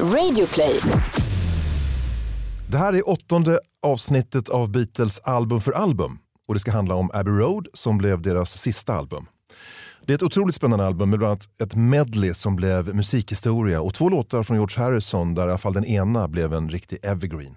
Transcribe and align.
Radioplay. 0.00 0.80
Det 2.68 2.78
här 2.78 2.92
är 2.92 3.08
åttonde 3.08 3.60
avsnittet 3.82 4.48
av 4.48 4.70
Beatles 4.70 5.18
album 5.18 5.60
för 5.60 5.72
album 5.72 6.18
och 6.48 6.54
det 6.54 6.60
ska 6.60 6.70
handla 6.70 6.94
om 6.94 7.10
Abbey 7.14 7.32
Road 7.32 7.68
som 7.74 7.98
blev 7.98 8.22
deras 8.22 8.58
sista 8.58 8.94
album. 8.94 9.26
Det 10.06 10.12
är 10.12 10.14
ett 10.14 10.22
otroligt 10.22 10.54
spännande 10.54 10.86
album 10.86 11.10
med 11.10 11.18
bland 11.18 11.30
annat 11.30 11.48
ett 11.62 11.74
medley 11.74 12.34
som 12.34 12.56
blev 12.56 12.94
musikhistoria 12.94 13.80
och 13.80 13.94
två 13.94 14.08
låtar 14.08 14.42
från 14.42 14.56
George 14.56 14.84
Harrison 14.84 15.34
där 15.34 15.46
i 15.46 15.50
alla 15.50 15.58
fall 15.58 15.72
den 15.72 15.84
ena 15.84 16.28
blev 16.28 16.54
en 16.54 16.68
riktig 16.68 16.98
evergreen. 17.02 17.56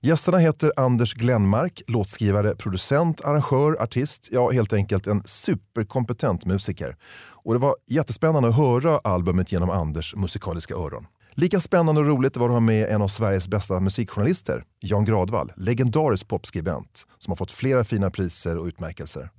Gästerna 0.00 0.38
heter 0.38 0.72
Anders 0.76 1.14
Glenmark, 1.14 1.82
låtskrivare, 1.86 2.54
producent, 2.56 3.24
arrangör, 3.24 3.82
artist, 3.82 4.28
ja 4.32 4.50
helt 4.50 4.72
enkelt 4.72 5.06
en 5.06 5.22
superkompetent 5.26 6.44
musiker. 6.44 6.96
Och 7.44 7.52
det 7.52 7.60
var 7.60 7.76
jättespännande 7.86 8.48
att 8.48 8.56
höra 8.56 8.98
albumet 8.98 9.52
genom 9.52 9.70
Anders 9.70 10.14
musikaliska 10.16 10.74
öron. 10.74 11.06
Lika 11.34 11.60
spännande 11.60 12.00
och 12.00 12.06
roligt 12.06 12.36
var 12.36 12.48
det 12.48 12.52
att 12.52 12.56
ha 12.56 12.60
med 12.60 12.88
en 12.88 13.02
av 13.02 13.08
Sveriges 13.08 13.48
bästa 13.48 13.80
musikjournalister, 13.80 14.64
Jan 14.80 15.04
Gradvall, 15.04 15.52
legendarisk 15.56 16.28
popskribent 16.28 17.06
som 17.18 17.30
har 17.30 17.36
fått 17.36 17.52
flera 17.52 17.84
fina 17.84 18.10
priser 18.10 18.56
och 18.56 18.66
utmärkelser. 18.66 19.30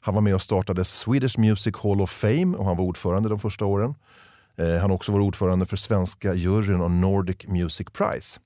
Han 0.00 0.14
var 0.14 0.20
med 0.20 0.34
och 0.34 0.42
startade 0.42 0.84
Swedish 0.84 1.38
Music 1.38 1.74
Hall 1.82 2.00
of 2.00 2.10
Fame 2.10 2.56
och 2.56 2.64
han 2.64 2.76
var 2.76 2.84
ordförande 2.84 3.28
de 3.28 3.38
första 3.38 3.64
åren. 3.64 3.94
Eh, 4.56 4.80
han 4.80 4.90
har 4.90 4.96
också 4.96 5.12
varit 5.12 5.24
ordförande 5.24 5.66
för 5.66 5.76
svenska 5.76 6.34
juryn 6.34 6.80
och 6.80 6.90
Nordic 6.90 7.48
Music 7.48 7.86
Prize. 7.92 8.40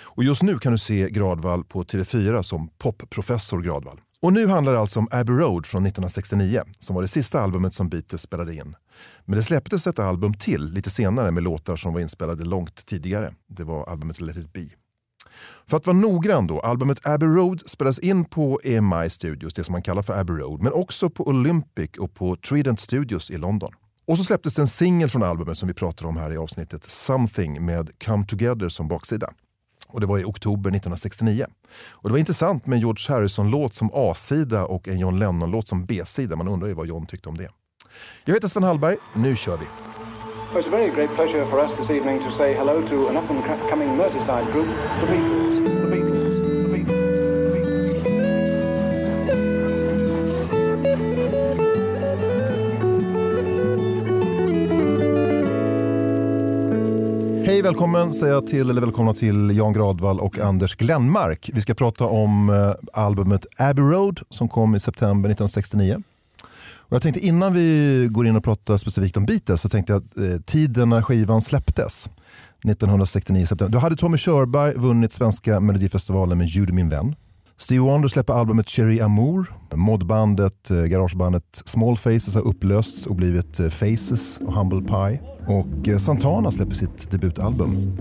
Och 0.00 0.24
just 0.24 0.42
nu 0.42 0.58
kan 0.58 0.72
du 0.72 0.78
se 0.78 1.10
Gradvall 1.10 1.64
på 1.64 1.84
TV4 1.84 2.42
som 2.42 2.68
popprofessor 2.78 3.62
Gradvall. 3.62 4.00
Och 4.22 4.32
nu 4.32 4.46
handlar 4.46 4.72
det 4.72 4.78
alltså 4.78 4.98
om 4.98 5.08
Abbey 5.10 5.36
Road 5.36 5.66
från 5.66 5.86
1969 5.86 6.62
som 6.78 6.94
var 6.94 7.02
det 7.02 7.08
sista 7.08 7.40
albumet 7.40 7.74
som 7.74 7.88
Beatles 7.88 8.22
spelade 8.22 8.54
in. 8.54 8.76
Men 9.24 9.36
det 9.36 9.42
släpptes 9.42 9.86
ett 9.86 9.98
album 9.98 10.34
till 10.34 10.64
lite 10.64 10.90
senare 10.90 11.30
med 11.30 11.42
låtar 11.42 11.76
som 11.76 11.92
var 11.92 12.00
inspelade 12.00 12.44
långt 12.44 12.86
tidigare. 12.86 13.34
Det 13.48 13.64
var 13.64 13.86
albumet 13.86 14.20
Let 14.20 14.36
it 14.36 14.52
be. 14.52 14.68
För 15.66 15.76
att 15.76 15.86
vara 15.86 15.96
noggrann 15.96 16.46
då, 16.46 16.60
albumet 16.60 17.06
Abbey 17.06 17.28
Road 17.28 17.62
spelas 17.66 17.98
in 17.98 18.24
på 18.24 18.60
EMI 18.64 19.10
Studios, 19.10 19.54
det 19.54 19.64
som 19.64 19.72
man 19.72 19.82
kallar 19.82 20.02
för 20.02 20.20
Abbey 20.20 20.36
Road, 20.36 20.62
men 20.62 20.72
också 20.72 21.10
på 21.10 21.28
Olympic 21.28 21.90
och 21.98 22.14
på 22.14 22.36
Trident 22.36 22.80
Studios 22.80 23.30
i 23.30 23.36
London. 23.36 23.72
Och 24.06 24.18
så 24.18 24.24
släpptes 24.24 24.58
en 24.58 24.66
singel 24.66 25.10
från 25.10 25.22
albumet 25.22 25.58
som 25.58 25.68
vi 25.68 25.74
pratar 25.74 26.06
om 26.06 26.16
här 26.16 26.32
i 26.32 26.36
avsnittet, 26.36 26.90
Something 26.90 27.64
med 27.64 27.90
Come 28.04 28.24
Together 28.24 28.68
som 28.68 28.88
baksida. 28.88 29.32
Och 29.88 30.00
det 30.00 30.06
var 30.06 30.18
i 30.18 30.24
oktober 30.24 30.70
1969. 30.70 31.46
Och 31.88 32.08
det 32.08 32.12
var 32.12 32.18
intressant 32.18 32.66
med 32.66 32.76
en 32.76 32.80
George 32.80 33.14
Harrison-låt 33.14 33.74
som 33.74 33.90
A-sida 33.92 34.64
och 34.64 34.88
en 34.88 34.98
John 34.98 35.18
Lennon-låt 35.18 35.68
som 35.68 35.86
B-sida. 35.86 36.36
Man 36.36 36.48
undrar 36.48 36.68
ju 36.68 36.74
vad 36.74 36.86
John 36.86 37.06
tyckte 37.06 37.28
om 37.28 37.36
det. 37.36 37.48
Jag 38.24 38.34
heter 38.34 38.48
Sven 38.48 38.62
Hallberg, 38.62 38.96
nu 39.12 39.36
kör 39.36 39.56
vi! 39.56 39.66
Well, 40.54 40.64
it's 40.64 40.68
a 40.68 40.70
very 40.70 40.90
great 40.90 41.14
pleasure 41.14 41.44
for 41.44 41.60
us 41.60 41.74
this 41.78 41.90
evening 41.90 42.18
to 42.18 42.30
say 42.30 42.54
hello 42.54 42.82
to 42.88 43.08
an 43.08 43.16
up-and-coming 43.16 43.96
Merseyside 43.96 44.52
group, 44.52 44.66
the 45.00 45.06
Beatles. 45.06 45.56
The 45.80 45.86
Beatles. 45.86 46.46
The 46.46 46.52
Beatles. 46.52 46.62
The 46.62 46.68
Beatles. 46.72 47.06
Hej 57.46 57.62
välkommen 57.62 58.12
säger 58.12 58.32
jag 58.32 58.46
till, 58.46 58.70
eller 58.70 58.80
välkomna 58.80 59.14
till 59.14 59.56
Jan 59.56 59.72
Gradvall 59.72 60.20
och 60.20 60.38
Anders 60.38 60.76
Glenmark. 60.76 61.50
Vi 61.52 61.60
ska 61.60 61.74
prata 61.74 62.06
om 62.06 62.50
eh, 62.50 62.72
albumet 62.92 63.46
Abbey 63.56 63.82
Road 63.82 64.20
som 64.30 64.48
kom 64.48 64.74
i 64.74 64.80
september 64.80 65.30
1969. 65.30 66.02
Och 66.88 66.92
jag 66.92 67.02
tänkte 67.02 67.26
innan 67.26 67.52
vi 67.52 68.08
går 68.10 68.26
in 68.26 68.36
och 68.36 68.44
pratar 68.44 68.76
specifikt 68.76 69.16
om 69.16 69.26
Beatles 69.26 69.62
så 69.62 69.68
tänkte 69.68 69.92
jag 69.92 70.02
att 70.02 70.18
eh, 70.18 70.40
tiden 70.40 70.88
när 70.88 71.02
skivan 71.02 71.40
släpptes 71.40 72.08
1969 72.64 73.46
september. 73.46 73.72
Då 73.72 73.78
hade 73.78 73.96
Tommy 73.96 74.18
Körberg 74.18 74.74
vunnit 74.76 75.12
svenska 75.12 75.60
melodifestivalen 75.60 76.38
med 76.38 76.46
Judy 76.46 76.72
min 76.72 76.88
vän. 76.88 77.14
Stevie 77.58 77.80
Wonder 77.80 78.08
släpper 78.08 78.32
albumet 78.32 78.68
Cherry 78.68 79.00
Amour. 79.00 79.54
Modbandet, 79.74 80.70
eh, 80.70 80.82
garagebandet 80.82 81.62
Small 81.64 81.96
Faces 81.96 82.34
har 82.34 82.46
upplösts 82.46 83.06
och 83.06 83.16
blivit 83.16 83.60
eh, 83.60 83.68
Faces 83.68 84.40
och 84.46 84.52
Humble 84.52 84.80
Pie. 84.80 85.20
Och 85.46 85.88
eh, 85.88 85.98
Santana 85.98 86.52
släpper 86.52 86.74
sitt 86.74 87.10
debutalbum. 87.10 87.96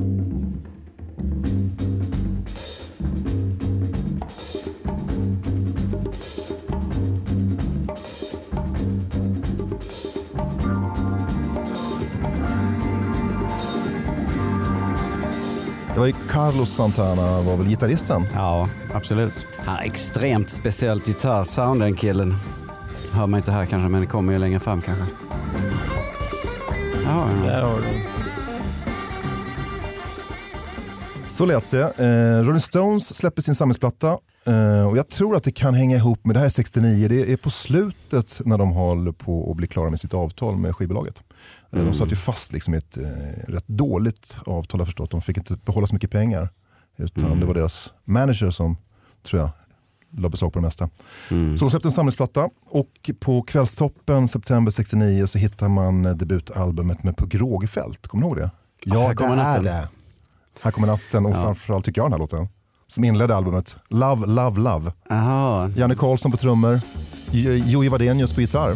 Det 15.96 16.00
var 16.00 16.08
ju 16.08 16.14
Carlos 16.30 16.70
Santana 16.70 17.42
var 17.42 17.58
väl 17.58 17.68
gitarristen? 17.68 18.28
Ja, 18.34 18.70
absolut. 18.94 19.34
Han 19.58 19.76
har 19.76 19.82
extremt 19.82 20.50
speciellt 20.50 21.06
gitarrsound 21.06 21.82
den 21.82 21.96
killen. 21.96 22.36
Hör 23.12 23.28
man 23.28 23.38
inte 23.38 23.52
här 23.52 23.66
kanske, 23.66 23.90
men 23.90 24.02
det 24.02 24.08
kommer 24.08 24.34
ju 24.34 24.40
längre 24.40 24.60
fram 24.60 24.82
kanske. 24.82 25.04
Ja, 27.04 27.28
ja. 27.44 27.52
Där 27.52 27.62
har 27.62 27.78
du. 27.78 28.02
Så 31.28 31.46
lät 31.46 31.70
det. 31.70 31.94
Eh, 31.98 32.44
Rolling 32.46 32.60
Stones 32.60 33.16
släpper 33.16 33.42
sin 33.42 33.56
samlingsplatta 33.56 34.18
eh, 34.46 34.88
och 34.88 34.98
jag 34.98 35.10
tror 35.10 35.36
att 35.36 35.44
det 35.44 35.52
kan 35.52 35.74
hänga 35.74 35.98
ihop 35.98 36.26
med, 36.26 36.36
det 36.36 36.40
här 36.40 36.46
är 36.46 36.50
69, 36.50 37.08
det 37.08 37.32
är 37.32 37.38
på 37.38 37.50
slutet 37.50 38.42
när 38.46 38.58
de 38.58 38.72
håller 38.72 39.12
på 39.12 39.52
att 39.52 39.58
bli 39.58 39.68
klara 39.68 39.90
med 39.90 40.00
sitt 40.00 40.14
avtal 40.14 40.58
med 40.58 40.76
skivbolaget. 40.76 41.24
Eh, 41.76 41.86
De 41.86 41.94
satt 41.94 42.12
ju 42.12 42.16
fast 42.16 42.52
liksom 42.54 42.74
i 42.74 42.78
ett 42.78 42.98
eh, 42.98 43.04
rätt 43.48 43.68
dåligt 43.68 44.38
avtal 44.46 44.80
har 44.80 44.82
jag 44.82 44.88
förstått. 44.88 45.12
De 45.12 45.22
fick 45.22 45.38
inte 45.38 45.58
behålla 45.66 45.88
så 45.88 45.96
mycket 45.96 46.12
pengar. 46.12 46.50
Utan 46.98 47.40
det 47.40 47.46
var 47.46 47.54
deras 47.54 47.92
manager 48.04 48.52
som, 48.52 48.78
tror 49.24 49.42
jag, 49.42 49.50
la 50.22 50.30
beslag 50.30 50.54
på 50.54 50.60
det 50.60 50.64
mesta. 50.66 50.90
Mm. 51.32 51.58
Så 51.58 51.66
de 51.66 51.70
släppte 51.70 51.88
en 51.88 51.92
samlingsplatta 51.92 52.50
och 52.66 53.10
på 53.20 53.42
kvällstoppen 53.42 54.28
september 54.28 54.72
69 54.72 55.28
så 55.28 55.38
hittar 55.38 55.70
man 55.70 56.06
eh, 56.06 56.16
debutalbumet 56.16 57.04
med 57.04 57.18
Pugh 57.18 57.38
Rogefeldt. 57.38 58.08
Kommer 58.08 58.24
ni 58.24 58.28
ihåg 58.30 58.38
det? 58.38 58.52
Ja, 58.86 59.08
Här 59.08 59.14
kommer 59.16 59.36
natten. 59.36 59.64
det. 59.64 59.88
Här 60.62 60.72
kommer 60.72 60.88
natten 60.88 61.26
och 61.26 61.32
Ja. 61.32 61.42
framförallt 61.44 61.86
tycker 61.86 62.02
jag 62.02 62.06
den 62.06 62.12
här 62.14 62.20
låten. 62.20 62.48
Som 62.88 63.04
inledde 63.04 63.36
albumet. 63.36 63.76
Love, 63.90 64.26
Love, 64.28 64.62
Love. 64.62 64.92
Jaha, 65.10 65.72
Janne 65.76 65.96
Karlsson 65.96 66.32
på 66.32 66.38
trummor. 66.38 66.80
Jo- 67.32 67.52
Joey 67.52 67.90
Wadenius 67.90 68.34
på 68.34 68.42
gitarr. 68.42 68.76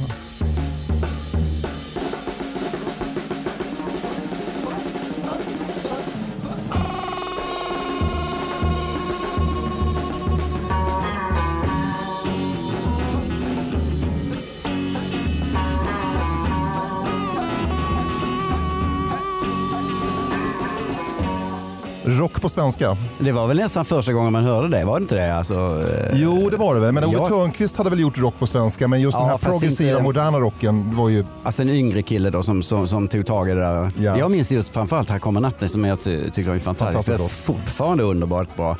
Rock 22.17 22.41
på 22.41 22.49
svenska. 22.49 22.97
det 23.19 23.31
var 23.31 23.47
väl 23.47 23.57
nästan 23.57 23.85
första 23.85 24.13
gången 24.13 24.33
man 24.33 24.43
hörde 24.43 24.67
det, 24.67 24.85
var 24.85 24.99
det 24.99 25.03
inte 25.03 25.15
det? 25.15 25.35
Alltså, 25.35 25.83
eh, 26.13 26.19
Jo, 26.21 26.49
det 26.49 26.57
var 26.57 26.75
det 26.75 26.81
väl. 26.81 26.91
Men 26.93 27.03
Ove 27.03 27.13
Ja. 27.17 27.27
Törnqvist 27.27 27.77
hade 27.77 27.89
väl 27.89 27.99
gjort 27.99 28.17
rock 28.17 28.39
på 28.39 28.47
svenska. 28.47 28.87
Men 28.87 29.01
just 29.01 29.15
Ja, 29.15 29.21
den 29.21 29.29
här 29.29 29.37
progressiva, 29.37 29.89
inte- 29.91 30.03
moderna 30.03 30.39
rocken 30.39 30.95
var 30.95 31.09
ju... 31.09 31.25
alltså 31.43 31.61
en 31.61 31.69
yngre 31.69 32.01
kille 32.01 32.29
då 32.29 32.43
som, 32.43 32.63
som, 32.63 32.87
som 32.87 33.07
tog 33.07 33.25
tag 33.25 33.49
i 33.49 33.53
det 33.53 33.59
där. 33.61 33.91
Ja. 33.97 34.17
Jag 34.17 34.31
minns 34.31 34.51
just 34.51 34.69
framförallt 34.73 35.09
Här 35.09 35.19
kommer 35.19 35.41
natten 35.41 35.69
som 35.69 35.85
jag 35.85 35.99
ty- 35.99 36.23
tyckte 36.29 36.49
var 36.49 36.55
en 36.55 36.59
fantastisk. 36.61 36.77
Fantastisk 37.07 37.07
Det 37.07 37.15
är 37.15 37.19
låt. 37.23 37.31
fortfarande 37.61 38.03
underbart 38.03 38.55
bra. 38.55 38.77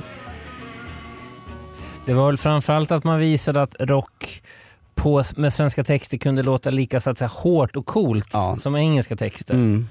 Det 2.06 2.14
var 2.14 2.26
väl 2.28 2.38
framförallt 2.38 2.92
att 2.92 3.04
man 3.04 3.20
visade 3.20 3.62
att 3.62 3.76
rock 3.80 4.42
på, 4.96 5.24
med 5.36 5.54
svenska 5.54 5.84
texter 5.84 6.18
kunde 6.18 6.44
låta 6.44 6.70
lika 6.70 7.00
så 7.00 7.10
att 7.10 7.18
säga, 7.18 7.30
hårt 7.34 7.76
och 7.76 7.86
coolt 7.86 8.30
Ja. 8.34 8.56
som 8.60 8.76
engelska 8.76 9.16
texter. 9.16 9.54
Mm. 9.54 9.88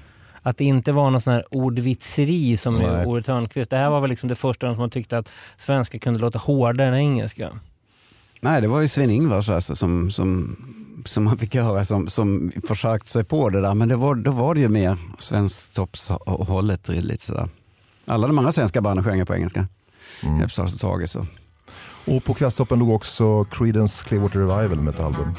Att 0.49 0.57
det 0.57 0.65
inte 0.65 0.91
var 0.91 1.11
någon 1.11 1.21
sån 1.21 1.33
här 1.33 1.45
ordvitseri 1.51 2.57
som 2.57 2.75
Nej. 2.75 3.03
i 3.03 3.05
Ove 3.05 3.23
Thörnqvist. 3.23 3.71
Det 3.71 3.77
här 3.77 3.89
var 3.89 4.01
väl 4.01 4.09
liksom 4.09 4.29
det 4.29 4.35
första 4.35 4.67
som 4.67 4.79
man 4.79 4.89
tyckte 4.89 5.17
att 5.17 5.29
svenska 5.57 5.99
kunde 5.99 6.19
låta 6.19 6.39
hårdare 6.39 6.87
än 6.87 6.95
engelska. 6.95 7.49
Nej, 8.39 8.61
det 8.61 8.67
var 8.67 8.81
ju 8.81 8.87
Sven-Ingvars 8.87 9.49
alltså, 9.49 9.75
som, 9.75 10.11
som, 10.11 10.55
som 11.05 11.23
man 11.23 11.37
fick 11.37 11.55
höra 11.55 11.85
som, 11.85 12.07
som 12.07 12.51
försökt 12.67 13.09
sig 13.09 13.23
på 13.23 13.49
det 13.49 13.61
där. 13.61 13.73
Men 13.73 13.89
det 13.89 13.95
var, 13.95 14.15
då 14.15 14.31
var 14.31 14.53
det 14.55 14.59
ju 14.59 14.69
mer 14.69 14.97
svensktoppshållet 15.17 16.89
sådär. 17.19 17.47
Alla 18.05 18.27
de 18.27 18.37
andra 18.37 18.51
svenska 18.51 18.81
banden 18.81 19.03
sjöng 19.03 19.25
på 19.25 19.35
engelska. 19.35 19.67
Mm. 20.23 20.41
Och 20.41 20.79
Tage 20.79 21.09
så. 21.09 21.25
Och 22.05 22.23
på 22.23 22.33
kvällstoppen 22.33 22.79
låg 22.79 22.89
också 22.89 23.43
Creedence 23.43 24.05
Clearwater 24.05 24.39
Revival 24.39 24.81
med 24.81 24.93
ett 24.93 24.99
album. 24.99 25.33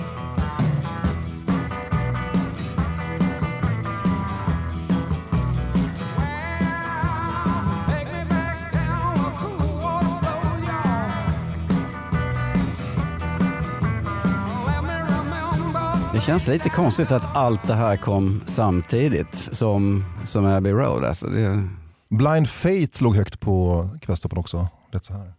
Det 16.20 16.24
känns 16.26 16.46
lite 16.46 16.68
konstigt 16.68 17.12
att 17.12 17.36
allt 17.36 17.66
det 17.66 17.74
här 17.74 17.96
kom 17.96 18.40
samtidigt 18.46 19.34
som, 19.34 20.04
som 20.24 20.46
Abbey 20.46 20.72
Road. 20.72 21.04
Alltså 21.04 21.26
det, 21.26 21.68
Blind 22.08 22.48
Fate 22.50 23.04
låg 23.04 23.16
högt 23.16 23.40
på 23.40 23.88
kvällstoppen 24.02 24.38
också. 24.38 24.68
Lät 24.92 25.04
så 25.04 25.12
här. 25.12 25.32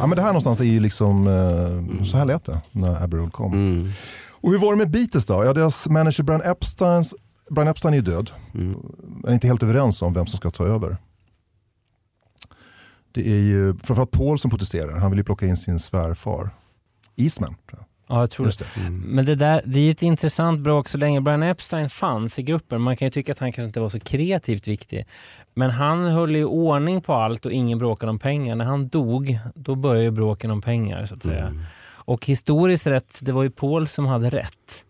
Ja, 0.00 0.06
men 0.06 0.16
det 0.16 0.22
här 0.22 0.28
någonstans 0.28 0.60
är 0.60 0.64
ju 0.64 0.80
liksom, 0.80 1.26
eh, 1.26 2.04
så 2.04 2.16
här 2.16 2.26
lät 2.26 2.44
det 2.44 2.60
när 2.72 3.02
Abbey 3.04 3.20
Road 3.20 3.32
kom. 3.32 3.52
mm, 3.52 3.90
Och 4.30 4.50
hur 4.50 4.58
var 4.58 4.70
det 4.72 4.76
med 4.78 4.90
Beatles 4.90 5.26
då? 5.26 5.44
Ja, 5.44 5.52
deras 5.52 5.88
manager 5.88 6.22
Brian 6.24 6.42
Epstein, 6.42 7.04
Brian 7.50 7.68
Epstein 7.68 7.94
är 7.94 7.98
ju 7.98 8.04
död. 8.04 8.30
mm. 8.54 8.76
Man 9.22 9.30
är 9.30 9.34
inte 9.34 9.46
helt 9.46 9.62
överens 9.62 10.02
om 10.02 10.12
vem 10.12 10.26
som 10.26 10.36
ska 10.36 10.50
ta 10.50 10.64
över. 10.64 10.96
Det 13.12 13.28
är 13.28 13.40
ju 13.40 13.74
framförallt 13.74 14.10
Paul 14.10 14.38
som 14.38 14.50
protesterar. 14.50 14.98
Han 14.98 15.10
vill 15.10 15.18
ju 15.18 15.24
plocka 15.24 15.46
in 15.46 15.56
sin 15.56 15.78
svärfar. 15.78 16.50
Eastman. 17.16 17.56
Tror 17.70 17.80
jag. 17.80 17.84
Ja, 18.16 18.20
jag 18.20 18.30
tror 18.30 18.46
det. 18.46 18.48
Just 18.48 18.58
det. 18.58 18.80
Mm. 18.80 19.00
Men 19.00 19.26
det, 19.26 19.34
där, 19.34 19.62
det 19.64 19.78
är 19.78 19.84
ju 19.84 19.90
ett 19.90 20.02
intressant 20.02 20.60
bråk 20.60 20.88
så 20.88 20.98
länge 20.98 21.20
Brian 21.20 21.42
Epstein 21.42 21.90
fanns 21.90 22.38
i 22.38 22.42
gruppen. 22.42 22.80
Man 22.80 22.96
kan 22.96 23.06
ju 23.06 23.10
tycka 23.10 23.32
att 23.32 23.38
han 23.38 23.52
kanske 23.52 23.66
inte 23.66 23.80
var 23.80 23.88
så 23.88 24.00
kreativt 24.00 24.68
viktig. 24.68 25.06
Men 25.54 25.70
han 25.70 26.04
höll 26.04 26.36
ju 26.36 26.44
ordning 26.44 27.00
på 27.00 27.14
allt 27.14 27.46
och 27.46 27.52
ingen 27.52 27.78
bråkade 27.78 28.10
om 28.10 28.18
pengar. 28.18 28.54
När 28.54 28.64
han 28.64 28.88
dog, 28.88 29.38
då 29.54 29.74
började 29.74 30.04
ju 30.04 30.10
bråken 30.10 30.50
om 30.50 30.60
pengar 30.60 31.06
så 31.06 31.14
att 31.14 31.22
säga. 31.22 31.46
Mm. 31.46 31.62
Och 31.90 32.26
historiskt 32.26 32.86
rätt, 32.86 33.18
det 33.22 33.32
var 33.32 33.42
ju 33.42 33.50
Paul 33.50 33.88
som 33.88 34.06
hade 34.06 34.30
rätt. 34.30 34.84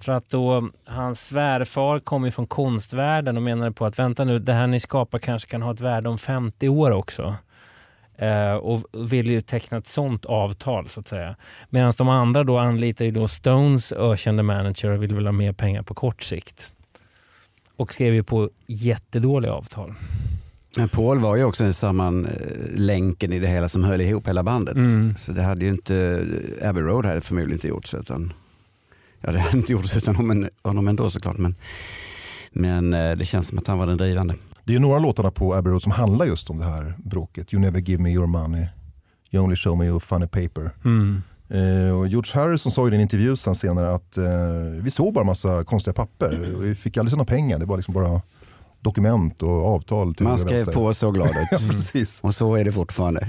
För 0.00 0.12
att 0.12 0.28
då, 0.28 0.68
hans 0.84 1.26
svärfar 1.26 1.98
kom 1.98 2.24
ju 2.24 2.30
från 2.30 2.46
konstvärlden 2.46 3.36
och 3.36 3.42
menade 3.42 3.72
på 3.72 3.86
att 3.86 3.98
vänta 3.98 4.24
nu, 4.24 4.38
det 4.38 4.52
här 4.52 4.66
ni 4.66 4.80
skapar 4.80 5.18
kanske 5.18 5.50
kan 5.50 5.62
ha 5.62 5.72
ett 5.72 5.80
värde 5.80 6.08
om 6.08 6.18
50 6.18 6.68
år 6.68 6.90
också. 6.90 7.34
Eh, 8.18 8.54
och 8.54 8.82
ville 9.12 9.32
ju 9.32 9.40
teckna 9.40 9.78
ett 9.78 9.86
sånt 9.86 10.24
avtal 10.24 10.88
så 10.88 11.00
att 11.00 11.08
säga. 11.08 11.36
Medan 11.70 11.92
de 11.98 12.08
andra 12.08 12.44
då 12.44 12.58
anlitar 12.58 13.04
ju 13.04 13.10
då 13.10 13.28
Stones 13.28 13.92
ökände 13.92 14.42
manager 14.42 14.90
och 14.90 15.02
ville 15.02 15.14
väl 15.14 15.26
ha 15.26 15.32
mer 15.32 15.52
pengar 15.52 15.82
på 15.82 15.94
kort 15.94 16.22
sikt. 16.22 16.70
Och 17.76 17.92
skrev 17.92 18.14
ju 18.14 18.22
på 18.22 18.50
jättedåliga 18.66 19.52
avtal. 19.52 19.94
Men 20.76 20.88
Paul 20.88 21.18
var 21.18 21.36
ju 21.36 21.44
också 21.44 21.72
sammanlänken 21.72 23.32
i 23.32 23.38
det 23.38 23.48
hela 23.48 23.68
som 23.68 23.84
höll 23.84 24.00
ihop 24.00 24.28
hela 24.28 24.42
bandet. 24.42 24.76
Mm. 24.76 25.16
Så 25.16 25.32
det 25.32 25.42
hade 25.42 25.64
ju 25.64 25.70
inte, 25.70 26.26
Abbey 26.62 26.82
Road 26.82 27.06
hade 27.06 27.20
förmodligen 27.20 27.52
inte 27.52 27.68
gjorts 27.68 27.94
utan, 27.94 28.32
ja 29.20 29.32
det 29.32 29.38
hade 29.38 29.56
inte 29.56 29.72
gjorts 29.72 29.96
utan 29.96 30.16
honom, 30.16 30.48
honom 30.62 30.88
ändå 30.88 31.10
såklart. 31.10 31.38
Men, 31.38 31.54
men 32.52 32.94
eh, 32.94 33.16
det 33.16 33.24
känns 33.24 33.48
som 33.48 33.58
att 33.58 33.66
han 33.66 33.78
var 33.78 33.86
den 33.86 33.96
drivande. 33.96 34.34
Det 34.66 34.74
är 34.74 34.80
några 34.80 34.98
låtarna 34.98 35.30
på 35.30 35.54
Abbey 35.54 35.72
Road 35.72 35.82
som 35.82 35.92
handlar 35.92 36.26
just 36.26 36.50
om 36.50 36.58
det 36.58 36.64
här 36.64 36.94
bråket. 37.04 37.52
You 37.54 37.60
never 37.62 37.80
give 37.80 38.02
me 38.02 38.10
your 38.10 38.26
money. 38.26 38.66
You 39.30 39.44
only 39.44 39.56
show 39.56 39.78
me 39.78 39.84
your 39.86 40.00
funny 40.00 40.26
paper. 40.26 40.70
Eh, 41.48 41.90
och 41.90 42.08
George 42.08 42.30
Harrison 42.34 42.72
sa 42.72 42.88
i 42.88 42.94
en 42.94 43.00
intervju 43.00 43.36
sen 43.36 43.54
senare 43.54 43.94
att 43.94 44.16
eh, 44.16 44.24
vi 44.82 44.90
såg 44.90 45.14
bara 45.14 45.24
massa 45.24 45.64
konstiga 45.64 45.94
papper. 45.94 46.56
Vi 46.60 46.74
fick 46.74 46.96
aldrig 46.96 47.10
se 47.10 47.16
några 47.16 47.28
pengar. 47.28 47.58
Det 47.58 47.66
var 47.66 47.76
liksom 47.76 47.94
bara 47.94 48.20
dokument 48.80 49.42
och 49.42 49.66
avtal. 49.74 50.14
till 50.14 50.26
Man 50.26 50.38
skrev 50.38 50.72
på 50.72 50.94
såg 50.94 51.14
glad 51.14 51.28
Ja, 51.34 51.42
ut. 51.56 51.68
precis. 51.70 52.20
Och 52.22 52.34
så 52.34 52.54
är 52.54 52.64
det 52.64 52.72
fortfarande. 52.72 53.28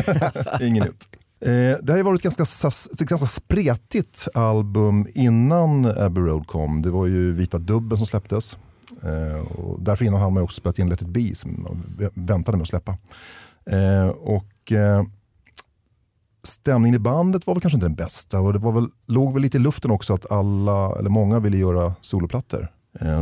Ingen 0.60 0.84
nytt. 0.84 1.08
Eh, 1.40 1.78
det 1.84 1.88
har 1.92 1.96
ju 1.96 2.02
varit 2.02 2.24
ett 2.24 2.36
ganska, 2.36 2.68
ett 2.92 2.98
ganska 3.08 3.26
spretigt 3.26 4.28
album 4.34 5.06
innan 5.14 5.84
Abbey 5.84 6.24
Road 6.24 6.46
kom. 6.46 6.82
Det 6.82 6.90
var 6.90 7.06
ju 7.06 7.32
Vita 7.32 7.58
Dubben 7.58 7.98
som 7.98 8.06
släpptes. 8.06 8.56
Eh, 9.02 9.40
och 9.40 9.82
därför 9.82 10.04
innan 10.04 10.32
man 10.32 10.42
också 10.42 10.60
spelat 10.60 10.78
in 10.78 10.88
Let 10.88 11.02
It 11.02 11.08
Be 11.08 11.34
som 11.34 11.62
man 11.62 12.10
väntade 12.14 12.56
med 12.56 12.62
att 12.62 12.68
släppa. 12.68 12.96
Eh, 13.66 14.08
och 14.08 14.72
eh, 14.72 15.02
stämningen 16.42 16.94
i 16.94 16.98
bandet 16.98 17.46
var 17.46 17.54
väl 17.54 17.60
kanske 17.60 17.76
inte 17.76 17.86
den 17.86 17.94
bästa 17.94 18.40
och 18.40 18.52
det 18.52 18.58
var 18.58 18.72
väl, 18.72 18.88
låg 19.06 19.32
väl 19.32 19.42
lite 19.42 19.56
i 19.56 19.60
luften 19.60 19.90
också 19.90 20.14
att 20.14 20.32
alla, 20.32 20.98
eller 20.98 21.10
många 21.10 21.38
ville 21.38 21.56
göra 21.56 21.94
soloplattor. 22.00 22.68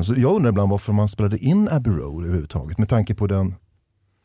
Så 0.05 0.14
jag 0.17 0.37
undrar 0.37 0.50
ibland 0.50 0.70
varför 0.70 0.93
man 0.93 1.08
spelade 1.08 1.38
in 1.38 1.69
Abbey 1.69 1.93
Road 1.93 2.25
överhuvudtaget 2.25 2.78
med 2.78 2.88
tanke 2.88 3.14
på 3.14 3.26
den 3.26 3.55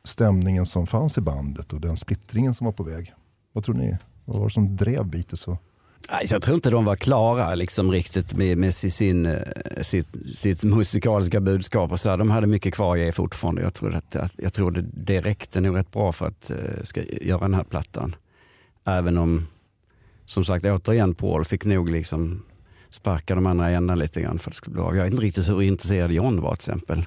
stämningen 0.04 0.66
som 0.66 0.88
fanns 0.88 1.18
i 1.18 1.22
bandet 1.22 1.74
och 1.74 1.82
den 1.82 1.98
splittringen 1.98 2.54
som 2.54 2.66
var 2.66 2.72
på 2.72 2.84
väg. 2.84 3.14
Vad 3.54 3.64
tror 3.64 3.76
ni? 3.76 3.98
Vad 4.26 4.38
var 4.38 4.46
det 4.46 4.52
som 4.52 4.76
drev 4.78 5.06
Beatles? 5.06 5.48
Och... 5.48 5.58
Jag 6.24 6.42
tror 6.42 6.56
inte 6.56 6.70
de 6.70 6.86
var 6.86 6.96
klara 6.96 7.56
liksom, 7.56 7.92
riktigt 7.92 8.34
med, 8.34 8.58
med 8.58 8.76
sin, 8.76 9.26
eh, 9.26 9.42
sitt, 9.82 10.08
sitt 10.36 10.64
musikaliska 10.64 11.40
budskap. 11.40 11.92
Och 11.92 12.00
så 12.00 12.10
här. 12.10 12.18
De 12.18 12.30
hade 12.30 12.48
mycket 12.48 12.74
kvar 12.74 12.94
att 12.94 13.00
ge 13.02 13.12
fortfarande. 13.12 13.62
Jag 13.62 13.74
tror, 13.74 13.96
att, 13.96 14.16
att, 14.16 14.34
jag 14.38 14.54
tror 14.54 14.72
det, 14.72 14.86
det 14.94 15.22
räckte 15.22 15.62
nog 15.62 15.78
rätt 15.78 15.92
bra 15.92 16.12
för 16.12 16.28
att 16.28 16.52
uh, 16.52 16.84
ska 16.84 17.02
göra 17.22 17.40
den 17.40 17.54
här 17.54 17.64
plattan. 17.64 18.16
Även 18.86 19.18
om, 19.18 19.48
som 20.26 20.46
sagt, 20.46 20.66
återigen 20.66 21.16
Paul 21.16 21.46
fick 21.46 21.66
nog 21.66 21.90
liksom 21.90 22.44
sparka 22.90 23.36
de 23.36 23.46
andra 23.46 23.72
i 23.72 23.74
ändan 23.74 24.00
lite 24.00 24.22
grann 24.22 24.40
för 24.40 24.50
att 24.50 24.54
det 24.54 24.58
skulle 24.58 24.74
bli 24.74 24.84
av. 24.84 24.96
Jag 24.96 25.04
vet 25.04 25.12
inte 25.12 25.24
riktigt 25.26 25.50
hur 25.50 25.62
intresserad 25.62 26.12
John 26.12 26.42
var 26.42 26.56
till 26.56 26.72
exempel. 26.72 27.06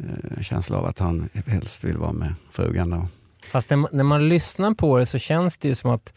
Uh, 0.00 0.42
känsla 0.42 0.76
av 0.76 0.86
att 0.86 0.98
han 0.98 1.28
helst 1.46 1.84
vill 1.84 1.96
vara 1.96 2.12
med 2.12 2.34
frugan. 2.52 2.92
Och, 2.92 3.04
Fast 3.52 3.70
när, 3.70 3.76
man- 3.76 3.90
när 3.92 4.04
man 4.04 4.28
lyssnar 4.28 4.74
på 4.74 4.98
det 4.98 5.06
så 5.06 5.18
känns 5.18 5.58
det 5.58 5.68
ju 5.68 5.74
som 5.74 5.90
att 5.90 6.14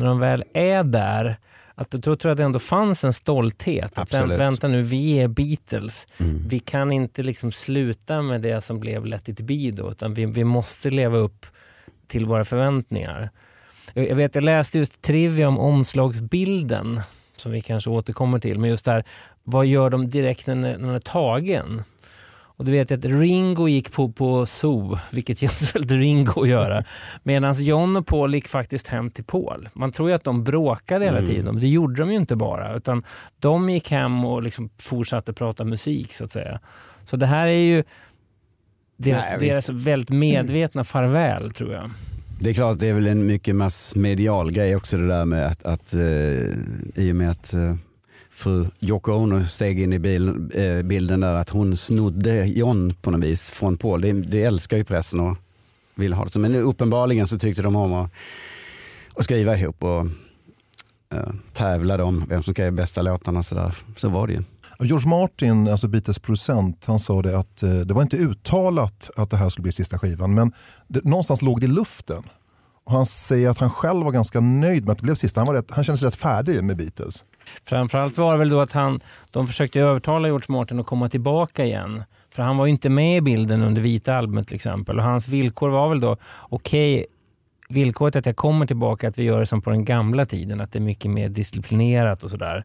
när 0.00 0.06
de 0.06 0.18
väl 0.18 0.44
är 0.52 0.84
där, 0.84 1.36
att 1.74 1.90
då 1.90 1.98
tror 2.00 2.18
jag 2.22 2.30
att 2.30 2.36
det 2.36 2.44
ändå 2.44 2.58
fanns 2.58 3.04
en 3.04 3.12
stolthet. 3.12 3.84
Att 3.84 3.98
Absolut. 3.98 4.34
vä- 4.34 4.38
vänta 4.38 4.68
nu, 4.68 4.82
vi 4.82 5.18
är 5.18 5.28
Beatles. 5.28 6.08
mm. 6.18 6.48
Vi 6.48 6.58
kan 6.58 6.92
inte 6.92 7.22
liksom 7.22 7.52
sluta 7.52 8.22
med 8.22 8.40
det 8.40 8.60
som 8.60 8.80
blev 8.80 9.06
Let 9.06 9.28
it 9.28 9.40
be 9.40 9.70
då, 9.70 9.90
utan 9.90 10.14
vi, 10.14 10.26
vi 10.26 10.44
måste 10.44 10.90
leva 10.90 11.18
upp 11.18 11.46
till 12.06 12.26
våra 12.26 12.44
förväntningar. 12.44 13.30
Jag 13.94 14.08
jag 14.08 14.16
vet, 14.16 14.34
jag 14.34 14.44
läste 14.44 14.78
just 14.78 15.02
trivia 15.02 15.48
om 15.48 15.58
omslagsbilden, 15.58 17.00
som 17.36 17.52
vi 17.52 17.60
kanske 17.60 17.90
återkommer 17.90 18.38
till, 18.38 18.58
men 18.58 18.70
just 18.70 18.84
där, 18.84 19.04
vad 19.42 19.66
gör 19.66 19.90
de 19.90 20.10
direkt 20.10 20.46
när 20.46 20.54
den 20.56 20.84
är 20.84 20.98
tagen? 21.00 21.82
Och 22.60 22.66
du 22.66 22.72
vet 22.72 22.92
att 22.92 23.04
Ringo 23.04 23.68
gick 23.68 23.92
på, 23.92 24.12
på 24.12 24.46
zoo, 24.46 24.98
vilket 25.10 25.38
känns 25.38 25.74
väldigt 25.74 25.98
Ringo 25.98 26.42
att 26.42 26.48
göra. 26.48 26.84
Medan 27.22 27.54
John 27.54 27.96
och 27.96 28.06
Paul 28.06 28.34
gick 28.34 28.48
faktiskt 28.48 28.86
hem 28.86 29.10
till 29.10 29.24
Paul. 29.24 29.68
Man 29.72 29.92
tror 29.92 30.08
ju 30.08 30.14
att 30.14 30.24
de 30.24 30.44
bråkade 30.44 31.04
hela 31.04 31.18
Mm. 31.18 31.30
tiden, 31.30 31.44
men 31.44 31.60
det 31.60 31.68
gjorde 31.68 32.02
de 32.02 32.10
ju 32.10 32.16
inte 32.16 32.36
bara. 32.36 32.76
Utan 32.76 33.02
de 33.38 33.70
gick 33.70 33.90
hem 33.90 34.24
och 34.24 34.42
liksom 34.42 34.70
fortsatte 34.78 35.32
prata 35.32 35.64
musik 35.64 36.12
så 36.14 36.24
att 36.24 36.32
säga. 36.32 36.60
Så 37.04 37.16
det 37.16 37.26
här 37.26 37.46
är 37.46 37.50
ju 37.64 37.84
deras, 38.96 39.24
Nej, 39.30 39.48
deras 39.48 39.68
väldigt 39.70 40.10
medvetna 40.10 40.84
farväl 40.84 41.50
tror 41.50 41.72
jag. 41.72 41.90
Det 42.40 42.50
är 42.50 42.54
klart, 42.54 42.78
det 42.78 42.88
är 42.88 42.94
väl 42.94 43.06
en 43.06 43.26
mycket 43.26 43.56
massmedial 43.56 44.52
grej 44.52 44.76
också 44.76 44.96
det 44.96 45.06
där 45.06 45.24
med 45.24 45.46
att, 45.46 45.64
att 45.64 45.94
eh, 45.94 46.00
i 47.04 47.12
och 47.12 47.16
med 47.16 47.30
att 47.30 47.54
eh, 47.54 47.74
fru 48.40 48.66
Yoko 48.80 49.12
Ono 49.12 49.44
steg 49.44 49.80
in 49.80 49.92
i 49.92 49.98
bil, 49.98 50.50
eh, 50.54 50.82
bilden 50.82 51.20
där 51.20 51.34
att 51.34 51.50
hon 51.50 51.76
snodde 51.76 52.46
John 52.46 52.94
på 53.02 53.10
något 53.10 53.24
vis 53.24 53.50
från 53.50 53.76
Paul. 53.76 54.00
Det, 54.00 54.12
det 54.12 54.42
älskar 54.42 54.76
ju 54.76 54.84
pressen 54.84 55.20
och 55.20 55.36
vill 55.94 56.12
ha 56.12 56.24
det 56.24 56.32
så. 56.32 56.38
Men 56.38 56.54
uppenbarligen 56.54 57.26
så 57.26 57.38
tyckte 57.38 57.62
de 57.62 57.76
om 57.76 57.92
att, 57.92 58.10
att 59.14 59.24
skriva 59.24 59.56
ihop 59.56 59.84
och 59.84 60.06
eh, 61.14 61.32
tävlade 61.52 62.02
om 62.02 62.24
vem 62.28 62.42
som 62.42 62.54
skrev 62.54 62.72
bästa 62.72 63.02
låtarna 63.02 63.38
och 63.38 63.44
sådär. 63.44 63.74
Så 63.96 64.08
var 64.08 64.26
det 64.26 64.32
ju. 64.32 64.42
George 64.82 65.08
Martin, 65.08 65.68
alltså 65.68 65.88
Beatles 65.88 66.18
producent, 66.18 66.84
han 66.84 67.00
sa 67.00 67.22
det 67.22 67.38
att 67.38 67.62
eh, 67.62 67.74
det 67.74 67.94
var 67.94 68.02
inte 68.02 68.16
uttalat 68.16 69.10
att 69.16 69.30
det 69.30 69.36
här 69.36 69.48
skulle 69.48 69.62
bli 69.62 69.72
sista 69.72 69.98
skivan, 69.98 70.34
men 70.34 70.52
det, 70.88 71.04
någonstans 71.04 71.42
låg 71.42 71.60
det 71.60 71.64
i 71.64 71.68
luften. 71.68 72.22
Och 72.84 72.92
han 72.92 73.06
säger 73.06 73.50
att 73.50 73.58
han 73.58 73.70
själv 73.70 74.04
var 74.04 74.12
ganska 74.12 74.40
nöjd 74.40 74.84
med 74.84 74.92
att 74.92 74.98
det 74.98 75.04
blev 75.04 75.14
sista. 75.14 75.40
Han, 75.40 75.46
var 75.46 75.54
rätt, 75.54 75.70
han 75.70 75.84
kände 75.84 75.98
sig 75.98 76.06
rätt 76.06 76.14
färdig 76.14 76.64
med 76.64 76.76
Beatles. 76.76 77.24
Framförallt 77.64 78.18
var 78.18 78.32
det 78.32 78.38
väl 78.38 78.48
då 78.50 78.60
att 78.60 78.72
han, 78.72 79.00
de 79.30 79.46
försökte 79.46 79.80
övertala 79.80 80.28
George 80.28 80.46
Martin 80.48 80.80
att 80.80 80.86
komma 80.86 81.08
tillbaka 81.08 81.64
igen. 81.64 82.04
För 82.34 82.42
han 82.42 82.56
var 82.56 82.66
ju 82.66 82.72
inte 82.72 82.88
med 82.88 83.16
i 83.16 83.20
bilden 83.20 83.62
under 83.62 83.82
vita 83.82 84.14
albumet 84.16 84.46
till 84.48 84.54
exempel. 84.54 84.98
Och 84.98 85.04
hans 85.04 85.28
villkor 85.28 85.68
var 85.68 85.88
väl 85.88 86.00
då, 86.00 86.16
okej, 86.38 87.06
villkoret 87.68 88.16
att 88.16 88.26
jag 88.26 88.36
kommer 88.36 88.66
tillbaka 88.66 89.08
att 89.08 89.18
vi 89.18 89.22
gör 89.22 89.40
det 89.40 89.46
som 89.46 89.62
på 89.62 89.70
den 89.70 89.84
gamla 89.84 90.26
tiden, 90.26 90.60
att 90.60 90.72
det 90.72 90.78
är 90.78 90.80
mycket 90.80 91.10
mer 91.10 91.28
disciplinerat 91.28 92.24
och 92.24 92.30
sådär. 92.30 92.64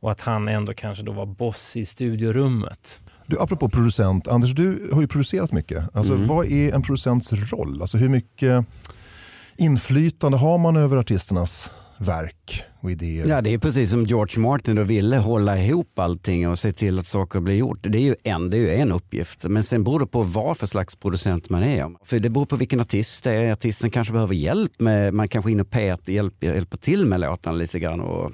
Och 0.00 0.10
att 0.10 0.20
han 0.20 0.48
ändå 0.48 0.74
kanske 0.74 1.02
då 1.04 1.12
var 1.12 1.26
boss 1.26 1.76
i 1.76 1.84
studiorummet. 1.84 3.00
Du, 3.26 3.40
apropå 3.40 3.68
producent, 3.68 4.28
Anders 4.28 4.54
du 4.54 4.90
har 4.92 5.00
ju 5.00 5.08
producerat 5.08 5.52
mycket. 5.52 5.96
Alltså, 5.96 6.14
Mm. 6.14 6.26
Vad 6.26 6.46
är 6.46 6.74
en 6.74 6.82
producents 6.82 7.32
roll? 7.32 7.80
Alltså, 7.80 7.98
hur 7.98 8.08
mycket 8.08 8.66
inflytande 9.58 10.38
har 10.38 10.58
man 10.58 10.76
över 10.76 10.96
artisternas 10.96 11.70
verk? 11.98 12.64
Och 12.86 12.92
idéer. 12.92 13.26
Ja, 13.28 13.40
det 13.40 13.54
är 13.54 13.58
precis 13.58 13.90
som 13.90 14.04
George 14.04 14.40
Martin 14.42 14.76
då 14.76 14.82
ville 14.82 15.16
hålla 15.16 15.58
ihop 15.58 15.98
allting 15.98 16.48
och 16.48 16.58
se 16.58 16.72
till 16.72 16.98
att 16.98 17.06
saker 17.06 17.40
blir 17.40 17.54
gjort. 17.54 17.78
Det 17.82 17.98
är 17.98 18.02
ju 18.02 18.14
en, 18.22 18.50
det 18.50 18.56
är 18.56 18.60
ju 18.60 18.70
en 18.74 18.92
uppgift. 18.92 19.44
Men 19.48 19.64
sen 19.64 19.84
beror 19.84 20.00
det 20.00 20.06
på 20.06 20.22
vad 20.22 20.56
för 20.58 20.66
slags 20.66 20.96
producent 20.96 21.50
man 21.50 21.62
är. 21.62 21.90
För 22.04 22.18
det 22.18 22.30
beror 22.30 22.46
på 22.46 22.56
vilken 22.56 22.80
artist 22.80 23.24
det 23.24 23.32
är. 23.32 23.52
Artisten 23.52 23.90
kanske 23.90 24.12
behöver 24.12 24.34
hjälp 24.34 24.72
med, 24.80 25.14
man 25.14 25.28
kanske 25.28 25.50
in 25.50 25.60
och 25.60 25.70
pet, 25.70 26.08
hjälp, 26.08 26.42
hjälper 26.44 26.76
till 26.76 27.06
med 27.06 27.20
låtarna 27.20 27.56
lite 27.56 27.78
grann. 27.78 28.00
Och, 28.00 28.32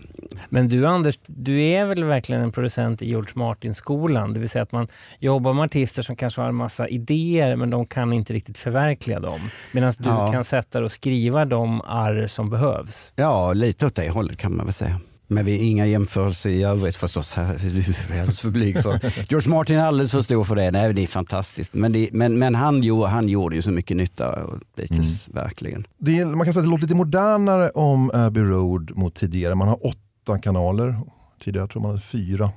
Men 0.48 0.68
du 0.68 0.86
Anders, 0.86 1.18
du 1.26 1.62
är 1.62 1.86
väl 1.86 2.04
verkligen 2.04 2.42
en 2.42 2.52
producent 2.52 3.02
i 3.02 3.06
George 3.08 3.30
Martin-skolan? 3.34 4.32
Det 4.34 4.40
vill 4.40 4.48
säga 4.48 4.62
att 4.62 4.72
man 4.72 4.88
jobbar 5.18 5.54
med 5.54 5.64
artister 5.64 6.02
som 6.02 6.16
kanske 6.16 6.40
har 6.40 6.48
en 6.48 6.54
massa 6.54 6.88
idéer 6.88 7.56
men 7.56 7.70
de 7.70 7.86
kan 7.86 8.12
inte 8.12 8.32
riktigt 8.32 8.58
förverkliga 8.58 9.20
dem. 9.20 9.40
Medan 9.72 9.92
du 9.98 10.08
Ja. 10.08 10.32
kan 10.32 10.44
sätta 10.44 10.78
dig 10.78 10.86
och 10.86 10.92
skriva 10.92 11.44
de 11.44 11.80
arr 11.80 12.26
som 12.26 12.50
behövs. 12.50 13.12
ja, 13.16 13.52
lite 13.52 13.86
åt 13.86 13.94
det 13.94 14.10
hållet 14.10 14.36
kan 14.42 14.56
man 14.56 14.66
väl 14.66 14.74
säga. 14.74 15.00
Men 15.26 15.44
vi 15.44 15.56
inga 15.56 15.86
jämförelser 15.86 16.50
i 16.50 16.62
övrigt 16.62 16.96
förstås. 16.96 17.34
Här, 17.34 17.58
Du 17.62 18.14
är 18.14 18.20
alldeles 18.20 18.40
för 18.40 18.50
blyg 18.50 18.82
för. 18.82 19.00
George 19.30 19.50
Martin 19.50 19.78
är 19.78 19.84
alldeles 19.84 20.10
för 20.10 20.20
stor 20.20 20.44
för 20.44 20.56
det. 20.56 20.70
Nej, 20.70 20.94
det 20.94 21.02
är 21.02 21.06
fantastiskt. 21.06 21.74
Men, 21.74 21.92
det, 21.92 22.08
men, 22.12 22.38
men 22.38 22.54
han, 22.54 22.82
gjorde, 22.82 23.08
han 23.08 23.28
gjorde 23.28 23.56
ju 23.56 23.62
så 23.62 23.70
mycket 23.70 23.96
nytta. 23.96 24.44
Och 24.44 24.58
Beatles, 24.76 25.28
verkligen. 25.28 25.86
Det 25.98 26.18
är, 26.18 26.26
man 26.26 26.44
kan 26.44 26.54
säga 26.54 26.60
att 26.60 26.66
det 26.66 26.70
låter 26.70 26.82
lite 26.82 26.94
modernare 26.94 27.70
om 27.70 28.10
Abbey 28.14 28.42
Road 28.42 28.96
mot 28.96 29.14
tidigare. 29.14 29.54
Man 29.54 29.68
har 29.68 29.86
åtta 29.86 30.38
kanaler. 30.38 31.00
Tidigare 31.44 31.68
tror 31.68 31.82
man 31.82 31.90
hade 31.90 32.02
fyra. 32.02 32.50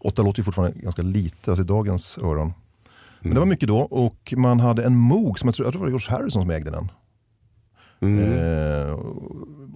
Åtta 0.00 0.22
låter 0.22 0.40
ju 0.40 0.44
fortfarande 0.44 0.78
ganska 0.80 1.02
lite 1.02 1.50
alltså 1.50 1.62
i 1.62 1.66
dagens 1.66 2.18
öron. 2.18 2.52
Men 3.20 3.34
det 3.34 3.40
var 3.40 3.46
mycket 3.46 3.68
då 3.68 3.78
och 3.78 4.34
man 4.36 4.60
hade 4.60 4.84
en 4.84 4.96
Moog 4.96 5.38
som 5.38 5.48
jag 5.48 5.54
tror, 5.54 5.66
jag 5.66 5.72
tror 5.72 5.86
det 5.86 5.92
var 5.92 5.98
George 5.98 6.16
Harrison 6.16 6.42
som 6.42 6.50
ägde 6.50 6.70
den. 6.70 6.90
Mm. 8.00 8.18
Eh, 8.18 8.98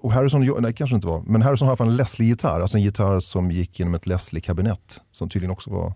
och 0.02 0.12
Harrison, 0.12 0.56
nej 0.60 0.72
kanske 0.72 0.96
inte 0.96 1.06
var, 1.06 1.22
men 1.26 1.42
Harrison 1.42 1.68
har 1.68 1.82
en 1.82 1.96
Leslie-gitarr. 1.96 2.60
Alltså 2.60 2.76
en 2.76 2.82
gitarr 2.82 3.20
som 3.20 3.50
gick 3.50 3.78
genom 3.78 3.94
ett 3.94 4.06
Leslie-kabinett. 4.06 5.00
Som 5.12 5.28
tydligen 5.28 5.50
också 5.50 5.70
var 5.70 5.94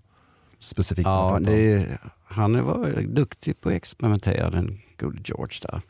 specifikt 0.61 1.07
Ja, 1.07 1.39
det, 1.41 1.87
han 2.25 2.65
var 2.65 3.03
duktig 3.03 3.61
på 3.61 3.69
att 3.69 3.75
experimentera, 3.75 4.51
den 4.51 4.81
gode 5.01 5.21
George 5.25 5.59
där. 5.63 5.83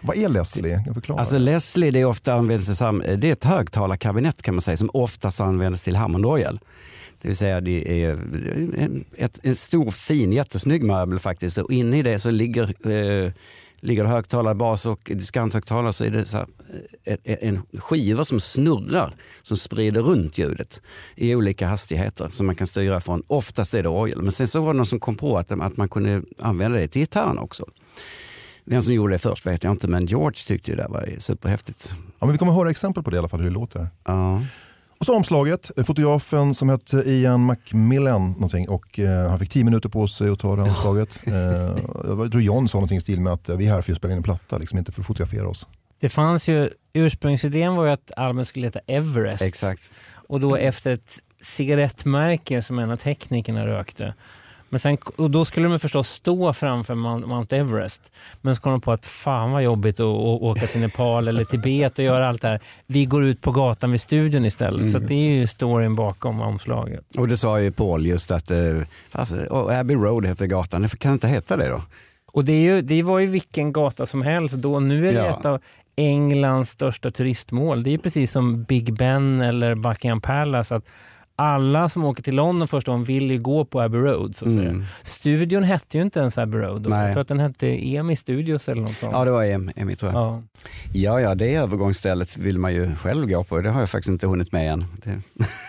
Vad 0.00 0.16
är 0.16 0.28
Leslie? 0.28 0.74
Kan 0.74 0.84
jag 0.86 0.94
förklara? 0.94 1.20
Alltså 1.20 1.38
Leslie 1.38 1.90
det 1.90 2.00
är 2.00 2.04
ofta 2.04 2.34
används 2.34 2.78
det 2.78 3.28
är 3.28 3.32
ett 3.32 3.44
högtalarkabinett 3.44 4.42
kan 4.42 4.54
man 4.54 4.62
säga 4.62 4.76
som 4.76 4.90
oftast 4.92 5.40
används 5.40 5.84
till 5.84 5.96
Hammondorgel. 5.96 6.58
Det 7.22 7.28
vill 7.28 7.36
säga 7.36 7.60
det 7.60 8.04
är 8.04 8.10
en, 8.76 9.04
en 9.42 9.56
stor 9.56 9.90
fin 9.90 10.32
jättesnygg 10.32 10.82
möbel 10.82 11.18
faktiskt 11.18 11.58
och 11.58 11.72
inne 11.72 11.98
i 11.98 12.02
det 12.02 12.18
så 12.18 12.30
ligger, 12.30 12.90
eh, 12.90 13.32
ligger 13.80 14.02
det 14.02 14.08
högtalare, 14.08 14.54
bas 14.54 14.86
och 14.86 15.00
diskanthögtalare 15.14 15.92
så 15.92 16.04
är 16.04 16.10
det 16.10 16.26
så 16.26 16.36
här, 16.36 16.46
eh, 17.04 17.16
en 17.24 17.62
skiva 17.78 18.24
som 18.24 18.40
snurrar 18.40 19.14
som 19.42 19.56
sprider 19.56 20.02
runt 20.02 20.38
ljudet 20.38 20.82
i 21.16 21.34
olika 21.34 21.68
hastigheter 21.68 22.28
som 22.32 22.46
man 22.46 22.54
kan 22.54 22.66
styra 22.66 23.00
från. 23.00 23.22
Oftast 23.26 23.74
är 23.74 23.82
det 23.82 23.88
orgel 23.88 24.22
men 24.22 24.32
sen 24.32 24.48
så 24.48 24.60
var 24.60 24.72
det 24.74 24.76
någon 24.76 24.86
som 24.86 25.00
kom 25.00 25.16
på 25.16 25.38
att, 25.38 25.50
att 25.50 25.76
man 25.76 25.88
kunde 25.88 26.22
använda 26.38 26.78
det 26.78 26.88
till 26.88 27.02
gitarren 27.02 27.38
också. 27.38 27.64
Vem 28.64 28.82
som 28.82 28.94
gjorde 28.94 29.14
det 29.14 29.18
först 29.18 29.46
vet 29.46 29.64
jag 29.64 29.70
inte 29.70 29.88
men 29.88 30.06
George 30.06 30.38
tyckte 30.46 30.70
ju 30.70 30.76
det 30.76 30.86
var 30.88 31.14
superhäftigt. 31.18 31.94
ja, 32.18 32.26
men 32.26 32.32
vi 32.32 32.38
kommer 32.38 32.52
höra 32.52 32.70
exempel 32.70 33.02
på 33.02 33.10
det 33.10 33.14
i 33.14 33.18
alla 33.18 33.28
fall, 33.28 33.40
hur 33.40 33.46
det 33.46 33.54
låter. 33.54 33.88
Ja. 34.04 34.42
Och 34.98 35.06
så 35.06 35.16
omslaget, 35.16 35.70
eh, 35.76 35.84
fotografen 35.84 36.54
som 36.54 36.68
hette 36.68 36.96
Ian 36.96 37.44
Macmillan 37.44 38.30
någonting 38.32 38.68
och 38.68 38.98
eh, 38.98 39.30
han 39.30 39.38
fick 39.38 39.50
tio 39.50 39.64
minuter 39.64 39.88
på 39.88 40.08
sig 40.08 40.30
att 40.30 40.38
ta 40.38 40.56
det 40.56 40.62
omslaget. 40.62 41.20
eh, 41.26 41.32
jag 42.04 42.30
tror 42.32 42.42
John 42.42 42.68
sa 42.68 42.78
någonting 42.78 42.98
i 42.98 43.00
stil 43.00 43.20
med 43.20 43.32
att 43.32 43.48
eh, 43.48 43.56
vi 43.56 43.66
är 43.66 43.72
här 43.72 43.82
för 43.82 43.92
att 43.92 43.98
spela 43.98 44.12
in 44.12 44.16
en 44.16 44.22
platta, 44.22 44.58
liksom 44.58 44.78
inte 44.78 44.92
för 44.92 45.02
att 45.02 45.06
fotografera 45.06 45.48
oss. 45.48 45.66
Det 46.00 46.08
fanns 46.08 46.48
ju, 46.48 46.70
ursprungsidén 46.92 47.74
var 47.74 47.84
ju 47.84 47.90
att 47.90 48.10
albumet 48.16 48.48
skulle 48.48 48.66
heta 48.66 48.80
Everest. 48.86 49.42
Exakt. 49.42 49.90
Och 50.28 50.40
då 50.40 50.56
efter 50.56 50.90
ett 50.90 51.18
cigarettmärke 51.40 52.62
som 52.62 52.78
en 52.78 52.90
av 52.90 52.96
teknikerna 52.96 53.66
rökte. 53.66 54.14
Men 54.68 54.80
sen, 54.80 54.98
och 55.16 55.30
då 55.30 55.44
skulle 55.44 55.68
de 55.68 55.78
förstås 55.78 56.08
stå 56.08 56.52
framför 56.52 56.94
Mount, 56.94 57.56
Everest. 57.56 58.02
Men 58.40 58.56
så 58.56 58.62
kom 58.62 58.72
de 58.72 58.80
på 58.80 58.92
att 58.92 59.06
fan 59.06 59.50
vad 59.52 59.62
jobbigt 59.62 60.00
att, 60.00 60.06
att 60.06 60.42
åka 60.42 60.66
till 60.66 60.80
Nepal 60.80 61.28
eller 61.28 61.44
Tibet 61.44 61.98
och 61.98 62.04
göra 62.04 62.28
allt 62.28 62.42
det 62.42 62.48
här. 62.48 62.60
Vi 62.86 63.04
går 63.04 63.24
ut 63.24 63.40
på 63.42 63.50
gatan 63.52 63.90
vid 63.90 64.00
studion 64.00 64.44
istället. 64.44 64.90
Så 64.92 64.98
att 64.98 65.08
det 65.08 65.14
är 65.14 65.30
ju 65.30 65.46
storyn 65.46 65.94
bakom 65.94 66.40
omslaget. 66.40 67.04
Och 67.18 67.28
det 67.28 67.36
sa 67.36 67.60
ju 67.60 67.72
Paul 67.72 68.06
just 68.06 68.30
att 68.30 68.50
eh, 68.50 68.58
alltså, 69.12 69.36
Abbey 69.70 69.96
Road 69.96 70.26
heter 70.26 70.46
gatan, 70.46 70.82
det 70.82 70.98
kan 70.98 71.12
inte 71.12 71.28
heta 71.28 71.56
det 71.56 71.68
då? 71.68 71.82
Och 72.32 72.44
det, 72.44 72.52
är 72.52 72.60
ju, 72.60 72.80
det 72.80 73.02
var 73.02 73.18
ju 73.18 73.26
vilken 73.26 73.72
gata 73.72 74.06
som 74.06 74.22
helst 74.22 74.54
då. 74.54 74.80
Nu 74.80 75.08
är 75.08 75.12
det 75.12 75.18
Ja. 75.18 75.38
ett 75.38 75.44
av 75.46 75.60
Englands 75.96 76.70
största 76.70 77.10
turistmål. 77.10 77.82
Det 77.82 77.94
är 77.94 77.98
precis 77.98 78.32
som 78.32 78.62
Big 78.62 78.92
Ben 78.96 79.40
eller 79.40 79.74
Buckingham 79.74 80.20
Palace. 80.20 80.74
Att 80.76 80.84
alla 81.38 81.88
som 81.88 82.04
åker 82.04 82.22
till 82.22 82.34
London 82.34 82.68
första 82.68 82.90
gången 82.90 83.04
vill 83.04 83.30
ju 83.30 83.38
gå 83.38 83.64
på 83.64 83.80
Abbey 83.80 84.00
Road. 84.00 84.36
Så 84.36 84.44
att 84.46 84.52
säga. 84.52 84.68
Mm. 84.70 84.84
Studion 85.02 85.62
hette 85.62 85.98
ju 85.98 86.02
inte 86.04 86.20
ens 86.20 86.38
Abbey 86.38 86.60
Road. 86.60 86.82
Då. 86.82 86.90
Jag 86.90 87.12
tror 87.12 87.20
att 87.20 87.28
den 87.28 87.40
hette 87.40 87.66
EMI 87.66 88.16
Studios 88.16 88.68
eller 88.68 88.82
något 88.82 88.96
sånt. 88.98 89.12
Ja 89.12 89.24
det 89.24 89.30
var 89.30 89.44
Em- 89.44 89.72
Emmy 89.76 89.96
tror 89.96 90.12
jag. 90.12 90.20
Ja. 90.22 90.42
Ja 90.92 91.20
ja 91.20 91.34
det 91.34 91.54
övergångsstället 91.54 92.36
vill 92.36 92.58
man 92.58 92.74
ju 92.74 92.94
själv 92.94 93.26
gå 93.28 93.44
på, 93.44 93.60
det 93.60 93.70
har 93.70 93.80
jag 93.80 93.90
faktiskt 93.90 94.08
inte 94.08 94.26
hunnit 94.26 94.52
med 94.52 94.72
än. 94.72 94.84
Det, 95.04 95.20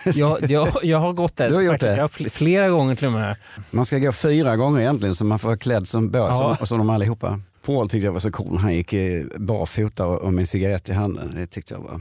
Jag, 0.18 0.50
jag, 0.50 0.68
jag 0.82 0.98
har 0.98 1.12
gått 1.12 1.36
där 1.36 1.48
Du 1.48 1.54
har 1.54 1.62
gjort 1.62 1.80
det? 1.80 1.96
Jag 1.96 2.02
har 2.02 2.08
fl- 2.08 2.28
flera 2.28 2.68
gånger 2.68 2.94
till 2.94 3.06
och 3.06 3.12
med. 3.12 3.36
man 3.70 3.84
ska 3.84 3.98
gå 3.98 4.12
fyra 4.12 4.56
gånger 4.56 4.80
egentligen 4.80 5.14
så 5.14 5.24
man 5.24 5.38
får 5.38 5.48
vara 5.48 5.58
klädd 5.58 5.88
som, 5.88 6.10
båda, 6.10 6.24
Ja. 6.26 6.56
som, 6.56 6.66
som 6.66 6.78
de 6.78 6.90
allihopa. 6.90 7.40
Paul 7.66 7.88
tyckte 7.88 8.04
jag 8.06 8.12
var 8.12 8.20
så 8.20 8.30
cool, 8.30 8.58
han 8.58 8.74
gick 8.74 8.94
barfota 9.36 10.06
och 10.06 10.18
och 10.22 10.32
med 10.32 10.40
en 10.42 10.46
cigarett 10.46 10.88
i 10.88 10.92
handen. 10.92 11.30
Det 11.34 11.46
tyckte 11.46 11.74
jag 11.74 11.80
var 11.80 12.00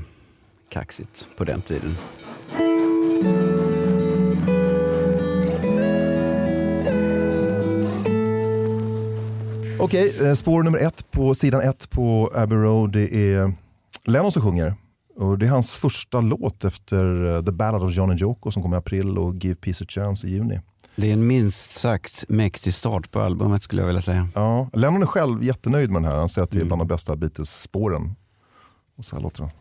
kaxigt 0.72 1.30
på 1.38 1.44
den 1.44 1.62
tiden. 1.62 1.98
Okej, 9.81 10.27
eh, 10.27 10.33
spår 10.33 10.63
nummer 10.63 10.79
ett 10.79 11.12
på 11.12 11.36
sidan 11.36 11.62
ett 11.62 11.89
på 11.89 12.31
Abbey 12.36 12.57
Road 12.57 12.91
det 12.91 13.33
är 13.33 13.53
Lennon 14.05 14.31
som 14.31 14.41
sjunger. 14.41 14.75
Och 15.15 15.38
det 15.38 15.45
är 15.45 15.50
hans 15.50 15.77
första 15.77 16.21
låt 16.21 16.65
efter 16.65 17.36
eh, 17.36 17.43
The 17.43 17.51
Ballad 17.51 17.83
of 17.83 17.95
John 17.95 18.09
and 18.09 18.21
Yoko 18.21 18.51
som 18.51 18.63
kom 18.63 18.74
i 18.74 18.77
april 18.77 19.17
och 19.17 19.36
Give 19.36 19.55
Peace 19.55 19.83
a 19.83 19.88
Chance 19.89 20.27
i 20.27 20.31
juni. 20.31 20.59
Det 20.95 21.09
är 21.09 21.13
en 21.13 21.27
minst 21.27 21.75
sagt 21.75 22.25
mäktig 22.29 22.74
start 22.74 23.12
på 23.12 23.19
albumet 23.19 23.63
skulle 23.63 23.81
jag 23.81 23.88
vilja 23.88 24.01
säga. 24.01 24.29
Ja, 24.36 24.69
Lennon 24.74 25.01
är 25.01 25.05
själv 25.05 25.43
jättenöjd 25.43 25.91
med 25.91 26.01
den 26.01 26.12
här. 26.12 26.17
Han 26.19 26.29
säger 26.29 26.43
att 26.43 26.51
det 26.51 26.59
är 26.59 26.65
bland 26.65 26.81
de 26.81 26.88
bästa 26.88 27.15
Beatles-spåren. 27.15 28.15
Och 28.98 29.05
så 29.05 29.15
här 29.15 29.24
låter 29.24 29.41
den. 29.41 29.51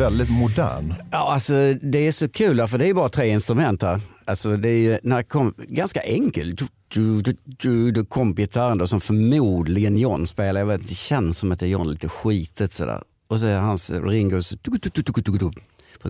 Väldigt 0.00 0.30
modern. 0.30 0.94
Ja, 1.10 1.32
alltså, 1.32 1.52
det 1.82 2.06
är 2.06 2.12
så 2.12 2.28
kul 2.28 2.66
för 2.66 2.78
det 2.78 2.88
är 2.88 2.94
bara 2.94 3.08
tre 3.08 3.28
instrument 3.28 3.82
här. 3.82 4.00
Alltså, 4.24 4.56
det 4.56 4.68
är 4.68 4.78
ju, 4.78 4.98
när 5.02 5.22
kom, 5.22 5.54
ganska 5.58 6.00
enkel. 6.00 6.54
Du, 6.54 6.66
du, 6.88 7.34
du, 7.44 7.90
du, 7.90 8.04
kom 8.04 8.34
gitarren 8.34 8.78
då, 8.78 8.86
som 8.86 9.00
förmodligen 9.00 9.96
John 9.96 10.26
spelar. 10.26 10.60
Jag 10.60 10.66
vet, 10.66 10.88
det 10.88 10.94
känns 10.94 11.38
som 11.38 11.52
att 11.52 11.60
det 11.60 11.66
är 11.66 11.70
John 11.70 11.90
lite 11.90 12.08
skitet 12.08 12.72
sådär. 12.72 13.02
och 13.28 13.40
så 13.40 13.46
är 13.46 13.58
hans 13.58 13.90
Ringos 13.90 14.54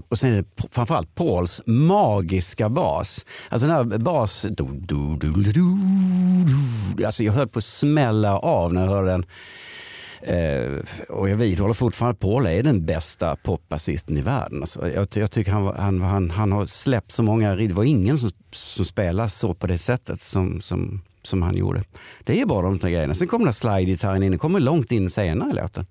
och 0.09 0.19
sen 0.19 0.33
är 0.33 0.37
det 0.37 0.69
framförallt 0.71 1.15
Pauls 1.15 1.63
magiska 1.67 2.69
bas. 2.69 3.27
Alltså 3.49 3.67
den 3.67 3.77
här 3.77 3.99
bas... 3.99 4.47
Alltså 7.05 7.25
jag 7.25 7.33
höll 7.33 7.49
på 7.49 7.59
att 7.59 7.65
smälla 7.65 8.39
av 8.39 8.75
när 8.75 8.81
jag 8.83 8.89
hörde 8.89 9.11
den. 9.11 9.25
Eh, 10.23 10.73
och 11.09 11.29
jag 11.29 11.37
vidhåller 11.37 11.75
fortfarande 11.75 12.13
att 12.13 12.21
Paul 12.21 12.47
är 12.47 12.63
den 12.63 12.87
bästa 12.87 13.37
popbasisten 13.37 14.17
i 14.17 14.21
världen. 14.21 14.61
Alltså 14.61 14.91
jag, 14.91 15.07
jag 15.15 15.31
tycker 15.31 15.53
han, 15.53 15.77
han, 15.77 16.01
han, 16.01 16.31
han 16.31 16.53
har 16.53 16.67
släppt 16.67 17.13
så 17.13 17.23
många... 17.23 17.55
Det 17.55 17.73
var 17.73 17.85
ingen 17.85 18.19
som, 18.19 18.31
som 18.53 18.85
spelar 18.85 19.29
så 19.29 19.55
på 19.55 19.67
det 19.67 19.79
sättet 19.79 20.23
som, 20.23 20.61
som, 20.61 21.03
som 21.23 21.43
han 21.43 21.57
gjorde. 21.57 21.85
Det 22.25 22.41
är 22.41 22.47
bara 22.47 22.63
de 22.63 22.79
där 22.79 22.89
grejerna. 22.89 23.15
Sen 23.15 23.29
kommer 23.29 23.53
slide-gitarren 23.53 24.23
in. 24.23 24.31
Den 24.31 24.39
kommer 24.39 24.61
långt 24.61 24.93
in 24.93 25.11
senare 25.11 25.51
i 25.51 25.53
låten. 25.53 25.87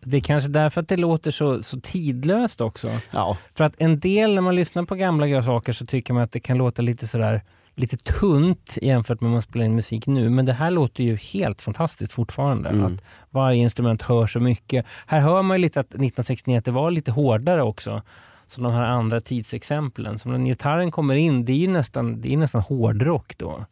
Det 0.00 0.16
är 0.16 0.20
kanske 0.20 0.48
därför 0.48 0.80
att 0.80 0.88
det 0.88 0.96
låter 0.96 1.30
så, 1.30 1.62
så 1.62 1.80
tidlöst 1.80 2.60
också. 2.60 2.88
Ja. 3.10 3.36
För 3.54 3.64
att 3.64 3.74
en 3.78 4.00
del 4.00 4.34
när 4.34 4.42
man 4.42 4.54
lyssnar 4.54 4.84
på 4.84 4.94
gamla 4.94 5.42
saker 5.42 5.72
så 5.72 5.86
tycker 5.86 6.14
man 6.14 6.22
att 6.22 6.32
det 6.32 6.40
kan 6.40 6.58
låta 6.58 6.82
lite 6.82 7.06
sådär 7.06 7.42
lite 7.74 7.96
tunt 7.96 8.78
jämfört 8.82 9.20
med 9.20 9.30
när 9.30 9.34
man 9.34 9.42
spelar 9.42 9.66
in 9.66 9.74
musik 9.74 10.06
nu. 10.06 10.30
Men 10.30 10.44
det 10.44 10.52
här 10.52 10.70
låter 10.70 11.04
ju 11.04 11.16
helt 11.16 11.62
fantastiskt 11.62 12.12
fortfarande. 12.12 12.68
Mm. 12.68 12.84
Att 12.84 13.04
varje 13.30 13.62
instrument 13.62 14.02
hör 14.02 14.26
så 14.26 14.40
mycket. 14.40 14.86
Här 15.06 15.20
hör 15.20 15.42
man 15.42 15.56
ju 15.56 15.60
lite 15.60 15.80
att 15.80 15.86
1969 15.86 16.58
att 16.58 16.64
det 16.64 16.70
var 16.70 16.90
lite 16.90 17.10
hårdare 17.10 17.62
också. 17.62 18.02
Som 18.46 18.62
de 18.64 18.72
här 18.72 18.82
andra 18.82 19.20
tidsexemplen. 19.20 20.18
Så 20.18 20.28
när 20.28 20.38
gitarren 20.38 20.90
kommer 20.90 21.14
in, 21.14 21.44
det 21.44 21.52
är 21.52 21.56
ju 21.56 21.68
nästan, 21.68 22.20
det 22.20 22.32
är 22.32 22.36
nästan 22.36 22.60
hårdrock 22.60 23.38
då. 23.38 23.64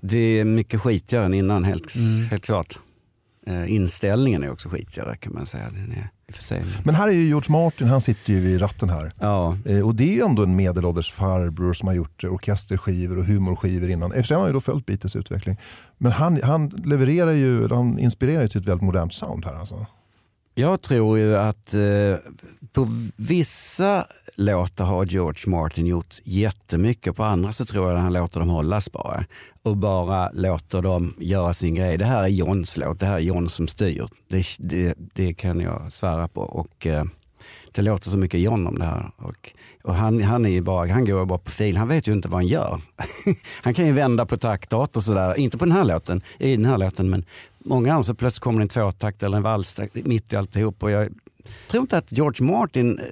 Det 0.00 0.40
är 0.40 0.44
mycket 0.44 0.80
skitigare 0.80 1.24
än 1.24 1.34
innan, 1.34 1.64
helt, 1.64 1.86
helt 2.30 2.44
klart. 2.44 2.78
Eh, 3.46 3.72
inställningen 3.74 4.42
är 4.42 4.50
också 4.52 4.68
skitigare 4.68 5.16
kan 5.16 5.34
man 5.34 5.46
säga. 5.46 5.64
Den 5.70 5.92
är, 5.92 6.10
för 6.32 6.42
sig. 6.42 6.62
Men 6.84 6.94
här 6.94 7.08
är 7.08 7.12
ju 7.12 7.26
George 7.28 7.52
Martin, 7.52 7.88
han 7.88 8.00
sitter 8.00 8.32
ju 8.32 8.40
vid 8.40 8.60
ratten 8.62 8.90
här. 8.90 9.12
Ja, 9.20 9.56
Eh, 9.64 9.86
Och 9.86 9.94
det 9.94 10.04
är 10.04 10.14
ju 10.14 10.20
ändå 10.20 10.42
en 10.42 10.56
medelålders 10.56 11.12
farbror 11.12 11.72
som 11.72 11.88
har 11.88 11.94
gjort 11.94 12.24
orkesterskivor 12.24 13.18
och 13.18 13.24
humorskivor 13.24 13.90
innan. 13.90 14.12
Efter 14.12 14.34
har 14.34 14.42
han 14.42 14.48
ju 14.50 14.52
då 14.54 14.60
följt 14.60 14.86
Beatles 14.86 15.16
utveckling. 15.16 15.56
Men 15.98 16.12
han, 16.12 16.42
han 16.42 16.68
levererar 16.68 17.30
ju, 17.32 17.68
han 17.68 17.98
inspirerar 17.98 18.42
ju 18.42 18.48
till 18.48 18.60
ett 18.60 18.66
väldigt 18.66 18.84
modernt 18.84 19.14
sound 19.14 19.44
här 19.44 19.54
alltså. 19.54 19.86
Jag 20.58 20.82
tror 20.82 21.18
ju 21.18 21.36
att 21.36 21.74
eh, 21.74 22.16
på 22.72 22.88
vissa 23.16 24.06
låtar 24.36 24.84
har 24.84 25.04
George 25.04 25.50
Martin 25.50 25.86
gjort 25.86 26.14
jättemycket. 26.24 27.16
På 27.16 27.24
andra 27.24 27.52
så 27.52 27.64
tror 27.64 27.86
jag 27.86 27.96
att 27.96 28.02
han 28.02 28.12
låter 28.12 28.40
dem 28.40 28.48
hållas 28.48 28.92
bara. 28.92 29.24
Och 29.62 29.76
bara 29.76 30.30
låter 30.32 30.82
dem 30.82 31.14
göra 31.18 31.54
sin 31.54 31.74
grej. 31.74 31.98
Det 31.98 32.04
här 32.04 32.22
är 32.22 32.28
Johns 32.28 32.76
låt, 32.76 33.00
det 33.00 33.06
här 33.06 33.14
är 33.14 33.20
John 33.20 33.50
som 33.50 33.68
styr. 33.68 34.08
Det, 34.28 34.46
det, 34.58 34.94
det 35.14 35.34
kan 35.34 35.60
jag 35.60 35.92
svära 35.92 36.28
på. 36.28 36.40
Och 36.40 36.86
eh, 36.86 37.04
det 37.72 37.82
låter 37.82 38.10
så 38.10 38.18
mycket 38.18 38.40
John 38.40 38.66
om 38.66 38.78
det 38.78 38.84
här. 38.84 39.10
Och, 39.16 39.52
och 39.86 39.94
han, 39.94 40.22
han, 40.22 40.44
är 40.44 40.48
ju 40.48 40.60
bara, 40.60 40.92
han 40.92 41.04
går 41.04 41.20
ju 41.20 41.26
bara 41.26 41.38
på 41.38 41.50
fil, 41.50 41.76
han 41.76 41.88
vet 41.88 42.08
ju 42.08 42.12
inte 42.12 42.28
vad 42.28 42.40
han 42.40 42.46
gör. 42.46 42.80
han 43.62 43.74
kan 43.74 43.86
ju 43.86 43.92
vända 43.92 44.26
på 44.26 44.36
taktart 44.36 44.96
och 44.96 45.02
sådär. 45.02 45.38
Inte 45.38 45.58
på 45.58 45.64
den 45.64 45.74
här 45.74 45.84
låten, 45.84 46.20
i 46.38 46.56
den 46.56 46.64
här 46.64 46.78
låten, 46.78 47.10
men 47.10 47.24
många 47.58 47.92
andra 47.92 48.02
så 48.02 48.14
plötsligt 48.14 48.42
kommer 48.42 48.58
det 48.58 48.64
en 48.64 48.68
tvåtakt 48.68 49.22
eller 49.22 49.36
en 49.36 49.42
valstakt 49.42 49.94
mitt 49.94 50.32
i 50.32 50.36
alltihop. 50.36 50.82
Och 50.82 50.90
jag 50.90 51.08
tror 51.70 51.80
inte 51.80 51.98
att 51.98 52.12
George 52.12 52.46
Martin, 52.46 52.98
eh, 52.98 53.04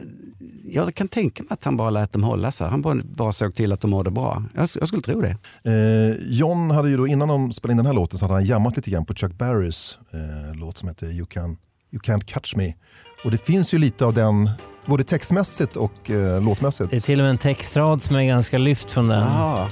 jag 0.64 0.94
kan 0.94 1.08
tänka 1.08 1.42
mig 1.42 1.52
att 1.52 1.64
han 1.64 1.76
bara 1.76 1.90
lät 1.90 2.12
dem 2.12 2.22
hålla 2.22 2.52
sig. 2.52 2.68
Han 2.68 2.82
bara, 2.82 3.00
bara 3.04 3.32
såg 3.32 3.54
till 3.54 3.72
att 3.72 3.80
de 3.80 3.90
mådde 3.90 4.10
bra. 4.10 4.42
Jag, 4.54 4.68
jag 4.78 4.88
skulle 4.88 5.02
tro 5.02 5.20
det. 5.20 5.36
Eh, 5.70 6.16
John 6.26 6.70
hade 6.70 6.90
ju 6.90 6.96
då, 6.96 7.06
innan 7.06 7.28
de 7.28 7.52
spelade 7.52 7.72
in 7.72 7.76
den 7.76 7.86
här 7.86 7.92
låten 7.92 8.18
så 8.18 8.24
hade 8.24 8.34
han 8.34 8.44
jammat 8.44 8.76
lite 8.76 8.90
grann 8.90 9.06
på 9.06 9.14
Chuck 9.14 9.38
Berrys 9.38 9.98
eh, 10.10 10.54
låt 10.54 10.78
som 10.78 10.88
heter 10.88 11.06
you, 11.06 11.26
can, 11.26 11.56
you 11.90 12.00
Can't 12.02 12.24
Catch 12.24 12.56
Me. 12.56 12.74
Och 13.24 13.30
det 13.30 13.38
finns 13.38 13.74
ju 13.74 13.78
lite 13.78 14.04
av 14.04 14.14
den, 14.14 14.50
både 14.86 15.04
textmässigt 15.04 15.76
och 15.76 16.10
eh, 16.10 16.42
låtmässigt. 16.42 16.90
Det 16.90 16.96
är 16.96 17.00
till 17.00 17.20
och 17.20 17.24
med 17.24 17.30
en 17.30 17.38
textrad 17.38 18.02
som 18.02 18.16
är 18.16 18.24
ganska 18.24 18.58
lyft 18.58 18.92
från 18.92 19.08
den. 19.08 19.22
Ah. 19.22 19.68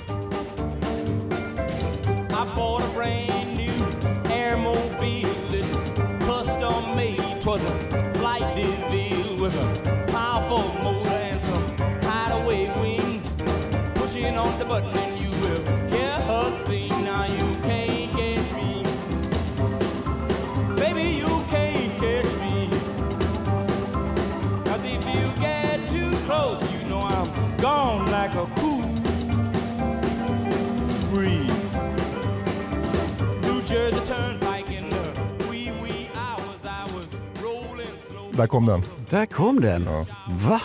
Där 38.42 38.46
kom 38.46 38.66
den. 38.66 38.82
Där 39.10 39.26
kom 39.26 39.60
den. 39.60 39.84
Va? 40.48 40.60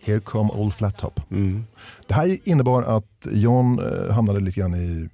Here 0.00 0.20
come 0.20 0.50
old 0.50 0.74
flat 0.74 0.98
top. 0.98 1.20
Mm. 1.30 1.64
Det 2.06 2.14
här 2.14 2.48
innebar 2.48 2.82
att 2.82 3.26
John 3.30 3.78
eh, 3.78 4.14
hamnade 4.14 4.40
lite 4.40 4.60
grann 4.60 4.74
i 4.74 5.08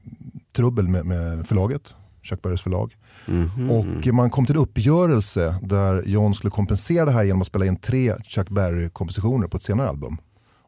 trubbel 0.56 0.88
med, 0.88 1.06
med 1.06 1.46
förlaget, 1.48 1.94
Chuck 2.22 2.42
Berrys 2.42 2.60
förlag. 2.60 2.96
Mhm. 3.26 3.70
Och 3.70 4.14
man 4.14 4.30
kom 4.30 4.46
till 4.46 4.54
en 4.56 4.62
uppgörelse 4.62 5.56
där 5.62 6.02
John 6.06 6.34
skulle 6.34 6.50
kompensera 6.50 7.04
det 7.04 7.12
här 7.12 7.22
genom 7.22 7.40
att 7.40 7.46
spela 7.46 7.66
in 7.66 7.76
tre 7.76 8.14
Chuck 8.24 8.48
Berry-kompositioner 8.48 9.48
på 9.48 9.56
ett 9.56 9.62
senare 9.62 9.88
album. 9.88 10.16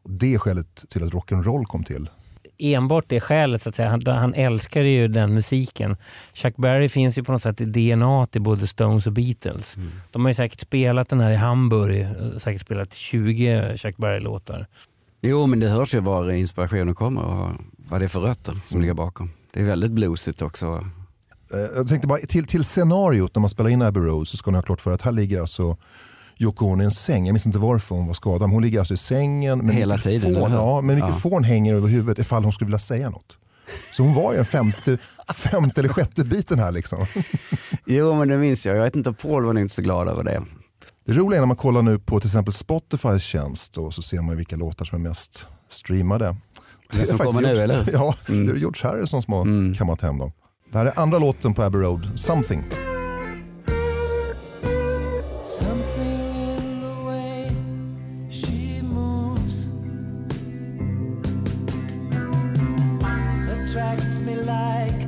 Och 0.03 0.11
det 0.11 0.33
är 0.33 0.37
skälet 0.39 0.85
till 0.89 1.03
att 1.03 1.13
rock'n'roll 1.13 1.65
kom 1.65 1.83
till. 1.83 2.09
Enbart 2.59 3.05
det 3.07 3.19
skälet. 3.19 3.63
Så 3.63 3.69
att 3.69 3.75
säga. 3.75 3.89
Han, 3.89 4.01
han 4.07 4.33
älskar 4.33 4.81
ju 4.81 5.07
den 5.07 5.33
musiken. 5.33 5.97
Chuck 6.33 6.55
Berry 6.57 6.89
finns 6.89 7.17
ju 7.17 7.23
på 7.23 7.31
något 7.31 7.41
sätt 7.41 7.61
i 7.61 7.65
DNA 7.65 8.25
till 8.25 8.41
både 8.41 8.67
Stones 8.67 9.07
och 9.07 9.13
Beatles. 9.13 9.75
De 10.11 10.21
har 10.25 10.29
ju 10.29 10.33
säkert 10.33 10.59
spelat 10.61 11.09
den 11.09 11.19
här 11.19 11.31
i 11.31 11.35
Hamburg, 11.35 12.01
eh, 12.01 12.37
säkert 12.37 12.61
spelat 12.61 12.93
20 12.93 13.77
Chuck 13.77 13.97
Berry-låtar. 13.97 14.67
Jo, 15.21 15.47
men 15.47 15.59
det 15.59 15.67
hörs 15.67 15.93
ju 15.93 15.99
var 15.99 16.29
inspirationen 16.31 16.95
kommer 16.95 17.25
och 17.25 17.49
vad 17.77 18.01
det 18.01 18.05
är 18.05 18.09
för 18.09 18.19
rötter 18.19 18.55
som 18.65 18.81
ligger 18.81 18.93
bakom. 18.93 19.31
Det 19.53 19.59
är 19.59 19.65
väldigt 19.65 19.91
bluesigt 19.91 20.41
också. 20.41 20.65
Eh, 21.53 21.59
Jag 21.75 21.87
tänkte 21.87 22.07
bara 22.07 22.19
till, 22.19 22.47
till 22.47 22.63
scenariot 22.63 23.35
när 23.35 23.39
man 23.39 23.49
spelar 23.49 23.69
in 23.69 23.81
Abbey 23.81 24.03
Road 24.03 24.27
så 24.27 24.37
ska 24.37 24.51
ni 24.51 24.57
ha 24.57 24.61
klart 24.63 24.81
för 24.81 24.91
att 24.93 25.01
här 25.01 25.11
ligger 25.11 25.39
alltså 25.41 25.77
Yoko 26.39 26.67
en 26.67 26.91
säng. 26.91 27.25
Jag 27.25 27.33
minns 27.33 27.45
inte 27.45 27.59
varför 27.59 27.95
hon 27.95 28.07
var 28.07 28.13
skadad. 28.13 28.41
Men 28.41 28.49
hon 28.51 28.63
ligger 28.63 28.79
alltså 28.79 28.93
i 28.93 28.97
sängen. 28.97 29.59
Men 29.59 29.69
Hela 29.75 29.93
mikrofon, 29.95 30.19
tiden, 30.21 30.35
hur? 30.35 30.57
Ja, 30.57 30.81
men 30.81 30.97
Ja. 30.97 31.05
mikrofon 31.05 31.43
hänger 31.43 31.73
över 31.73 31.87
huvudet 31.87 32.19
ifall 32.19 32.43
hon 32.43 32.53
skulle 32.53 32.65
vilja 32.65 32.79
säga 32.79 33.09
något. 33.09 33.37
Så 33.93 34.03
hon 34.03 34.13
var 34.13 34.33
ju 34.33 34.39
en 34.39 34.45
femte, 34.45 34.97
femte 35.35 35.81
eller 35.81 35.89
sjätte 35.89 36.23
biten 36.25 36.59
här 36.59 36.71
liksom. 36.71 37.05
Jo, 37.85 38.15
men 38.15 38.27
det 38.27 38.37
minns 38.37 38.65
jag. 38.65 38.75
Jag 38.77 38.83
vet 38.83 38.95
inte, 38.95 39.13
Paul 39.13 39.45
var 39.45 39.53
nog 39.53 39.61
inte 39.61 39.75
så 39.75 39.81
glad 39.81 40.07
över 40.07 40.23
det. 40.23 40.41
Det 41.05 41.13
roliga 41.13 41.37
är 41.37 41.41
när 41.41 41.47
man 41.47 41.57
kollar 41.57 41.81
nu 41.81 41.99
på 41.99 42.19
till 42.19 42.27
exempel 42.27 42.53
Spotifys 42.53 43.23
tjänst 43.23 43.77
och 43.77 43.93
så 43.93 44.01
ser 44.01 44.21
man 44.21 44.37
vilka 44.37 44.55
låtar 44.55 44.85
som 44.85 45.05
är 45.05 45.09
mest 45.09 45.47
streamade. 45.69 46.25
Det 46.89 46.93
som 46.93 46.99
är 47.01 47.05
faktiskt 47.05 47.23
kommer 47.23 47.41
nu, 47.41 47.61
eller? 47.61 47.89
Ja, 47.93 48.15
Mm. 48.29 48.47
det 48.47 48.53
är 48.53 48.57
George 48.57 48.87
Harrison 48.87 49.21
som 49.21 49.33
har 49.33 49.41
Mm. 49.41 49.75
kammat 49.75 50.01
hem 50.01 50.17
dem. 50.17 50.31
Det 50.71 50.77
här 50.77 50.85
är 50.85 50.99
andra 50.99 51.19
låten 51.19 51.53
på 51.53 51.63
Abbey 51.63 51.81
Road. 51.81 52.11
Something 52.15 52.63
like 64.47 65.06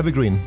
Evergreen. 0.00 0.38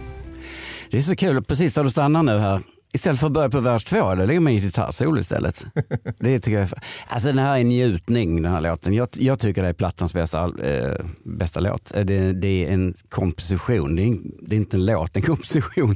Det 0.92 0.98
är 0.98 1.02
så 1.02 1.16
kul, 1.16 1.44
precis 1.44 1.74
där 1.74 1.84
du 1.84 1.90
stannar 1.90 2.24
nu 2.24 2.38
här. 2.38 2.62
Istället 2.94 3.20
för 3.20 3.28
att 3.28 3.34
börja 3.34 3.50
på 3.50 3.60
vers 3.60 3.86
två, 3.86 4.16
då 4.16 4.26
lägger 4.26 4.40
man 4.40 4.54
in 4.54 4.60
gitarrsolo 4.62 5.20
istället. 5.20 5.66
Det 6.20 6.40
tycker 6.40 6.60
jag 6.60 6.70
alltså 7.08 7.28
den 7.28 7.38
här 7.38 7.60
är 7.60 7.64
njutning 7.64 8.42
den 8.42 8.52
här 8.52 8.62
låten. 8.62 8.94
Jag, 8.94 9.08
jag 9.14 9.40
tycker 9.40 9.64
det 9.64 9.70
är 9.70 9.74
plattans 9.74 10.14
bästa, 10.14 10.52
eh, 10.64 11.06
bästa 11.24 11.60
låt. 11.60 11.96
Eh, 11.96 12.06
Det, 12.06 12.34
det 12.34 12.66
är 12.66 12.74
en 12.74 12.94
komposition, 13.10 13.96
det 13.96 14.02
är, 14.02 14.08
en, 14.08 14.32
det 14.42 14.56
är 14.56 14.58
inte 14.58 14.78
en 14.78 14.86
låt, 14.86 15.14
det 15.14 15.18
är 15.18 15.22
en 15.22 15.28
komposition. 15.28 15.96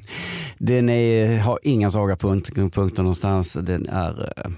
Den 0.58 0.90
är, 0.90 1.40
har 1.40 1.60
inga 1.64 1.90
svaga 1.90 2.16
punkt, 2.16 2.56
punkter 2.56 3.04
någonstans. 3.04 3.54
Den 3.54 3.88
är, 3.90 4.34
eh, 4.38 4.52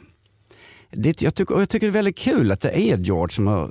det, 0.91 1.21
jag, 1.21 1.35
tycker, 1.35 1.59
jag 1.59 1.69
tycker 1.69 1.87
det 1.87 1.91
är 1.91 1.93
väldigt 1.93 2.17
kul 2.17 2.51
att 2.51 2.61
det 2.61 2.79
är 2.79 2.97
George 2.97 3.35
som 3.35 3.47
har... 3.47 3.69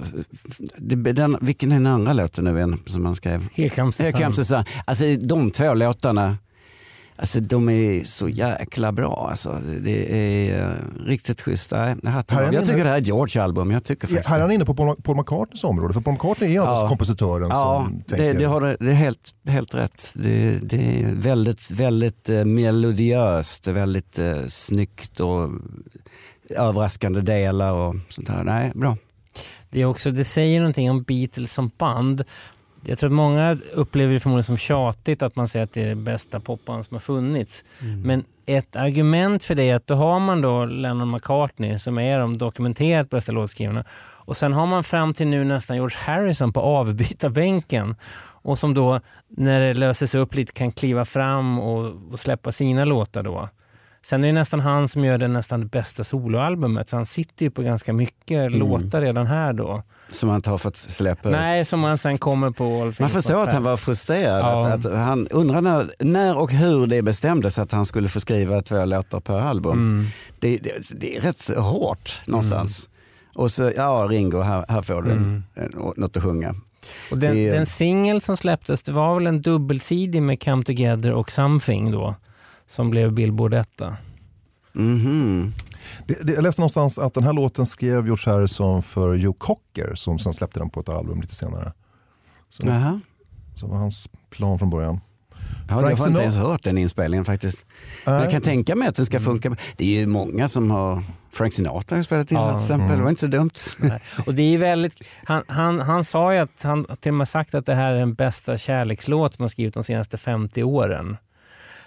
Det, 0.77 1.13
den, 1.13 1.37
vilken 1.41 1.73
är 1.73 1.77
den 1.77 1.87
andra 1.87 2.13
låten 2.13 2.45
nu 2.45 2.57
igen 2.57 2.81
som 2.87 3.05
han 3.05 3.17
skrev? 3.17 3.49
Here 3.55 3.69
comes 3.69 3.97
the 3.97 4.05
Here 4.05 4.23
comes 4.25 4.37
the 4.37 4.45
sun. 4.45 4.65
Alltså 4.85 5.05
de 5.17 5.51
två 5.51 5.75
låtarna, 5.75 6.39
alltså 7.17 7.41
de 7.41 7.69
är 7.69 8.05
så 8.05 8.29
jäkla 8.29 8.93
bra. 8.93 9.27
Alltså, 9.31 9.59
det 9.81 10.13
är 10.51 10.69
uh, 10.69 10.75
riktigt 11.07 11.41
schysst. 11.41 11.73
Jag 11.73 11.89
ni 11.89 12.03
tycker 12.03 12.85
det 12.85 12.85
här 12.85 12.97
är 12.97 13.01
ett 13.01 13.07
George-album. 13.07 13.71
Jag 13.71 13.85
tycker 13.85 14.07
Ja, 14.07 14.11
faktiskt 14.11 14.31
här 14.31 14.37
är 14.37 14.43
han 14.43 14.51
inne 14.53 14.65
på 14.65 14.75
Paul, 14.75 14.97
Paul 15.03 15.17
McCartneys 15.17 15.65
område. 15.65 15.95
För 15.95 16.01
Paul 16.01 16.15
McCartney 16.15 16.57
är 16.57 16.61
alltså 16.61 16.85
Ja. 16.85 16.89
kompositören 16.89 17.49
Ja, 17.51 17.85
som 17.87 18.03
det, 18.07 18.17
tänker... 18.17 18.39
det, 18.39 18.45
har 18.45 18.61
det, 18.61 18.77
det 18.81 18.91
är 18.91 18.95
helt, 18.95 19.35
helt 19.47 19.75
rätt. 19.75 20.13
Det, 20.17 20.59
det 20.63 21.01
är 21.01 21.13
väldigt, 21.15 21.71
väldigt 21.71 22.29
eh, 22.29 22.45
melodiöst, 22.45 23.69
väldigt 23.69 24.19
eh, 24.19 24.47
snyggt 24.49 25.21
och 25.21 25.51
överraskande 26.51 27.21
delar 27.21 27.73
och 27.73 27.95
sånt 28.09 28.29
här. 28.29 28.45
Nej, 28.45 28.73
bra. 28.75 28.97
Det, 29.71 29.81
är 29.81 29.85
också, 29.85 30.11
det 30.11 30.25
säger 30.25 30.61
någonting 30.61 30.91
om 30.91 31.03
Beatles 31.03 31.53
som 31.53 31.71
band. 31.79 32.25
Jag 32.85 32.99
tror 32.99 33.11
att 33.11 33.15
många 33.15 33.59
upplever 33.73 34.15
det 34.15 34.21
förmodligen 34.21 34.45
som 34.45 34.59
tjatigt 34.59 35.23
att 35.23 35.37
man 35.37 35.49
säger 35.49 35.65
att 35.65 35.73
det 35.73 35.83
är 35.83 35.89
det 35.89 35.95
bästa 35.95 36.41
popband 36.41 36.85
som 36.85 36.95
har 36.95 37.01
funnits. 37.01 37.65
Men 38.05 38.25
ett 38.47 38.77
argument 38.77 39.43
för 39.45 39.55
det 39.55 39.71
är 39.71 39.75
att 39.75 39.87
då 39.87 39.95
har 39.95 40.21
man 40.21 40.41
då 40.41 40.65
Lennon 40.65 41.11
McCartney 41.11 41.79
som 41.79 41.99
är 41.99 42.19
de 42.19 42.39
dokumenterat 42.39 43.11
bästa 43.11 43.33
låtskrivarna. 43.33 43.85
Och 44.29 44.37
sen 44.37 44.53
har 44.53 44.67
man 44.67 44.85
fram 44.85 45.15
till 45.15 45.27
nu 45.27 45.45
nästan 45.45 45.77
George 45.77 45.97
Harrison 45.99 46.53
på 46.53 46.61
avbytarbänken. 46.61 47.97
Och 48.43 48.59
som 48.59 48.75
då 48.75 49.01
när 49.29 49.61
det 49.61 49.75
löses 49.75 50.15
upp 50.15 50.35
lite 50.35 50.53
kan 50.53 50.73
kliva 50.73 51.05
fram 51.05 51.59
och, 51.59 52.13
och 52.13 52.21
släppa 52.21 52.53
sina 52.53 52.85
låtar 52.85 53.23
då. 53.23 53.49
Sen 54.03 54.25
är 54.25 54.29
det 54.29 54.33
nästan 54.33 54.61
han 54.61 54.89
som 54.89 55.05
gör 55.05 55.19
det 55.19 55.29
nästan 55.29 55.61
det 55.61 55.67
bästa 55.67 56.05
soloalbumet. 56.05 56.89
Så 56.89 56.97
han 56.97 57.07
sitter 57.07 57.45
ju 57.45 57.51
på 57.51 57.63
ganska 57.63 57.93
mycket 57.93 58.53
låtar 58.53 59.01
redan 59.01 59.27
här 59.27 59.53
då. 59.53 59.83
Som 60.11 60.29
han 60.29 60.37
inte 60.37 60.51
har 60.51 60.59
fått 60.59 60.77
släppa. 60.77 61.29
Nej, 61.31 61.65
som 61.65 61.81
man 61.81 61.99
sen 61.99 62.19
kommer 62.19 62.51
på 62.51 62.93
Man 63.01 63.11
förstår 63.11 63.43
att 63.43 63.53
han 63.53 63.63
var 63.63 63.77
frustrerad. 63.77 64.41
Ja. 64.41 64.69
Att, 64.69 64.87
att 64.87 64.93
han 64.95 65.29
undrar 65.29 65.61
när, 65.61 65.95
när 65.99 66.39
och 66.39 66.53
hur 66.53 66.87
det 66.87 67.03
bestämdes 67.03 67.59
att 67.59 67.73
han 67.73 67.87
skulle 67.87 68.09
få 68.09 68.21
skriva 68.21 68.63
två 68.63 68.85
låtar 68.85 69.21
per 69.21 69.35
album. 69.41 69.73
Mm. 69.73 70.07
Det, 70.39 70.57
det, 70.59 70.73
det 71.01 71.17
är 71.17 71.21
rätt 71.21 71.57
hårt 71.57 72.21
någonstans. 72.27 72.89
Och 73.35 73.53
så, 73.53 73.73
ja 73.77 74.07
Ringo, 74.11 74.41
här, 74.41 74.65
här 74.69 74.83
får 74.83 75.03
du 75.03 75.11
Mm. 75.13 75.43
något 75.97 76.17
att 76.17 76.23
sjunga. 76.23 76.55
Och 77.11 77.19
den, 77.19 77.35
Det 77.35 77.51
den 77.51 77.67
singel 77.67 78.21
som 78.21 78.37
släpptes, 78.37 78.83
det 78.83 78.93
var 78.93 79.15
väl 79.15 79.27
en 79.27 79.43
dubbelsidig 79.43 80.23
med 80.23 80.43
Come 80.45 80.65
Together 80.65 81.13
och 81.13 81.31
Something 81.33 81.91
då. 81.91 82.15
Som 82.69 82.91
blev 82.91 83.13
Billboard 83.13 83.55
etta. 83.55 83.97
Mhm. 84.73 85.53
Det, 86.07 86.27
det, 86.27 86.33
jag 86.33 86.43
läste 86.43 86.61
någonstans 86.61 86.99
att 86.99 87.15
den 87.15 87.25
här 87.25 87.33
låten 87.33 87.67
skrev 87.67 88.07
George 88.07 88.33
Harrison 88.35 88.83
för 88.83 89.15
Joe 89.15 89.33
Cocker 89.33 89.93
som 89.95 90.19
sen 90.19 90.33
släppte 90.35 90.61
den 90.61 90.71
på 90.71 90.81
ett 90.81 90.89
album 90.89 91.21
lite 91.21 91.35
senare. 91.35 91.73
Så, 92.49 92.67
Jaha. 92.67 93.01
så 93.57 93.67
var 93.67 93.77
hans 93.77 94.09
plan 94.31 94.59
från 94.59 94.71
början. 94.71 95.01
Ja, 95.69 95.75
jag 95.75 95.83
har 95.83 95.91
inte 95.91 96.03
Sinatra- 96.03 96.21
ens 96.21 96.37
hört 96.37 96.63
den 96.63 96.79
inspelningen 96.79 97.25
faktiskt. 97.25 97.65
Men 98.07 98.15
jag 98.15 98.31
kan 98.31 98.43
tänka 98.43 98.77
mig 98.77 98.89
att 98.89 98.97
den 98.97 99.07
ska 99.07 99.21
funka. 99.21 99.57
Det 99.77 99.85
är 99.97 100.01
ju 100.01 100.07
många 100.07 100.49
som 100.49 100.71
har, 100.71 101.03
Frank 101.33 101.55
Sinatra 101.55 101.97
har 101.97 102.03
spelat 102.03 102.31
in 102.33 102.39
Ja. 102.39 102.53
till 102.53 102.63
exempel, 102.63 102.97
det 102.97 103.03
var 103.03 103.11
inte 103.11 103.21
så 103.21 103.27
dumt. 103.27 103.51
Och 104.27 104.35
det 104.35 104.55
är 104.55 104.59
väldigt, 104.59 105.03
han, 105.25 105.43
han, 105.49 105.81
han 105.81 106.05
sa 106.05 106.33
ju 106.35 106.39
att 106.39 106.63
han 106.63 106.87
till 107.01 107.11
och 107.13 107.17
med 107.19 107.29
sagt 107.29 107.55
att 107.55 107.67
det 107.67 107.75
här 107.75 107.93
är 107.93 107.99
den 107.99 108.15
bästa 108.15 108.59
kärlekslåt 108.59 109.39
man 109.39 109.51
skrivit 109.51 109.75
de 109.75 109.85
senaste 109.85 110.19
50 110.19 110.63
åren. 110.63 111.17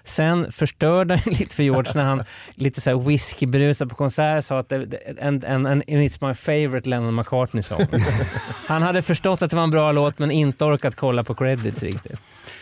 Sen 0.04 0.52
förstörde 0.52 1.16
han 1.16 1.34
lite 1.40 1.56
för 1.56 1.64
George 1.64 1.92
när 1.96 2.04
han 2.04 2.24
lite 2.56 2.82
så 2.82 3.00
whiskyberusad 3.00 3.90
på 3.90 3.96
konsert 3.96 4.46
sa 4.46 4.60
att 4.60 4.72
en, 4.72 4.94
en, 5.20 5.66
en, 5.66 5.84
it's 5.84 6.28
my 6.28 6.34
favorite 6.34 6.90
Lennon 6.90 7.16
McCartney 7.16 7.64
song. 7.64 7.86
Han 8.68 8.82
hade 8.82 9.02
förstått 9.02 9.42
att 9.42 9.50
det 9.50 9.56
var 9.56 9.64
en 9.64 9.72
bra 9.72 9.92
låt 9.92 10.20
men 10.20 10.32
inte 10.32 10.66
orkat 10.66 10.96
kolla 10.96 11.24
på 11.24 11.36
credits 11.36 11.84
riktigt. 11.84 12.20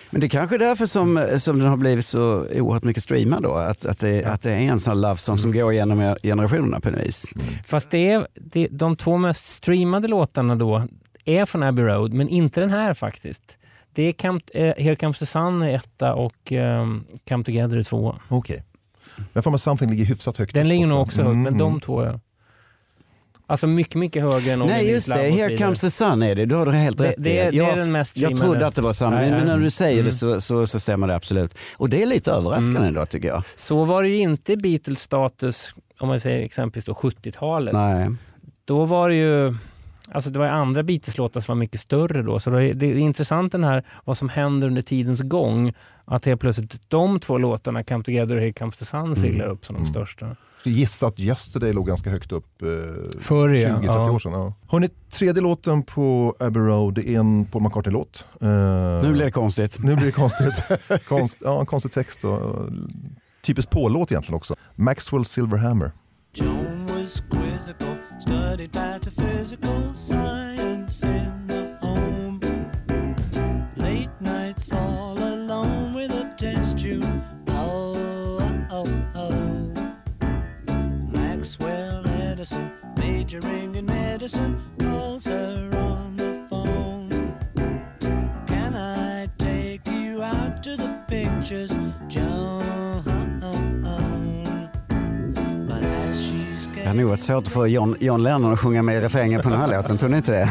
Men 0.10 0.21
det 0.21 0.28
är 0.28 0.30
kanske 0.30 0.56
är 0.56 0.60
därför 0.60 0.86
som, 0.86 1.28
som 1.38 1.60
den 1.60 1.67
har 1.67 1.78
blivit 1.78 2.06
så 2.06 2.45
oerhört 2.52 2.84
mycket 2.84 3.04
streamad 3.04 3.43
då. 3.43 3.54
Att, 3.54 3.86
att, 3.86 3.99
det, 3.99 4.25
att 4.25 4.41
det 4.41 4.52
är 4.52 4.60
en 4.60 4.80
sån 4.80 5.02
love 5.02 5.17
song 5.17 5.38
som 5.38 5.52
går 5.52 5.73
genom 5.73 6.15
generationerna 6.23 6.80
på 6.80 6.89
något 6.89 7.02
vis. 7.02 7.34
Fast 7.65 7.89
det 7.89 8.12
är, 8.12 8.28
det, 8.34 8.67
de 8.71 8.95
två 8.95 9.17
mest 9.17 9.45
streamade 9.45 10.08
låtarna 10.08 10.56
då 10.56 10.84
är 11.25 11.45
från 11.45 11.63
Abbey 11.63 11.86
Road, 11.86 12.13
men 12.13 12.30
inte 12.30 12.60
den 12.60 12.69
här 12.69 12.93
faktiskt. 12.93 13.59
Det 14.00 14.04
är 14.04 14.12
Come, 14.12 14.40
eh, 14.54 14.74
Here 14.78 14.96
Comes 14.96 15.20
the 15.20 15.26
Sun 15.26 15.62
är 15.62 15.76
etta 15.76 16.14
och 16.14 16.52
um, 16.52 17.06
Come 17.30 17.44
Together 17.44 17.78
är 17.78 17.84
tvåa. 17.84 18.20
Okej. 18.30 18.64
Jag 19.34 19.44
får 19.44 19.52
med 19.52 19.62
Something 19.62 19.90
ligger 19.90 20.06
hyfsat 20.06 20.38
högt 20.38 20.54
Den 20.54 20.68
ligger 20.70 20.88
nog 20.88 21.02
också 21.02 21.22
högt, 21.22 21.28
Mm, 21.32 21.42
men 21.44 21.54
mm. 21.54 21.58
de 21.58 21.80
två 21.82 22.02
är... 22.02 22.20
Alltså 23.48 23.68
mycket, 23.68 23.96
mycket 23.96 24.24
högre 24.24 24.52
än 24.54 24.60
Nej 24.60 24.90
just 24.92 25.08
det, 25.08 25.14
Here 25.30 25.58
comes 25.58 25.82
the 25.82 25.90
sun 25.90 26.24
är 26.24 26.36
det. 26.36 26.46
Du 26.46 26.56
har 26.56 26.66
du 26.66 26.72
helt 26.72 26.98
Det- 26.98 27.08
rätt 27.08 27.16
det 27.18 27.40
är- 27.40 27.52
det 27.52 27.58
är 27.58 27.64
jag, 27.68 27.78
den 27.78 27.92
mest 27.92 28.18
jag 28.18 28.38
trodde 28.38 28.68
att 28.68 28.76
det 28.76 28.82
var 28.82 28.94
samma, 28.94 29.16
men 29.16 29.48
när 29.48 29.58
du 29.60 29.70
säger 29.70 29.94
Mm. 30.00 30.06
det 30.06 30.12
så, 30.12 30.42
så, 30.42 30.68
så 30.68 30.80
stämmer 30.80 31.08
det 31.08 31.16
absolut. 31.16 31.54
Och 31.78 31.90
det 31.90 32.02
är 32.02 32.06
lite 32.06 32.32
överraskande 32.32 32.78
Mm. 32.78 32.88
ändå 32.88 33.06
tycker 33.06 33.28
jag. 33.28 33.44
Så 33.56 33.84
var 33.84 34.04
det 34.04 34.10
ju 34.10 34.18
inte 34.18 34.58
Beatles 34.58 35.02
status, 35.02 35.76
om 36.00 36.08
man 36.08 36.20
säger 36.20 36.46
exempelvis 36.46 36.86
då 36.86 36.94
70-talet. 36.94 37.74
Nej. 37.74 38.10
Då 38.66 38.86
var 38.86 39.10
det 39.10 39.16
ju 39.16 39.54
Alltså 40.13 40.30
det 40.30 40.39
var 40.39 40.45
ju 40.45 40.52
andra 40.52 40.84
Beatles-låtar 40.84 41.39
som 41.41 41.56
var 41.56 41.60
mycket 41.60 41.80
större 41.80 42.22
då. 42.22 42.39
Så 42.39 42.50
det 42.50 42.63
är, 42.69 42.74
det 42.74 42.86
är 42.86 42.95
intressant 42.98 43.52
den 43.52 43.63
här, 43.63 43.84
vad 44.06 44.17
som 44.17 44.30
händer 44.30 44.67
under 44.67 44.82
tidens 44.82 45.22
gång. 45.22 45.74
Att 46.06 46.26
helt 46.26 46.41
plötsligt 46.41 46.89
de 46.89 47.19
två 47.19 47.38
låtarna, 47.38 47.84
Come 47.84 48.04
Together 48.04 48.36
och 48.36 48.41
Here 48.41 48.54
Comes 48.54 48.78
the 48.78 48.86
Sun, 48.86 49.15
seglar 49.15 49.48
upp 49.48 49.65
som 49.65 49.74
de 49.76 49.80
Mm. 49.82 49.93
största. 49.93 50.36
Jag 50.63 50.74
gissar 50.74 51.08
att 51.08 51.19
Yesterday 51.19 51.74
låg 51.74 51.88
ganska 51.88 52.10
högt 52.10 52.32
upp 52.32 52.62
eh, 52.62 52.67
Förr, 53.19 53.50
ja. 53.50 53.69
20-30 53.69 53.86
Ja. 53.86 54.12
år 54.12 54.19
sedan. 54.19 54.32
Ja. 54.32 54.54
Hörrni, 54.67 54.89
tredje 55.10 55.41
låten 55.41 55.84
på 55.84 56.36
Abbey 56.39 56.63
Road 56.63 56.98
är 56.98 57.19
en 57.19 57.45
Paul 57.45 57.63
McCartney-låt. 57.63 58.26
Eh, 58.41 58.48
Nu 59.04 59.12
blir 59.12 59.26
det 59.26 59.32
konstigt. 59.32 59.80
nu 59.84 59.95
blir 59.95 60.06
det 60.06 60.12
konstigt. 60.12 60.63
Konst, 61.08 61.38
ja, 61.43 61.60
en 61.60 61.65
konstig 61.65 61.91
text 61.91 62.24
och, 62.24 62.38
och 62.41 62.69
typiskt 63.41 63.72
Paul-låt 63.72 64.12
egentligen 64.12 64.36
också. 64.38 64.56
Maxwell 64.76 65.26
Silverhammer. 65.26 65.91
Joan 66.34 66.79
quizzical, 67.17 67.98
studied 68.19 68.74
metaphysical 68.76 69.93
science 69.95 71.04
in 71.04 71.48
the 71.48 71.76
home. 71.82 72.39
Late 73.78 74.12
nights 74.19 74.72
all 74.74 75.17
alone 75.17 75.93
with 75.95 76.12
a 76.12 76.32
test 76.38 76.78
tube. 76.78 77.04
Oh, 77.48 78.39
oh, 78.69 78.86
oh. 79.15 79.74
Maxwell 81.12 82.08
Edison, 82.08 82.72
majoring 82.98 83.74
in 83.76 83.86
medicine, 83.88 84.62
calls 84.80 85.26
her 85.26 85.69
on 85.76 86.15
the 86.15 86.45
phone. 86.48 87.10
Can 88.45 88.76
I 88.76 89.28
take 89.39 89.88
you 89.88 90.22
out 90.22 90.62
to 90.63 90.78
the 90.78 91.04
pictures, 91.08 91.74
Det 96.89 96.91
hade 96.91 97.02
nog 97.02 97.10
varit 97.10 97.19
svårt 97.19 97.47
att 97.47 97.54
få 97.54 97.67
John, 97.67 97.95
John 97.99 98.23
Lennon 98.23 98.54
att 98.54 98.60
sjunga 98.60 98.82
med 98.82 98.95
i 98.95 99.02
refrängen 99.02 99.41
på 99.41 99.49
den 99.49 99.60
här 99.60 99.67
låten, 99.78 99.97
tror 99.97 100.10
ni 100.10 100.17
inte 100.17 100.32
det? 100.32 100.45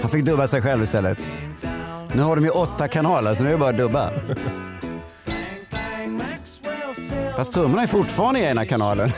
Han 0.00 0.10
fick 0.10 0.24
dubba 0.24 0.46
sig 0.46 0.62
själv 0.62 0.82
istället. 0.82 1.18
Nu 2.12 2.22
har 2.22 2.36
de 2.36 2.44
ju 2.44 2.50
åtta 2.50 2.88
kanaler 2.88 3.34
så 3.34 3.42
nu 3.42 3.48
är 3.48 3.52
det 3.52 3.58
bara 3.58 3.70
att 3.70 3.76
dubba. 3.76 4.10
Fast 7.36 7.52
trummorna 7.52 7.82
är 7.82 7.86
fortfarande 7.86 8.40
i 8.40 8.44
ena 8.44 8.66
kanalen. 8.66 9.10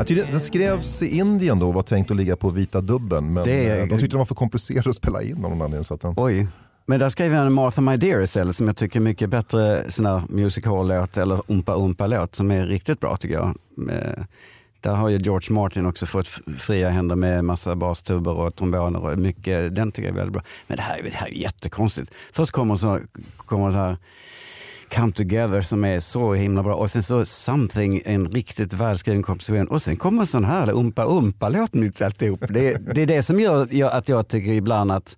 Jag 0.00 0.06
tyckte, 0.06 0.30
den 0.30 0.40
skrevs 0.40 1.02
i 1.02 1.18
Indien 1.18 1.58
då 1.58 1.68
och 1.68 1.74
var 1.74 1.82
tänkt 1.82 2.10
att 2.10 2.16
ligga 2.16 2.36
på 2.36 2.50
vita 2.50 2.80
dubben. 2.80 3.32
Men 3.32 3.44
Det 3.44 3.68
är- 3.68 3.80
eh, 3.80 3.86
de 3.86 3.88
tyckte 3.98 4.08
den 4.08 4.18
var 4.18 4.24
för 4.24 4.34
komplicerad 4.34 4.86
att 4.86 4.96
spela 4.96 5.22
in 5.22 5.34
av 5.34 5.40
någon 5.50 5.52
anledning. 5.62 5.84
Så 5.84 5.94
att 5.94 6.00
den, 6.00 6.14
Oj. 6.16 6.48
Men 6.86 6.98
där 7.00 7.08
skrev 7.08 7.32
jag 7.32 7.46
en 7.46 7.52
Martha 7.52 7.80
My 7.80 7.96
Dear 7.96 8.20
istället 8.22 8.56
som 8.56 8.66
jag 8.66 8.76
tycker 8.76 8.98
är 9.00 9.02
mycket 9.04 9.30
bättre 9.30 9.90
sån 9.90 10.06
här 10.06 10.22
music 10.28 10.66
hall-låt 10.66 11.16
eller 11.16 11.40
umpa 11.48 11.74
umpa 11.74 12.06
låt 12.06 12.34
som 12.34 12.50
är 12.50 12.66
riktigt 12.66 13.00
bra 13.00 13.16
tycker 13.16 13.34
jag. 13.34 13.46
Eh, 13.90 14.24
Där 14.80 14.94
har 14.94 15.08
ju 15.08 15.18
George 15.18 15.52
Martin 15.54 15.86
också 15.86 16.06
fått 16.06 16.26
f- 16.26 16.40
fria 16.58 16.90
händer 16.90 17.16
med 17.16 17.44
massa 17.44 17.76
bastuber 17.76 18.32
och 18.38 18.56
tromboner 18.56 19.04
och 19.04 19.18
mycket. 19.18 19.74
Den 19.74 19.92
tycker 19.92 20.08
jag 20.08 20.12
är 20.14 20.16
väldigt 20.18 20.32
bra. 20.32 20.42
Men 20.66 20.76
det 20.76 20.82
här, 20.82 20.98
är- 20.98 21.02
det 21.02 21.14
här 21.16 21.26
är 21.28 21.32
jättekonstigt. 21.32 22.12
Först 22.32 22.50
kommer 22.52 22.76
så, 22.76 22.98
kommer 23.36 23.70
så 23.70 23.76
här 23.76 23.96
Come 24.94 25.12
Together 25.12 25.62
som 25.62 25.84
är 25.84 26.00
så 26.00 26.34
himla 26.34 26.62
bra 26.62 26.74
och 26.74 26.90
sen 26.90 27.02
så 27.02 27.24
Something, 27.24 28.02
en 28.04 28.28
riktigt 28.28 28.72
välskriven 28.72 29.22
komposition 29.22 29.66
och 29.66 29.82
sen 29.82 29.96
kommer 29.96 30.20
en 30.20 30.26
sån 30.26 30.44
här 30.44 30.70
Umpa 30.70 31.04
Umpa-låt 31.04 31.74
mitt 31.74 32.02
alltihop. 32.02 32.44
Det, 32.48 32.94
det 32.94 33.02
är 33.02 33.06
det 33.06 33.22
som 33.22 33.40
gör, 33.40 33.66
gör 33.70 33.90
att 33.90 34.08
jag 34.08 34.28
tycker 34.28 34.52
ibland 34.52 34.92
att 34.92 35.16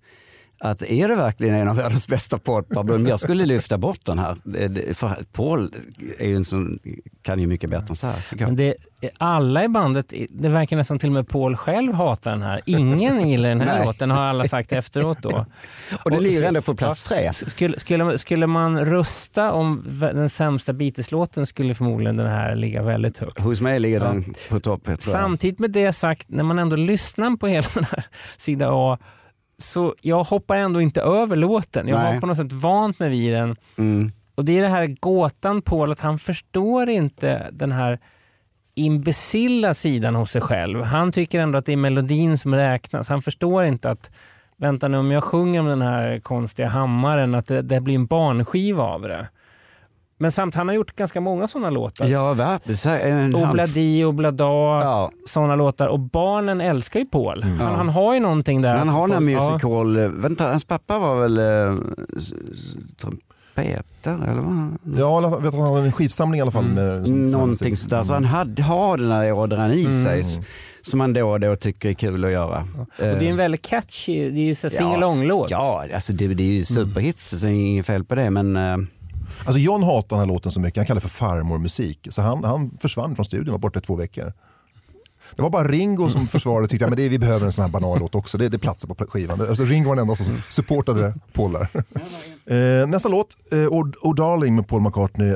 att 0.63 0.81
är 0.83 1.07
det 1.07 1.15
verkligen 1.15 1.55
en 1.55 1.67
av 1.67 1.75
världens 1.75 2.07
bästa 2.07 2.37
poddalbum? 2.37 3.07
Jag 3.07 3.19
skulle 3.19 3.45
lyfta 3.45 3.77
bort 3.77 3.99
den 4.05 4.19
här. 4.19 4.37
Det- 4.43 4.67
det- 4.67 4.97
För 4.97 5.25
Paul 5.31 5.73
är 6.19 6.27
ju 6.27 6.35
en 6.35 6.45
som 6.45 6.79
kan 7.21 7.39
ju 7.39 7.47
mycket 7.47 7.69
bättre 7.69 7.85
än 7.89 7.95
så 7.95 8.07
här. 8.07 8.51
det, 8.51 8.75
alla 9.17 9.63
i 9.63 9.67
bandet, 9.67 10.13
det 10.29 10.49
verkar 10.49 10.77
nästan 10.77 10.99
till 10.99 11.09
och 11.09 11.13
med 11.13 11.27
Paul 11.27 11.55
själv 11.57 11.93
hatar 11.93 12.31
den 12.31 12.41
här. 12.41 12.61
Ingen 12.65 13.29
gillar 13.29 13.49
den 13.49 13.61
här 13.61 13.85
låten 13.85 14.11
har 14.11 14.21
alla 14.21 14.43
sagt 14.43 14.71
efteråt 14.71 15.17
då. 15.21 15.45
Och 16.03 16.11
den 16.11 16.23
ligger 16.23 16.43
ändå 16.47 16.61
på 16.61 16.75
plats 16.75 17.03
tre. 17.03 17.33
Skulle, 17.33 17.79
skulle, 17.79 18.17
skulle 18.17 18.47
man 18.47 18.85
rösta 18.85 19.51
om 19.51 19.85
den 19.99 20.29
sämsta 20.29 20.73
Beatles-låten 20.73 21.45
skulle 21.45 21.75
förmodligen 21.75 22.17
den 22.17 22.27
här 22.27 22.55
ligga 22.55 22.83
väldigt 22.83 23.17
högt. 23.17 23.39
Hos 23.39 23.61
mig 23.61 23.79
ligger 23.79 23.99
den 23.99 24.33
på 24.49 24.59
topp. 24.59 24.87
Samtidigt 24.99 25.59
med 25.59 25.71
det 25.71 25.93
sagt, 25.93 26.29
när 26.29 26.43
man 26.43 26.59
ändå 26.59 26.75
lyssnar 26.75 27.37
på 27.37 27.47
hela 27.47 27.67
den 27.73 27.83
här 27.91 28.05
sida 28.37 28.67
A, 28.71 28.97
så 29.57 29.95
jag 30.01 30.23
hoppar 30.23 30.55
ändå 30.55 30.81
inte 30.81 31.01
över 31.01 31.35
låten. 31.35 31.87
Jag 31.87 31.99
Nej. 31.99 32.13
har 32.13 32.21
på 32.21 32.27
något 32.27 32.37
sätt 32.37 32.51
vant 32.51 32.99
mig 32.99 33.09
vid 33.09 33.33
den. 33.33 33.55
Mm. 33.77 34.11
Och 34.35 34.45
det 34.45 34.57
är 34.57 34.61
det 34.61 34.67
här 34.67 34.87
gåtan 34.99 35.61
Paul, 35.61 35.91
att 35.91 35.99
han 35.99 36.19
förstår 36.19 36.89
inte 36.89 37.49
den 37.51 37.71
här 37.71 37.99
imbecilla 38.75 39.73
sidan 39.73 40.15
hos 40.15 40.31
sig 40.31 40.41
själv. 40.41 40.81
Han 40.81 41.11
tycker 41.11 41.39
ändå 41.39 41.57
att 41.57 41.65
det 41.65 41.73
är 41.73 41.77
melodin 41.77 42.37
som 42.37 42.55
räknas. 42.55 43.09
Han 43.09 43.21
förstår 43.21 43.63
inte 43.63 43.89
att 43.89 44.11
vänta 44.57 44.87
nu 44.87 44.97
om 44.97 45.11
jag 45.11 45.23
sjunger 45.23 45.59
om 45.59 45.65
den 45.65 45.81
här 45.81 46.19
konstiga 46.19 46.67
hammaren, 46.67 47.35
att 47.35 47.47
det, 47.47 47.61
det 47.61 47.81
blir 47.81 47.95
en 47.95 48.05
barnskiva 48.05 48.83
av 48.83 49.01
det. 49.01 49.27
Men 50.23 50.31
samt 50.31 50.55
han 50.55 50.67
har 50.67 50.75
gjort 50.75 50.95
ganska 50.95 51.21
många 51.21 51.47
sådana 51.47 51.69
låtar. 51.69 52.05
Ja, 52.05 52.33
verkligen. 52.33 53.35
Obladi, 53.35 54.03
oblada, 54.03 54.43
Ja, 54.43 55.11
sådana 55.27 55.55
låtar. 55.55 55.87
Och 55.87 55.99
barnen 55.99 56.61
älskar 56.61 56.99
ju 56.99 57.05
Paul. 57.05 57.43
Han, 57.43 57.59
han 57.75 57.89
har 57.89 58.13
ju 58.13 58.19
någonting 58.19 58.61
där. 58.61 58.75
han 58.77 58.89
har 58.89 59.07
den 59.07 59.27
här 59.27 59.33
ja. 59.33 59.41
musical... 59.51 59.99
eh, 59.99 60.09
Vänta, 60.09 60.43
hans 60.49 60.65
pappa 60.65 60.99
var 60.99 61.21
väl 61.21 61.37
äh, 61.39 61.75
trumpeter 63.01 64.29
eller 64.31 64.41
vad? 64.41 64.77
Ja, 64.99 65.21
jag 65.21 65.41
vet 65.41 65.53
han 65.53 65.61
har 65.61 65.79
en 65.79 65.91
skivsamling 65.91 66.39
i 66.39 66.41
alla 66.41 66.51
fall. 66.51 66.65
Med, 66.65 67.09
Någonting 67.09 67.77
sådär. 67.77 68.03
Så 68.03 68.13
han 68.13 68.25
hade, 68.25 68.61
har 68.63 68.97
den 68.97 69.11
här 69.11 69.33
ådran 69.33 69.71
i 69.71 70.03
sig 70.03 70.23
som 70.81 70.97
man 70.97 71.13
då 71.13 71.29
och 71.29 71.39
då 71.39 71.55
tycker 71.55 71.89
är 71.89 71.93
kul 71.93 72.25
att 72.25 72.31
göra. 72.31 72.57
Och 72.79 72.87
det 72.97 73.05
är 73.05 73.23
en 73.23 73.37
väldigt 73.37 73.61
catchy, 73.61 74.29
det 74.29 74.39
är 74.39 74.43
ju 74.43 74.55
Ja. 74.63 74.69
singalong-låt. 74.69 75.51
Ja, 75.51 75.85
alltså 75.93 76.13
det, 76.13 76.27
det 76.27 76.43
är 76.43 76.47
ju 76.53 76.63
superhits 76.63 77.29
så 77.29 77.35
det 77.35 77.51
är 77.51 77.51
inget 77.51 77.85
fel 77.85 78.03
på 78.03 78.15
det. 78.15 78.29
Men 78.29 78.55
eh, 78.57 78.77
Alltså 79.45 79.59
John 79.59 79.83
hatar 79.83 80.17
den 80.17 80.19
här 80.19 80.33
låten 80.33 80.51
så 80.51 80.59
mycket, 80.59 80.77
han 80.77 80.85
kallar 80.85 81.01
det 81.01 81.07
för 81.07 81.17
farmormusik. 81.17 82.07
Så 82.09 82.21
han, 82.21 82.43
han 82.43 82.77
försvann 82.81 83.15
från 83.15 83.25
studion 83.25 83.47
och 83.47 83.51
var 83.51 83.59
borta 83.59 83.79
i 83.79 83.81
två 83.81 83.95
veckor. 83.95 84.33
Det 85.35 85.41
var 85.41 85.49
bara 85.49 85.67
Ringo 85.67 86.09
som 86.09 86.27
försvarade 86.27 86.63
och 86.63 86.69
tyckte 86.69 86.85
att 86.85 86.99
vi 86.99 87.19
behöver 87.19 87.45
en 87.45 87.51
sån 87.51 87.63
här 87.63 87.71
bananlåt 87.71 88.15
också. 88.15 88.37
Det, 88.37 88.49
det 88.49 88.59
platsar 88.59 88.87
på 88.87 89.05
skivan. 89.05 89.41
Alltså 89.41 89.63
Ringo 89.63 89.89
var 89.89 89.95
den 89.95 90.01
enda 90.01 90.15
som 90.15 90.41
supportade 90.49 91.13
Paul 91.33 91.53
där. 91.53 91.67
Eh, 92.45 92.87
nästa 92.87 93.09
låt, 93.09 93.27
eh, 93.51 93.57
oh, 93.57 93.89
oh 94.01 94.15
Darling 94.15 94.55
med 94.55 94.67
Paul 94.67 94.81
McCartney. 94.81 95.35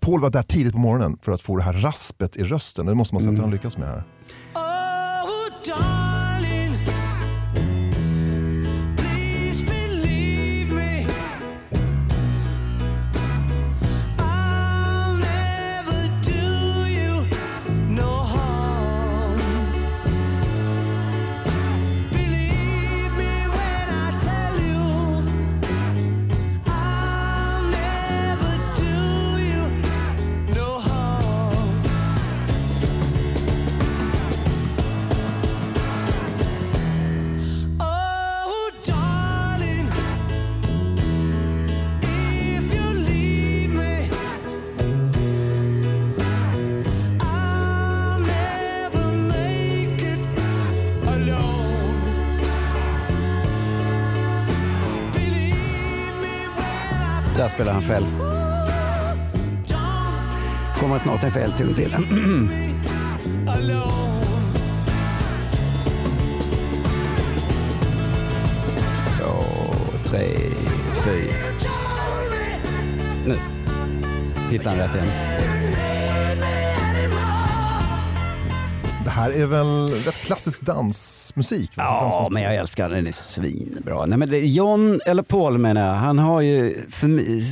Paul 0.00 0.20
var 0.20 0.30
där 0.30 0.42
tidigt 0.42 0.72
på 0.72 0.78
morgonen 0.78 1.18
för 1.22 1.32
att 1.32 1.42
få 1.42 1.56
det 1.56 1.62
här 1.62 1.72
raspet 1.72 2.36
i 2.36 2.44
rösten. 2.44 2.86
Det 2.86 2.94
måste 2.94 3.14
man 3.14 3.20
säga 3.20 3.32
att 3.32 3.38
han 3.38 3.50
lyckas 3.50 3.78
med 3.78 3.88
här. 3.88 4.04
Oh, 4.54 6.05
spelar 57.56 57.72
han 57.72 57.82
fäll. 57.82 58.06
Kommer 60.80 60.98
snart 60.98 61.22
en 61.22 61.30
fel 61.30 61.52
till. 61.52 61.74
Två, 69.18 69.44
tre, 70.04 70.26
fyra. 71.04 71.34
Nu. 73.26 73.36
Hittar 74.50 74.70
han 74.70 74.78
rätt 74.78 74.94
igen. 74.94 75.06
Det 79.06 79.10
här 79.12 79.30
är 79.30 79.46
väl 79.46 79.90
rätt 79.90 80.14
klassisk 80.14 80.62
dansmusik? 80.62 81.70
Alltså 81.74 81.94
Ja, 81.94 82.00
dansmusik. 82.02 82.32
men 82.34 82.42
jag 82.42 82.54
älskar 82.54 82.88
den. 82.88 82.96
Den 82.98 83.06
är 83.06 83.12
svinbra. 83.12 84.06
Nej, 84.06 84.18
men 84.18 84.28
det, 84.28 84.38
John, 84.38 85.00
eller 85.06 85.22
Paul 85.22 85.58
menar 85.58 85.86
jag, 85.86 85.94
han 85.94 86.18
har 86.18 86.40
ju, 86.40 86.74
för 86.90 87.08
mig, 87.08 87.42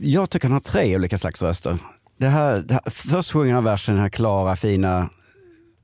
jag 0.00 0.30
tycker 0.30 0.46
han 0.48 0.52
har 0.52 0.60
tre 0.60 0.96
olika 0.96 1.18
slags 1.18 1.42
röster. 1.42 1.78
Det 2.18 2.28
här, 2.28 2.58
det 2.58 2.74
här, 2.74 2.82
först 2.90 3.32
sjunger 3.32 3.54
han 3.54 3.64
versen, 3.64 3.94
den 3.94 4.02
här 4.02 4.08
klara, 4.08 4.56
fina, 4.56 5.08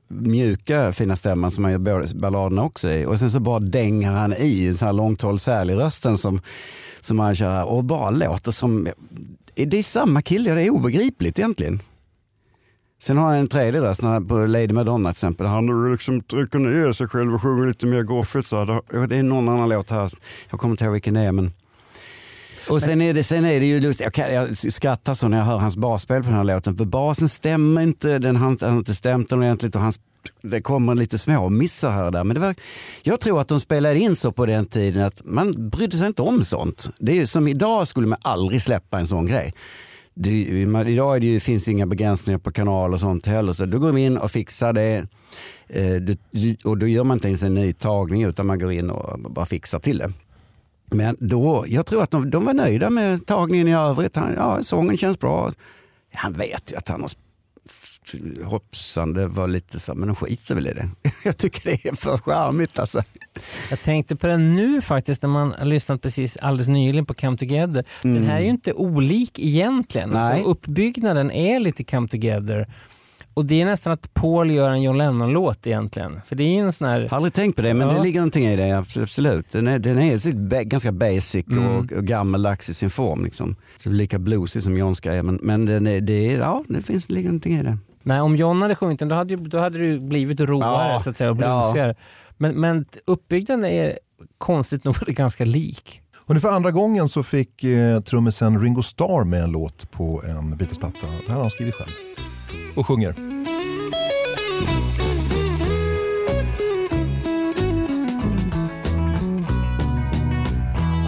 mjuka, 0.07 0.93
fina 0.93 1.15
stämman 1.15 1.51
som 1.51 1.63
han 1.63 1.73
gör 1.73 2.15
balladerna 2.19 2.63
också 2.63 2.89
i. 2.89 3.05
Och 3.05 3.19
sen 3.19 3.31
så 3.31 3.39
bara 3.39 3.59
dänger 3.59 4.11
han 4.11 4.33
i 4.37 4.67
en 4.67 4.73
sån 4.77 4.85
här 4.85 4.93
långtolsäl 4.93 5.69
i 5.69 5.75
rösten 5.75 6.17
som, 6.17 6.41
som 7.01 7.19
han 7.19 7.35
kör 7.35 7.49
här 7.51 7.65
och 7.69 7.83
bara 7.83 8.09
låter 8.09 8.51
som, 8.51 8.87
det 9.55 9.77
är 9.79 9.83
samma 9.83 10.21
kille, 10.21 10.53
det 10.53 10.61
är 10.61 10.69
obegripligt 10.69 11.39
egentligen. 11.39 11.79
Sen 13.01 13.17
har 13.17 13.25
han 13.25 13.35
en 13.35 13.47
tredje 13.47 13.81
röst 13.81 14.01
på 14.01 14.45
Lady 14.45 14.73
Madonna 14.73 15.09
till 15.09 15.17
exempel. 15.17 15.47
Han 15.47 15.91
liksom 15.91 16.21
trycker 16.21 16.59
ner 16.59 16.91
sig 16.91 17.07
själv 17.07 17.33
och 17.33 17.41
sjunger 17.41 17.67
lite 17.67 17.85
mer 17.85 18.03
goffigt. 18.03 18.49
Det 19.09 19.17
är 19.17 19.23
någon 19.23 19.49
annan 19.49 19.69
låt 19.69 19.89
här. 19.89 20.11
Jag 20.49 20.59
kommer 20.59 20.73
inte 20.73 20.83
ihåg 20.83 20.93
vilken 20.93 21.13
det 21.13 21.19
är. 21.19 21.31
Men... 21.31 21.51
Och 22.69 22.81
sen 22.81 23.01
är, 23.01 23.13
det, 23.13 23.23
sen 23.23 23.45
är 23.45 23.59
det 23.59 23.65
ju 23.65 23.79
lustigt, 23.79 24.03
jag, 24.03 24.13
kan, 24.13 24.33
jag 24.33 24.57
skrattar 24.57 25.13
så 25.13 25.27
när 25.27 25.37
jag 25.37 25.45
hör 25.45 25.57
hans 25.57 25.77
basspel 25.77 26.23
på 26.23 26.29
den 26.29 26.37
här 26.37 26.43
låten. 26.43 26.77
För 26.77 26.85
basen 26.85 27.29
stämmer 27.29 27.81
inte, 27.81 28.19
den 28.19 28.35
har 28.35 28.49
inte, 28.49 28.65
han 28.65 28.73
har 28.73 28.79
inte 28.79 28.95
stämt 28.95 29.29
den 29.29 29.39
ordentligt 29.39 29.75
och 29.75 29.81
hans, 29.81 29.99
det 30.41 30.61
kommer 30.61 30.95
lite 30.95 31.17
små 31.17 31.49
missar 31.49 31.91
här 31.91 32.05
och 32.05 32.11
där. 32.11 32.23
Men 32.23 32.33
det 32.33 32.39
var, 32.39 32.55
jag 33.03 33.19
tror 33.19 33.41
att 33.41 33.47
de 33.47 33.59
spelade 33.59 33.99
in 33.99 34.15
så 34.15 34.31
på 34.31 34.45
den 34.45 34.65
tiden 34.65 35.03
att 35.03 35.21
man 35.25 35.69
brydde 35.69 35.97
sig 35.97 36.07
inte 36.07 36.21
om 36.21 36.43
sånt. 36.45 36.89
Det 36.99 37.21
är 37.21 37.25
som 37.25 37.47
idag 37.47 37.87
skulle 37.87 38.07
man 38.07 38.19
aldrig 38.21 38.61
släppa 38.61 38.99
en 38.99 39.07
sån 39.07 39.25
grej. 39.25 39.53
Det, 40.21 40.65
man, 40.65 40.87
idag 40.87 41.15
är 41.15 41.19
det 41.19 41.25
ju, 41.25 41.39
finns 41.39 41.67
inga 41.67 41.85
begränsningar 41.85 42.39
på 42.39 42.51
kanal 42.51 42.93
och 42.93 42.99
sånt 42.99 43.25
heller. 43.25 43.53
Så 43.53 43.65
då 43.65 43.79
går 43.79 43.91
vi 43.91 44.05
in 44.05 44.17
och 44.17 44.31
fixar 44.31 44.73
det. 44.73 45.07
Eh, 45.67 45.95
du, 45.95 46.17
och 46.63 46.77
då 46.77 46.87
gör 46.87 47.03
man 47.03 47.17
inte 47.17 47.27
ens 47.27 47.43
en 47.43 47.53
ny 47.53 47.73
tagning 47.73 48.23
utan 48.23 48.45
man 48.45 48.59
går 48.59 48.71
in 48.71 48.89
och 48.89 49.19
bara 49.31 49.45
fixar 49.45 49.79
till 49.79 49.97
det. 49.97 50.11
Men 50.91 51.15
då, 51.19 51.65
jag 51.67 51.85
tror 51.85 52.03
att 52.03 52.11
de, 52.11 52.29
de 52.29 52.45
var 52.45 52.53
nöjda 52.53 52.89
med 52.89 53.25
tagningen 53.25 53.67
i 53.67 53.75
övrigt. 53.75 54.15
Han, 54.15 54.33
ja, 54.35 54.63
sången 54.63 54.97
känns 54.97 55.19
bra. 55.19 55.53
Han 56.15 56.33
vet 56.33 56.71
ju 56.71 56.75
att 56.75 56.87
han 56.87 57.01
har 57.01 57.09
hoppsan, 58.43 59.13
det 59.13 59.27
var 59.27 59.47
lite 59.47 59.79
så, 59.79 59.95
men 59.95 60.07
de 60.07 60.15
skiter 60.15 60.55
väl 60.55 60.67
i 60.67 60.73
det. 60.73 60.89
Jag 61.25 61.37
tycker 61.37 61.61
det 61.69 61.85
är 61.89 61.95
för 61.95 62.17
charmigt 62.17 62.79
alltså. 62.79 63.01
Jag 63.69 63.81
tänkte 63.81 64.15
på 64.15 64.27
den 64.27 64.55
nu 64.55 64.81
faktiskt 64.81 65.21
när 65.21 65.29
man 65.29 65.53
har 65.57 65.65
lyssnat 65.65 66.01
precis 66.01 66.37
alldeles 66.37 66.67
nyligen 66.67 67.05
på 67.05 67.13
Come 67.13 67.37
Together. 67.37 67.83
Den 68.01 68.23
här 68.23 68.35
är 68.37 68.41
ju 68.43 68.49
inte 68.49 68.73
olik 68.73 69.39
egentligen. 69.39 70.09
Nej. 70.09 70.21
Alltså, 70.21 70.45
uppbyggnaden 70.45 71.31
är 71.31 71.59
lite 71.59 71.83
Come 71.83 72.07
Together. 72.07 72.67
Och 73.33 73.45
det 73.45 73.61
är 73.61 73.65
nästan 73.65 73.93
att 73.93 74.13
Paul 74.13 74.51
gör 74.51 74.69
en 74.71 74.81
John 74.81 74.97
Lennon-låt 74.97 75.67
egentligen. 75.67 76.21
För 76.27 76.35
det 76.35 76.43
är 76.43 76.61
en 76.61 76.73
sån 76.73 76.87
här... 76.87 77.07
Har 77.09 77.17
aldrig 77.17 77.33
tänkt 77.33 77.55
på 77.55 77.61
det, 77.61 77.73
men 77.73 77.87
Ja. 77.87 77.93
det 77.93 78.03
ligger 78.03 78.19
någonting 78.19 78.45
i 78.45 78.55
det. 78.55 78.63
abs- 78.63 79.01
Absolut. 79.03 79.49
Den 79.51 79.67
är, 79.67 79.79
den 79.79 79.97
är 79.99 80.63
ganska 80.63 80.91
basic 80.91 81.45
och, 81.47 81.91
och 81.97 82.03
gammaldags 82.05 82.69
i 82.69 82.73
sin 82.73 82.89
form. 82.89 83.25
Liksom. 83.25 83.55
Lika 83.83 84.19
bluesig 84.19 84.63
som 84.63 84.77
John 84.77 84.95
ska 84.95 85.11
är, 85.11 85.23
men, 85.23 85.39
men 85.43 85.87
är, 85.87 86.01
det, 86.01 86.33
är, 86.33 86.39
ja, 86.39 86.63
det 86.67 86.81
finns, 86.81 87.09
ligger 87.09 87.29
någonting 87.29 87.59
i 87.59 87.63
det. 87.63 87.77
Nej, 88.03 88.21
om 88.21 88.35
John 88.35 88.61
hade 88.61 88.75
sjungit 88.75 88.99
den 88.99 89.07
då 89.07 89.15
hade, 89.15 89.35
då 89.35 89.59
hade 89.59 89.77
det 89.77 89.99
blivit 89.99 90.39
råare 90.39 90.93
Ja, 90.93 90.99
så 90.99 91.09
att 91.09 91.17
säga, 91.17 91.31
och 91.31 91.37
ja. 91.41 91.61
bluesigare. 91.61 91.95
Men, 92.37 92.59
men 92.59 92.85
uppbyggnaden 93.07 93.65
är 93.65 93.99
konstigt 94.37 94.83
nog 94.83 94.95
ganska 95.07 95.45
lik. 95.45 96.01
Och 96.17 96.33
nu 96.35 96.41
för 96.41 96.49
andra 96.49 96.71
gången 96.71 97.09
så 97.09 97.23
fick 97.23 97.63
eh, 97.63 97.99
trummisen 97.99 98.61
Ringo 98.61 98.81
Starr 98.81 99.23
med 99.23 99.43
en 99.43 99.51
låt 99.51 99.91
på 99.91 100.23
en 100.27 100.57
Beatles-platta. 100.57 101.07
Det 101.07 101.27
här 101.27 101.33
har 101.33 101.41
han 101.41 101.51
skrivit 101.51 101.75
själv. 101.75 101.91
Och 102.75 102.87
sjunger. 102.87 103.15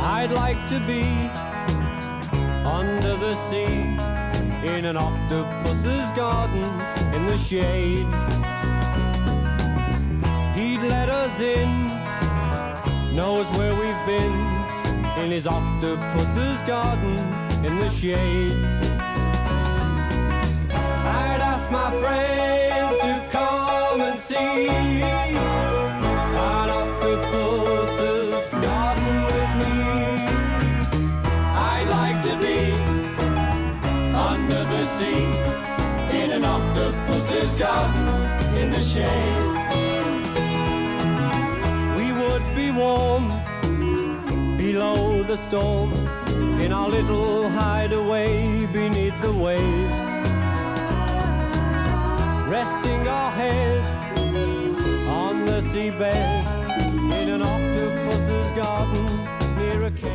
I'd 0.03 0.31
like 0.47 0.67
to 0.67 0.79
be 0.87 1.31
under 2.79 3.17
the 3.17 3.35
sea 3.35 3.80
in 4.81 4.87
an 4.87 4.97
octopus's 4.97 6.11
garden 6.13 6.65
in 7.13 7.27
the 7.27 7.37
shade. 7.37 7.99
He'd 10.55 10.81
let 10.89 11.07
us 11.07 11.39
in, 11.39 11.85
knows 13.15 13.47
where 13.51 13.75
we've 13.75 14.05
been 14.07 14.33
in 15.23 15.29
his 15.29 15.45
octopus's 15.45 16.63
garden 16.63 17.15
in 17.63 17.77
the 17.77 17.89
shade. 17.89 18.53
I'd 20.71 21.41
ask 21.41 21.69
my 21.69 21.91
friends 22.01 22.97
to 23.01 23.27
come 23.29 24.01
and 24.01 24.17
see 24.17 25.50
shade. 38.93 39.41
We 41.97 42.11
would 42.11 42.45
be 42.53 42.71
warm 42.71 43.29
below 44.57 45.23
the 45.23 45.37
storm 45.37 45.93
in 46.59 46.73
our 46.73 46.89
little 46.89 47.47
hideaway 47.49 48.59
beneath 48.73 49.17
the 49.21 49.33
waves. 49.33 50.01
Resting 52.51 53.07
our 53.07 53.31
head 53.31 53.85
on 55.07 55.45
the 55.45 55.61
seabed 55.61 56.45
in 57.13 57.29
an 57.29 57.41
octopus's 57.43 58.51
garden. 58.51 59.40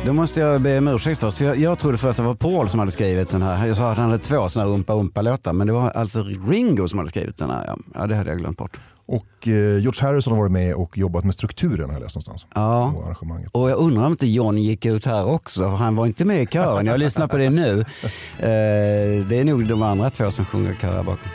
Då 0.05 0.13
måste 0.13 0.39
jag 0.39 0.61
be 0.61 0.77
om 0.77 0.87
ursäkt 0.87 1.19
först. 1.19 1.37
För 1.37 1.45
jag, 1.45 1.57
jag 1.57 1.79
trodde 1.79 1.97
först 1.97 2.11
att 2.11 2.17
det 2.17 2.23
var 2.23 2.35
Paul 2.35 2.69
som 2.69 2.79
hade 2.79 2.91
skrivit 2.91 3.29
den 3.29 3.41
här. 3.41 3.67
Jag 3.67 3.77
sa 3.77 3.91
att 3.91 3.97
han 3.97 4.09
hade 4.09 4.23
två 4.23 4.49
sådana 4.49 4.69
här 4.69 4.75
Umpa 4.75 4.93
Umpa-låtar. 4.93 5.53
Men 5.53 5.67
det 5.67 5.73
var 5.73 5.89
alltså 5.89 6.23
Ringo 6.23 6.87
som 6.87 6.99
hade 6.99 7.09
skrivit 7.09 7.37
den 7.37 7.49
här. 7.49 7.75
Ja, 7.93 8.07
det 8.07 8.15
hade 8.15 8.29
jag 8.29 8.37
glömt 8.39 8.57
bort. 8.57 8.79
Och 9.05 9.47
eh, 9.47 9.53
George 9.53 10.01
Harrison 10.01 10.33
har 10.33 10.39
varit 10.39 10.51
med 10.51 10.75
och 10.75 10.97
jobbat 10.97 11.23
med 11.23 11.33
strukturen 11.33 11.89
läst 11.89 12.15
någonstans. 12.15 12.45
Ja. 12.55 12.93
På 12.95 13.03
arrangemanget. 13.03 13.49
Och 13.51 13.69
jag 13.69 13.77
undrar 13.79 14.05
om 14.05 14.11
inte 14.11 14.27
John 14.27 14.57
gick 14.57 14.85
ut 14.85 15.05
här 15.05 15.27
också. 15.27 15.61
För 15.61 15.75
han 15.77 15.95
var 15.95 16.05
inte 16.05 16.25
med 16.25 16.41
i 16.41 16.45
kören. 16.45 16.85
Jag 16.85 16.99
lyssnar 16.99 17.27
på 17.27 17.37
det 17.37 17.49
nu. 17.49 17.83
Eh, 18.39 19.27
det 19.27 19.39
är 19.39 19.45
nog 19.45 19.67
de 19.67 19.81
andra 19.81 20.09
två 20.09 20.31
som 20.31 20.45
sjunger 20.45 20.77
kör 20.81 20.91
här 20.91 21.03
bakom. 21.03 21.29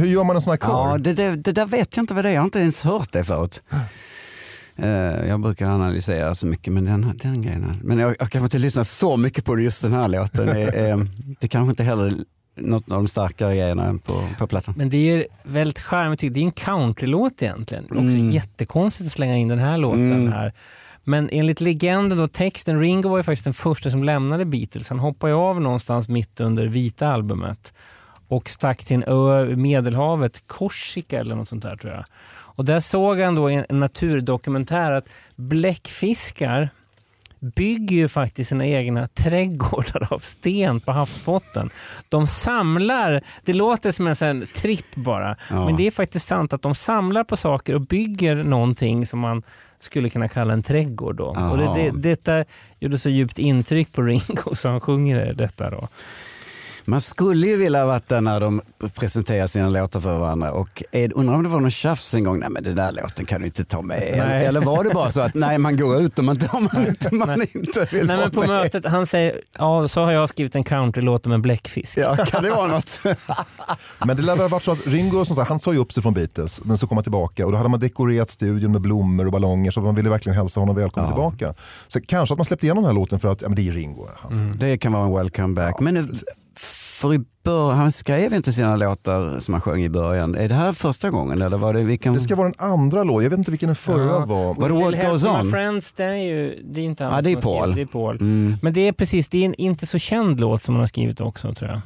Hur 0.00 0.06
gör 0.06 0.24
man 0.24 0.36
en 0.36 0.42
sån 0.42 0.50
här 0.50 0.58
kör? 0.58 0.68
Ja, 0.90 0.98
det, 0.98 1.12
det, 1.12 1.36
det 1.36 1.52
där 1.52 1.66
vet 1.66 1.96
jag 1.96 2.02
inte 2.02 2.14
vad 2.14 2.24
det 2.24 2.28
är. 2.28 2.34
Jag 2.34 2.40
har 2.40 2.44
inte 2.44 2.58
ens 2.58 2.82
hört 2.84 3.12
det 3.12 3.24
förut. 3.24 3.62
Eh, 4.76 5.28
jag 5.28 5.40
brukar 5.40 5.66
analysera 5.68 6.34
så 6.34 6.46
mycket, 6.46 6.72
men 6.72 6.84
den, 6.84 7.18
den 7.22 7.42
grejen. 7.42 7.80
Men 7.84 7.98
jag, 7.98 8.10
jag 8.10 8.18
kanske 8.30 8.44
inte 8.44 8.58
lyssnar 8.58 8.84
så 8.84 9.16
mycket 9.16 9.44
på 9.44 9.58
just 9.60 9.82
den 9.82 9.92
här 9.92 10.08
låten. 10.08 10.46
Det, 10.46 10.62
är, 10.62 11.08
det 11.40 11.48
kanske 11.48 11.70
inte 11.70 11.82
heller 11.82 12.12
något 12.56 12.84
av 12.92 12.96
de 12.96 13.08
starkare 13.08 13.56
grejerna 13.56 13.98
på, 14.06 14.22
på 14.38 14.46
plattan. 14.46 14.74
Men 14.76 14.90
det 14.90 14.96
är 14.96 15.16
ju 15.16 15.24
väldigt 15.42 15.78
charmigt. 15.78 16.20
Det 16.20 16.26
är 16.40 16.44
en 16.44 16.52
countrylåt 16.52 17.42
egentligen. 17.42 17.84
Också 17.84 17.98
Mm. 17.98 18.30
jättekonstigt 18.30 19.06
att 19.06 19.12
slänga 19.12 19.36
in 19.36 19.48
den 19.48 19.58
här 19.58 19.78
låten 19.78 20.12
Mm. 20.12 20.32
här. 20.32 20.52
Men 21.04 21.28
enligt 21.32 21.60
legenden 21.60 22.18
och 22.20 22.32
texten, 22.32 22.80
Ringo 22.80 23.08
var 23.08 23.16
ju 23.16 23.22
faktiskt 23.22 23.44
den 23.44 23.54
första 23.54 23.90
som 23.90 24.04
lämnade 24.04 24.44
Beatles. 24.44 24.88
Han 24.88 24.98
hoppade 24.98 25.32
ju 25.32 25.36
av 25.38 25.60
någonstans 25.60 26.08
mitt 26.08 26.40
under 26.40 26.66
vita 26.66 27.08
albumet 27.08 27.74
och 28.30 28.50
stack 28.50 28.84
till 28.84 28.96
en 28.96 29.04
ö 29.06 29.46
i 29.50 29.56
Medelhavet, 29.56 30.42
Korsika 30.46 31.20
eller 31.20 31.34
något 31.34 31.48
sånt 31.48 31.62
där 31.62 31.76
tror 31.76 31.92
jag. 31.92 32.04
Och 32.32 32.64
där 32.64 32.80
såg 32.80 33.20
han 33.20 33.34
då 33.34 33.50
i 33.50 33.54
en 33.54 33.64
en 33.68 33.80
naturdokumentär 33.80 34.92
att 34.92 35.08
bläckfiskar 35.36 36.68
bygger 37.40 37.96
ju 37.96 38.08
faktiskt 38.08 38.48
sina 38.48 38.66
egna 38.66 39.08
trädgårdar 39.08 40.08
av 40.10 40.18
sten 40.18 40.80
på 40.80 40.92
havsbotten. 40.92 41.70
De 42.08 42.26
samlar, 42.26 43.22
det 43.44 43.52
låter 43.52 43.90
som 43.92 44.06
en 44.06 44.16
sån 44.16 44.46
tripp 44.56 44.94
bara, 44.94 45.36
Ja. 45.50 45.64
men 45.66 45.76
det 45.76 45.86
är 45.86 45.90
faktiskt 45.90 46.28
sant 46.28 46.52
att 46.52 46.62
de 46.62 46.74
samlar 46.74 47.24
på 47.24 47.36
saker 47.36 47.74
och 47.74 47.80
bygger 47.80 48.36
någonting 48.36 49.06
som 49.06 49.18
man 49.20 49.42
skulle 49.78 50.08
kunna 50.08 50.28
kalla 50.28 50.52
en 50.52 50.62
trädgård. 50.62 51.16
Då. 51.16 51.24
Och 51.24 51.58
det, 51.58 51.72
det, 51.74 51.90
detta 51.90 52.44
gjorde 52.78 52.98
så 52.98 53.10
djupt 53.10 53.38
intryck 53.38 53.92
på 53.92 54.02
Ringo 54.02 54.54
så 54.54 54.68
han 54.68 54.80
sjunger 54.80 55.32
detta. 55.32 55.70
Då. 55.70 55.88
Man 56.84 57.00
skulle 57.00 57.46
ju 57.46 57.56
vilja 57.56 57.78
ha 57.78 57.86
varit 57.86 58.08
där 58.08 58.20
när 58.20 58.40
de 58.40 58.60
presenterar 58.94 59.46
sina 59.46 59.68
låtar 59.68 60.00
för 60.00 60.18
varandra 60.18 60.52
och 60.52 60.82
är, 60.92 61.12
undrar 61.16 61.34
om 61.34 61.42
det 61.42 61.48
var 61.48 61.60
någon 61.60 61.70
tjafs 61.70 62.14
en 62.14 62.24
gång, 62.24 62.38
nej 62.38 62.48
men 62.50 62.64
den 62.64 62.76
där 62.76 62.92
låten 62.92 63.24
kan 63.26 63.40
du 63.40 63.46
inte 63.46 63.64
ta 63.64 63.82
med. 63.82 64.02
Eller, 64.02 64.40
eller 64.40 64.60
var 64.60 64.84
det 64.84 64.90
bara 64.90 65.10
så 65.10 65.20
att 65.20 65.34
nej 65.34 65.58
man 65.58 65.76
går 65.76 66.00
ut 66.02 66.18
om 66.18 66.24
man, 66.26 66.40
om 66.52 66.68
man, 66.72 66.86
inte, 66.86 67.14
man 67.14 67.42
inte 67.42 67.88
vill 67.92 68.06
Nej, 68.06 68.16
vara 68.16 68.26
men 68.26 68.30
på 68.30 68.40
med? 68.40 68.48
mötet, 68.48 68.84
han 68.86 69.06
säger 69.06 69.40
ja 69.58 69.88
så 69.88 70.00
har 70.04 70.12
jag 70.12 70.28
skrivit 70.28 70.54
en 70.56 70.64
countrylåt 70.64 71.26
om 71.26 71.32
en 71.32 71.42
bläckfisk. 71.42 71.98
Ja, 71.98 72.16
kan 72.16 72.42
det 72.42 72.50
vara 72.50 72.66
något? 72.68 73.00
Men 74.06 74.16
det 74.16 74.22
lär 74.22 74.32
väl 74.32 74.40
ha 74.40 74.48
varit 74.48 74.64
så 74.64 74.72
att 74.72 74.86
Ringo 74.86 75.24
som 75.24 75.36
sagt, 75.36 75.48
han 75.48 75.60
sa 75.60 75.72
ju 75.72 75.78
upp 75.78 75.92
sig 75.92 76.02
från 76.02 76.14
Beatles, 76.14 76.64
men 76.64 76.78
så 76.78 76.86
kom 76.86 76.96
han 76.96 77.02
tillbaka 77.02 77.46
och 77.46 77.52
då 77.52 77.58
hade 77.58 77.70
man 77.70 77.80
dekorerat 77.80 78.30
studion 78.30 78.72
med 78.72 78.80
blommor 78.80 79.26
och 79.26 79.32
ballonger 79.32 79.70
så 79.70 79.80
man 79.80 79.94
ville 79.94 80.10
verkligen 80.10 80.36
hälsa 80.36 80.60
honom 80.60 80.76
välkommen 80.76 81.10
Ja. 81.10 81.14
tillbaka. 81.30 81.54
Så 81.88 82.00
kanske 82.00 82.32
att 82.34 82.38
man 82.38 82.44
släppte 82.44 82.66
igenom 82.66 82.82
den 82.84 82.90
här 82.90 82.94
låten 83.00 83.20
för 83.20 83.32
att 83.32 83.42
ja, 83.42 83.48
men 83.48 83.56
det 83.56 83.68
är 83.68 83.72
Ringo. 83.72 84.06
Han. 84.16 84.56
Det 84.58 84.78
kan 84.78 84.92
vara 84.92 85.06
en 85.06 85.14
welcome 85.14 85.54
back. 85.54 85.80
Men 85.80 85.96
eh, 85.96 86.04
för 87.00 87.14
i 87.14 87.20
bör, 87.44 87.72
han 87.72 87.92
skrev 87.92 88.34
inte 88.34 88.52
sina 88.52 88.76
låtar 88.76 89.38
som 89.38 89.54
han 89.54 89.60
sjöng 89.60 89.82
i 89.82 89.88
början. 89.88 90.34
Är 90.34 90.48
det 90.48 90.54
här 90.54 90.72
första 90.72 91.10
gången? 91.10 91.42
Eller 91.42 91.58
var 91.58 91.74
det, 91.74 91.82
vilken... 91.82 92.14
Det 92.14 92.20
ska 92.20 92.36
vara 92.36 92.48
den 92.48 92.70
andra 92.70 93.04
låten, 93.04 93.22
jag 93.22 93.30
vet 93.30 93.38
inte 93.38 93.50
vilken 93.50 93.66
den 93.66 93.76
förra 93.76 94.04
Ja. 94.04 94.24
var. 94.26 94.54
Var 94.54 94.68
det 94.68 94.98
What 94.98 95.10
Goes 95.10 95.24
On? 95.24 95.50
Friends, 95.50 95.92
det 95.92 96.04
är 96.04 96.14
ju 96.14 96.62
det 96.64 96.80
är 96.80 96.84
inte 96.84 97.04
han 97.04 97.12
Ja, 97.12 97.22
det 97.22 97.32
är 97.32 97.36
Paul. 97.36 97.74
Det 97.74 97.80
är 97.80 97.86
Paul. 97.86 98.16
Mm. 98.16 98.56
Men 98.62 98.72
det 98.72 98.80
är 98.88 98.92
precis, 98.92 99.28
det 99.28 99.38
är 99.38 99.46
en 99.46 99.54
inte 99.54 99.86
så 99.86 99.98
känd 99.98 100.40
låt 100.40 100.62
som 100.62 100.74
han 100.74 100.80
har 100.80 100.86
skrivit 100.86 101.20
också 101.20 101.54
tror 101.54 101.70
jag. 101.70 101.80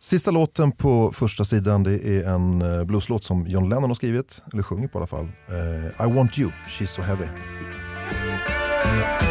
Sista 0.00 0.30
låten 0.30 0.72
på 0.72 1.10
första 1.14 1.44
sidan 1.44 1.82
det 1.82 2.08
är 2.08 2.28
en 2.28 2.62
eh, 2.62 2.84
blueslåt 2.84 3.24
som 3.24 3.46
John 3.46 3.68
Lennon 3.68 3.90
har 3.90 3.94
skrivit, 3.94 4.42
eller 4.52 4.62
sjunger 4.62 4.88
på 4.88 4.98
i 4.98 5.00
alla 5.00 5.06
fall. 5.06 5.28
Eh, 5.48 6.06
I 6.06 6.12
want 6.12 6.38
you, 6.38 6.50
she's 6.68 6.86
so 6.86 7.02
heavy. 7.02 7.24
I 9.22 9.25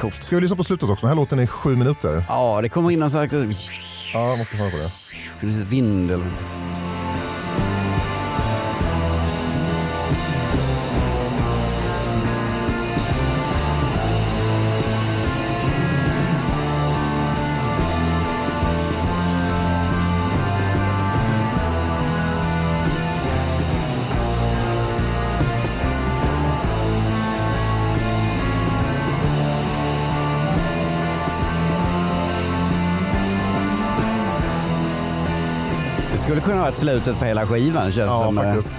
coolt. 0.00 0.24
Ska 0.24 0.36
vi 0.36 0.42
lyssna 0.42 0.56
på 0.56 0.64
slutet 0.64 0.88
också? 0.88 1.06
Den 1.06 1.08
här 1.08 1.16
låten 1.16 1.38
är 1.38 1.46
sju 1.46 1.76
minuter. 1.76 2.24
Ja, 2.28 2.60
det 2.62 2.68
kommer 2.68 2.90
in 2.90 2.98
någon 2.98 3.10
slags 3.10 3.34
Ja, 4.14 4.36
måste 4.38 4.56
höra 4.56 4.70
på 4.70 5.46
det. 5.46 5.64
vind 5.64 6.10
eller... 6.10 6.26
skulle 36.40 36.52
kunna 36.54 36.62
vara 36.64 36.72
slutet 36.74 37.18
på 37.18 37.24
hela 37.24 37.46
skivan 37.46 37.82
känns 37.92 37.96
Ja, 37.96 38.18
som. 38.20 38.38
eh, 38.38 38.44
faktiskt. 38.44 38.74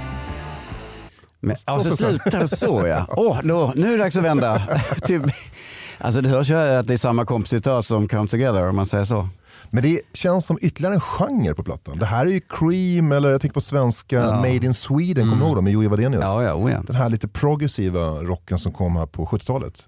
Men, 1.39 1.57
Så 1.57 1.63
alltså 1.65 1.89
så. 1.89 1.95
slutar 1.95 2.39
det 2.39 2.47
så 2.47 2.87
ja. 2.87 3.05
Åh, 3.09 3.39
då, 3.43 3.71
nu 3.75 3.87
är 3.87 3.91
det 3.91 4.03
dags 4.03 4.17
att 4.17 4.23
vända. 4.23 4.61
typ. 5.03 5.23
Alltså 5.99 6.21
det 6.21 6.29
hörs 6.29 6.49
ju 6.49 6.55
att 6.55 6.87
det 6.87 6.93
är 6.93 6.97
samma 6.97 7.25
kompositör 7.25 7.81
som 7.81 8.07
Come 8.07 8.27
Together 8.27 8.69
om 8.69 8.75
man 8.75 8.85
säger 8.85 9.05
så. 9.05 9.27
Men 9.69 9.83
det 9.83 10.01
känns 10.13 10.45
som 10.45 10.57
ytterligare 10.61 10.95
en 10.95 11.01
genre 11.01 11.53
på 11.55 11.63
plattan. 11.63 11.97
Det 11.97 12.05
här 12.05 12.25
är 12.25 12.29
ju 12.29 12.41
Cream, 12.49 13.11
eller 13.11 13.29
jag 13.29 13.41
tänker 13.41 13.53
på 13.53 13.61
svenska 13.61 14.15
Ja. 14.15 14.35
Made 14.35 14.55
in 14.65 14.73
Sweden, 14.73 15.29
kommer 15.29 15.41
du 15.41 15.47
ihåg 15.47 15.55
dem 15.57 15.63
med 15.63 15.73
Jojje 15.73 15.89
Wadenius? 15.89 16.21
Ja, 16.23 16.43
ja, 16.43 16.53
oh, 16.53 16.71
ja. 16.71 16.83
Den 16.87 16.95
här 16.95 17.09
lite 17.09 17.27
progressiva 17.27 17.99
rocken 18.23 18.59
som 18.59 18.71
kom 18.71 18.95
här 18.95 19.05
på 19.05 19.25
70-talet. 19.25 19.87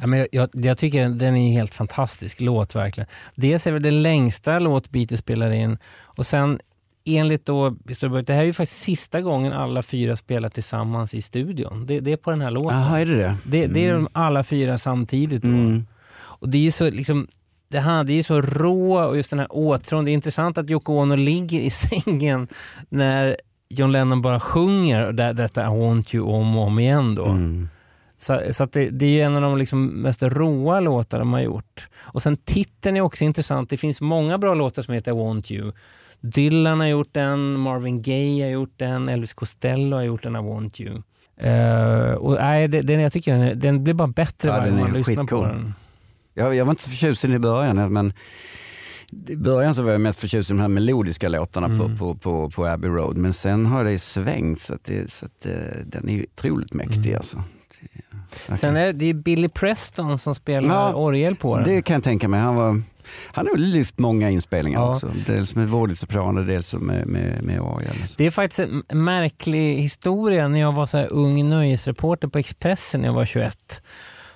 Ja, 0.00 0.06
men 0.06 0.18
jag, 0.18 0.28
jag, 0.32 0.48
jag 0.52 0.78
tycker 0.78 1.02
den- 1.02 1.18
den 1.18 1.36
är 1.36 1.46
en 1.46 1.52
helt 1.52 1.74
fantastisk 1.74 2.40
låt 2.40 2.74
verkligen. 2.74 3.08
Dels 3.34 3.66
är 3.66 3.72
det 3.72 3.78
den 3.78 4.02
längsta 4.02 4.58
låt 4.58 4.90
Beatles 4.90 5.20
spelar 5.20 5.50
in 5.50 5.78
och 6.16 6.26
sen 6.26 6.60
enligt 7.04 7.46
då, 7.46 7.70
det 7.70 8.32
här 8.32 8.40
är 8.40 8.44
ju 8.44 8.52
faktiskt 8.52 8.82
sista 8.82 9.20
gången 9.20 9.52
alla 9.52 9.82
fyra 9.82 10.16
spelar 10.16 10.48
tillsammans 10.48 11.14
i 11.14 11.22
studion. 11.22 11.86
Det, 11.86 12.00
det 12.00 12.12
är 12.12 12.16
på 12.16 12.30
den 12.30 12.40
här 12.40 12.50
låten. 12.50 12.78
Jaha, 12.78 13.00
är 13.00 13.06
det 13.06 13.16
det? 13.16 13.36
Det, 13.44 13.66
det 13.66 13.86
är 13.86 13.92
de 13.92 14.08
alla 14.12 14.44
fyra 14.44 14.78
samtidigt. 14.78 15.42
Då. 15.42 15.48
Mm. 15.48 15.86
Och 16.14 16.48
det 16.48 16.58
är 16.58 16.62
ju 16.62 16.70
så, 16.70 16.90
liksom, 16.90 17.26
det 17.68 17.80
här, 17.80 18.04
det 18.04 18.12
är 18.12 18.22
så 18.22 18.40
rå 18.40 19.08
och 19.08 19.16
just 19.16 19.30
den 19.30 19.38
här 19.38 19.48
åtrån. 19.50 20.04
Det 20.04 20.10
är 20.10 20.12
intressant 20.12 20.58
att 20.58 20.70
Yoko 20.70 20.92
Ono 20.92 21.16
ligger 21.16 21.60
i 21.60 21.70
sängen 22.04 22.48
när 22.88 23.36
John 23.68 23.92
Lennon 23.92 24.22
bara 24.22 24.40
sjunger 24.40 25.12
det, 25.12 25.32
detta 25.32 25.62
I 25.62 25.78
want 25.78 26.14
you 26.14 26.26
om 26.26 26.56
och 26.56 26.66
om 26.66 26.78
igen. 26.78 27.14
Då. 27.14 27.24
Mm. 27.24 27.68
Så, 28.18 28.40
så 28.50 28.66
det, 28.66 28.90
det 28.90 29.06
är 29.06 29.10
ju 29.10 29.20
en 29.20 29.36
av 29.36 29.42
de 29.42 29.58
liksom 29.58 29.86
mest 29.86 30.22
råa 30.22 30.80
låtar 30.80 31.18
de 31.18 31.32
har 31.32 31.40
gjort. 31.40 31.88
Och 31.94 32.22
sen 32.22 32.36
titeln 32.36 32.96
är 32.96 33.00
också 33.00 33.24
intressant. 33.24 33.70
Det 33.70 33.76
finns 33.76 34.00
många 34.00 34.38
bra 34.38 34.54
låtar 34.54 34.82
som 34.82 34.94
heter 34.94 35.10
I 35.10 35.14
want 35.14 35.50
you. 35.50 35.72
Dylan 36.22 36.80
har 36.80 36.86
gjort 36.86 37.08
den, 37.14 37.52
Marvin 37.60 38.02
Gaye 38.02 38.44
har 38.44 38.50
gjort 38.50 38.74
den, 38.78 39.08
Elvis 39.08 39.32
Costello 39.32 39.96
har 39.96 40.02
gjort 40.02 40.22
den 40.22 40.36
I 40.36 40.38
want 40.38 40.80
you. 40.80 41.02
Eh, 41.36 42.12
och 42.14 42.34
nej, 42.34 42.68
den, 42.68 43.00
jag 43.00 43.12
tycker 43.12 43.34
den, 43.38 43.58
den 43.58 43.84
blir 43.84 43.94
bara 43.94 44.08
bättre 44.08 44.48
Ja, 44.48 44.56
varje 44.56 44.70
gång 44.70 44.80
man 44.80 44.92
lyssnar 44.92 45.14
på 45.14 45.20
skitcool. 45.20 45.48
den. 45.48 45.74
Jag, 46.34 46.54
jag 46.54 46.64
var 46.64 46.70
inte 46.72 46.82
så 46.82 46.90
förtjust 46.90 47.24
i 47.24 47.38
början 47.38 47.92
men 47.92 48.12
i 49.28 49.36
början 49.36 49.74
så 49.74 49.82
var 49.82 49.92
jag 49.92 50.00
mest 50.00 50.20
förtjust 50.20 50.50
i 50.50 50.52
de 50.52 50.60
här 50.60 50.68
melodiska 50.68 51.28
låtarna 51.28 51.66
Mm. 51.66 51.78
på, 51.78 51.96
på, 51.98 52.14
på, 52.14 52.50
på 52.50 52.66
Abbey 52.66 52.90
Road. 52.90 53.16
Men 53.16 53.32
sen 53.32 53.66
har 53.66 53.84
det 53.84 53.98
svängt 53.98 54.60
så, 54.60 54.74
att 54.74 54.84
det, 54.84 55.10
så 55.12 55.26
att, 55.26 55.46
eh, 55.46 55.52
den 55.86 56.08
är 56.08 56.12
ju 56.12 56.26
otroligt 56.36 56.72
mäktig 56.74 56.96
Mm. 57.06 57.16
alltså. 57.16 57.42
Det- 58.48 58.56
Sen 58.56 58.76
är 58.76 58.92
det 58.92 59.04
ju 59.06 59.12
Billy 59.12 59.48
Preston 59.48 60.18
som 60.18 60.34
spelar 60.34 60.74
Ja, 60.74 60.94
orgel 60.94 61.36
på 61.36 61.56
den. 61.56 61.64
Det 61.64 61.82
kan 61.82 61.94
jag 61.94 62.02
tänka 62.02 62.28
mig. 62.28 62.40
Han, 62.40 62.54
var, 62.56 62.82
han 63.32 63.46
har 63.46 63.56
lyft 63.56 63.98
många 63.98 64.30
inspelningar 64.30 64.80
Ja. 64.80 64.90
också. 64.90 65.10
Dels 65.26 65.54
med 65.54 65.68
vårdigt 65.68 65.98
sopran 65.98 66.38
och 66.38 66.44
dels 66.46 66.74
med, 66.74 67.06
med, 67.06 67.42
med 67.42 67.60
orgel. 67.60 67.94
Det 68.16 68.26
är 68.26 68.30
faktiskt 68.30 68.58
en 68.88 69.04
märklig 69.04 69.76
historia. 69.76 70.48
När 70.48 70.60
jag 70.60 70.72
var 70.72 70.86
så 70.86 70.98
ung 70.98 71.48
nöjesreporter 71.48 72.28
på 72.28 72.38
Expressen 72.38 73.00
när 73.00 73.08
jag 73.08 73.14
var 73.14 73.24
21 73.26 73.82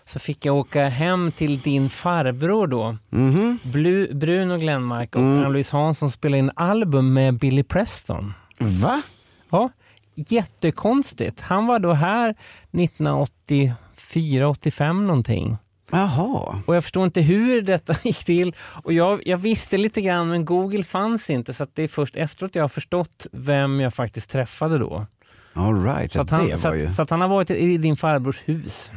så 0.05 0.18
fick 0.18 0.45
jag 0.45 0.57
åka 0.57 0.89
hem 0.89 1.33
till 1.33 1.61
din 1.61 1.89
farbror 1.91 2.66
då, 2.66 2.97
Mhm. 3.11 3.59
Blu, 3.62 4.14
Bruno 4.14 4.59
Glenmark 4.59 5.14
och 5.16 5.22
Mm. 5.22 5.45
Ann-Louise 5.45 5.77
Hansson 5.77 6.11
spelade 6.11 6.39
in 6.39 6.51
album 6.57 7.12
med 7.12 7.39
Billy 7.39 7.62
Preston. 7.62 8.33
Va? 8.59 9.03
Ja, 9.51 9.70
jättekonstigt. 10.14 11.41
Han 11.41 11.66
var 11.66 11.79
då 11.79 11.93
här 11.93 12.35
1984, 12.72 14.49
85 14.49 15.07
någonting. 15.07 15.57
Jaha. 15.91 16.62
Och 16.66 16.76
jag 16.76 16.82
förstår 16.82 17.05
inte 17.05 17.20
hur 17.20 17.62
detta 17.62 17.95
gick 18.05 18.24
till. 18.24 18.55
Och 18.82 18.93
jag, 18.93 19.22
jag 19.26 19.39
visste 19.39 19.76
lite 19.78 20.01
grann 20.01 20.28
men 20.28 20.45
Google 20.45 20.84
fanns 20.84 21.30
inte 21.30 21.55
så 21.55 21.62
att 21.62 21.74
det 21.74 21.82
är 21.82 21.89
först 21.89 22.16
efteråt 22.16 22.55
jag 22.55 22.62
har 22.62 22.68
förstått 22.68 23.26
vem 23.32 23.80
jag 23.80 23.95
faktiskt 23.95 24.30
träffade 24.30 24.78
då. 24.78 25.07
All 25.53 25.84
right. 25.84 26.12
Så 26.12 26.20
att, 26.20 26.30
han, 26.30 26.47
det 26.47 26.57
så, 26.57 26.68
var 26.68 26.76
ju... 26.76 26.87
att, 26.87 26.95
så 26.95 27.03
att 27.03 27.11
han 27.11 27.20
har 27.20 27.28
varit 27.28 27.51
i 27.51 27.78
din 27.78 27.97
farbrors 27.97 28.43
hus. 28.45 28.91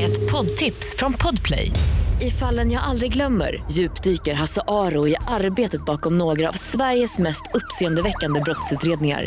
Ett 0.00 0.32
poddtips 0.32 0.96
från 0.98 1.12
Podplay. 1.12 1.72
I 2.20 2.30
fallen 2.30 2.72
jag 2.72 2.82
aldrig 2.82 3.12
glömmer 3.12 3.64
djupdyker 3.70 4.34
Hasse 4.34 4.62
Aro 4.68 5.08
i 5.08 5.16
arbetet 5.26 5.84
bakom 5.84 6.18
några 6.18 6.48
av 6.48 6.52
Sveriges 6.52 7.18
mest 7.18 7.42
uppseendeväckande 7.54 8.40
brottsutredningar. 8.40 9.26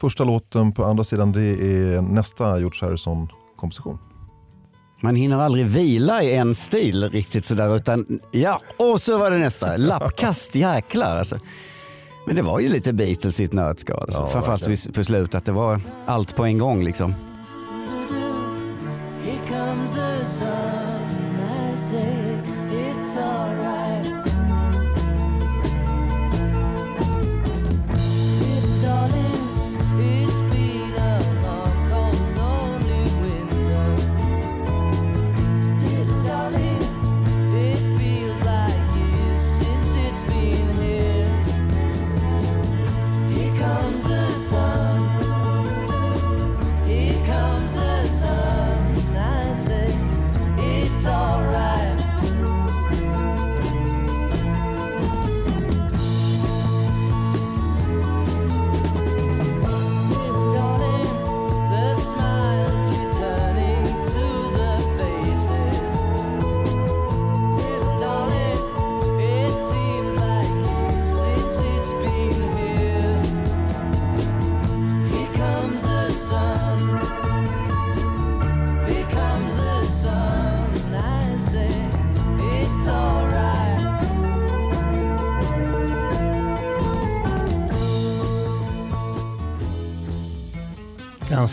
Första 0.00 0.24
låten 0.24 0.72
på 0.72 0.84
andra 0.84 1.04
sidan 1.04 1.32
det 1.32 1.42
är 1.42 2.00
nästa 2.00 2.58
George 2.58 2.78
Harrison-komposition. 2.80 3.98
Man 5.02 5.16
hinner 5.16 5.38
aldrig 5.38 5.66
vila 5.66 6.22
i 6.22 6.34
en 6.34 6.54
stil 6.54 7.10
riktigt 7.10 7.44
sådär 7.44 7.76
utan 7.76 8.20
ja, 8.30 8.60
och 8.76 9.02
så 9.02 9.18
var 9.18 9.30
det 9.30 9.38
nästa. 9.38 9.76
Lappkast, 9.76 10.54
jäklar 10.54 11.16
alltså. 11.16 11.38
Men 12.26 12.36
det 12.36 12.42
var 12.42 12.60
ju 12.60 12.68
lite 12.68 12.92
Beatles 12.92 13.40
i 13.40 13.44
ett 13.44 13.52
nötskal. 13.52 14.00
Alltså. 14.00 14.20
Ja, 14.20 14.26
Framförallt 14.26 14.66
verkligen. 14.66 14.92
på 14.94 15.04
slutet, 15.04 15.34
att 15.34 15.44
det 15.44 15.52
var 15.52 15.80
allt 16.06 16.36
på 16.36 16.44
en 16.44 16.58
gång 16.58 16.84
liksom. 16.84 17.14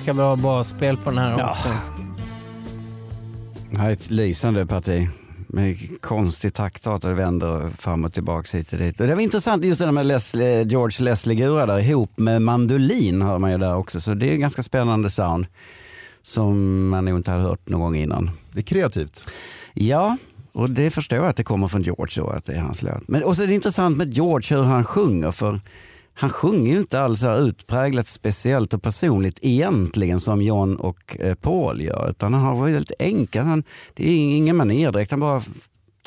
Ganska 0.05 0.13
bra 0.23 0.35
basspel 0.35 0.97
på 0.97 1.09
den 1.09 1.19
här 1.19 1.39
Ja. 1.39 1.49
också. 1.51 1.69
Det 3.71 3.77
här 3.77 3.87
är 3.89 3.93
ett 3.93 4.09
lysande 4.09 4.65
parti. 4.65 5.07
Med 5.47 5.77
konstig 6.01 6.53
taktart 6.53 7.03
och 7.03 7.19
vänder 7.19 7.69
fram 7.77 8.05
och 8.05 8.13
tillbaka 8.13 8.57
hit 8.57 8.73
och 8.73 8.79
dit. 8.79 8.99
Och 8.99 9.07
det 9.07 9.15
var 9.15 9.21
intressant 9.21 9.63
just 9.65 9.79
det 9.79 9.85
där 9.85 9.91
med 9.91 10.05
Leslie, 10.05 10.63
George 10.63 11.03
Leslie-gurar 11.05 11.67
där 11.67 11.79
ihop 11.79 12.17
med 12.17 12.41
mandolin 12.41 13.21
hör 13.21 13.37
man 13.39 13.51
ju 13.51 13.57
där 13.57 13.75
också. 13.75 13.99
Så 14.01 14.13
det 14.13 14.33
är 14.33 14.37
ganska 14.37 14.63
spännande 14.63 15.09
sound 15.09 15.45
som 16.21 16.87
man 16.89 17.05
nog 17.05 17.17
inte 17.19 17.31
hade 17.31 17.43
hört 17.43 17.69
någon 17.69 17.81
gång 17.81 17.95
innan. 17.95 18.29
Det 18.51 18.59
är 18.59 18.63
kreativt. 18.63 19.29
Ja, 19.73 20.17
och 20.51 20.69
det 20.69 20.91
förstår 20.91 21.17
jag 21.17 21.27
att 21.27 21.35
det 21.37 21.43
kommer 21.43 21.67
från 21.67 21.81
George 21.81 22.23
då, 22.23 22.29
att 22.29 22.45
det 22.45 22.53
är 22.53 22.59
hans 22.61 22.81
låt. 22.83 23.07
Men 23.07 23.23
också 23.23 23.43
är 23.43 23.47
det 23.47 23.53
intressant 23.53 23.97
med 23.97 24.13
George 24.13 24.57
hur 24.57 24.63
han 24.63 24.83
sjunger, 24.83 25.31
för 25.31 25.59
han 26.17 26.29
sjunger 26.29 26.71
ju 26.71 26.79
inte 26.79 27.01
alls 27.01 27.23
utpräglat 27.23 28.07
speciellt 28.07 28.73
och 28.73 28.83
personligt 28.83 29.39
egentligen 29.41 30.19
som 30.19 30.41
John 30.41 30.75
och 30.75 31.17
eh, 31.19 31.35
Paul 31.35 31.81
gör, 31.81 32.09
utan 32.09 32.33
han 32.33 32.43
har 32.43 32.55
varit 32.55 32.75
väldigt 32.75 33.01
enkel. 33.01 33.45
Han, 33.45 33.63
det 33.93 34.09
är 34.09 34.17
ingen 34.17 34.55
manér 34.55 34.91
direkt, 34.91 35.11
han 35.11 35.19
bara 35.19 35.41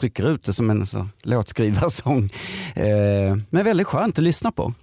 trycker 0.00 0.30
ut 0.30 0.44
det 0.44 0.52
som 0.52 0.70
en 0.70 0.86
så, 0.86 1.08
låtskrivarsång. 1.22 2.30
Eh, 2.74 3.36
men 3.50 3.64
väldigt 3.64 3.86
skönt 3.86 4.18
att 4.18 4.24
lyssna 4.24 4.52
på. 4.52 4.74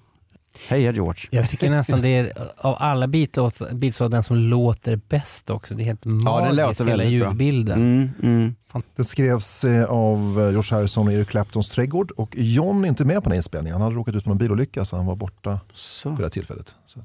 Heja 0.68 0.91
George. 0.91 1.28
Jag 1.32 1.49
tycker 1.49 1.70
nästan 1.70 2.01
det 2.01 2.10
är 2.10 2.34
av 2.58 2.76
alla 2.80 3.08
Beatles 3.08 3.60
Beatles 3.60 4.12
den 4.12 4.24
som 4.24 4.38
låter 4.38 4.95
bäst 4.95 5.49
också. 5.49 5.76
Det 5.76 5.84
är 5.84 5.86
helt 5.86 6.06
magiskt 6.06 6.56
låter 6.56 6.86
hela 6.86 7.03
ljudbilden. 7.03 7.78
Mm, 7.78 8.10
mm. 8.24 8.56
Den 8.95 9.06
skrevs 9.06 9.64
eh, 9.64 9.86
av 9.86 10.18
eh, 10.39 10.51
George 10.51 10.78
Harrison 10.78 11.08
och 11.08 11.14
Eric 11.14 11.28
Claptons 11.28 11.70
trädgård 11.70 12.12
och 12.12 12.36
John 12.38 12.84
är 12.84 12.89
inte 12.89 13.06
med 13.06 13.16
på 13.16 13.22
den 13.22 13.32
här 13.32 13.38
inspelningen. 13.38 13.74
Han 13.74 13.82
hade 13.82 13.95
råkat 13.95 14.16
ut 14.16 14.24
för 14.24 14.32
en 14.32 14.38
bilolycka 14.38 14.86
så 14.86 14.95
han 14.95 15.06
var 15.06 15.16
borta 15.16 15.60
Så. 15.74 16.10
vid 16.10 16.18
det 16.18 16.24
här 16.24 16.30
tillfället. 16.30 16.76
Så. 16.86 16.99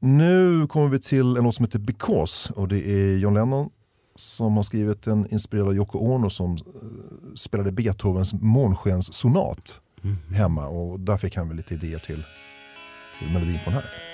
Nu 0.00 0.66
kommer 0.66 0.88
vi 0.88 0.98
till 0.98 1.36
en 1.36 1.44
låt 1.44 1.54
som 1.54 1.64
heter 1.64 1.78
Because 1.78 2.52
och 2.52 2.68
det 2.68 2.88
är 2.88 3.16
John 3.16 3.34
Lennon 3.34 3.70
som 4.16 4.56
har 4.56 4.62
skrivit 4.62 5.06
en 5.06 5.32
inspirerad 5.32 5.66
av 5.66 5.74
Yoko 5.74 5.98
Ono 5.98 6.30
som 6.30 6.52
eh, 6.52 6.60
spelade 7.36 7.72
Beethovens 7.72 8.32
månskenssonat 8.32 9.80
hemma 10.34 10.66
och 10.66 11.00
där 11.00 11.16
fick 11.16 11.36
han 11.36 11.48
väl 11.48 11.56
lite 11.56 11.74
idéer 11.74 11.98
till 11.98 12.24
melodin 13.30 13.60
på 13.64 13.70
den. 13.70 14.11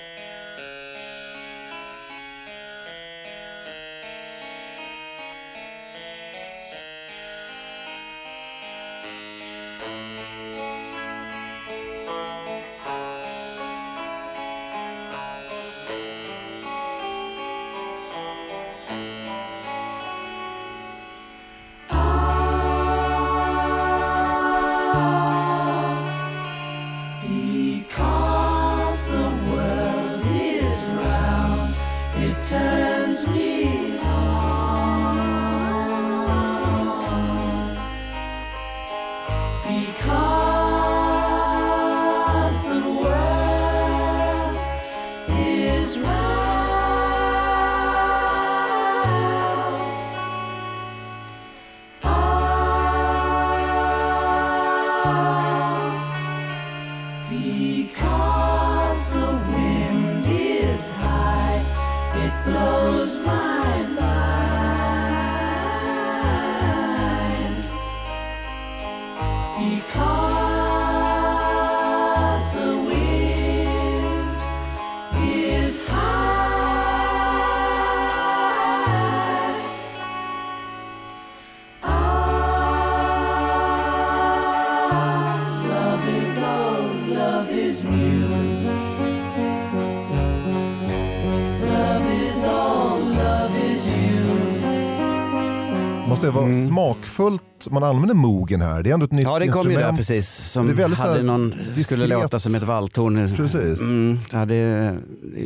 Måste 96.25 96.39
säga 96.39 96.45
vad 96.45 96.55
smakfullt 96.67 97.41
man 97.69 97.83
använder 97.83 98.15
mogen 98.15 98.61
här. 98.61 98.83
Det 98.83 98.89
är 98.89 98.93
ändå 98.93 99.05
ett 99.05 99.11
nytt 99.11 99.25
Mm. 99.27 99.33
Ja 99.33 99.39
det 99.39 99.47
kom 99.47 99.61
ju 99.63 99.69
instrument. 99.69 99.97
där 99.97 99.97
precis. 99.97 100.29
Som 100.29 100.67
Det 100.75 100.81
hade 100.83 100.95
här 100.95 101.23
någon, 101.23 101.49
diskret. 101.49 101.85
skulle 101.85 102.07
låta 102.07 102.39
som 102.39 102.55
ett 102.55 102.63
valthorn. 102.63 103.35
Precis. 103.35 103.79
Mm, 103.79 104.19
ja, 104.31 104.45
det 104.45 104.55
är 104.55 104.97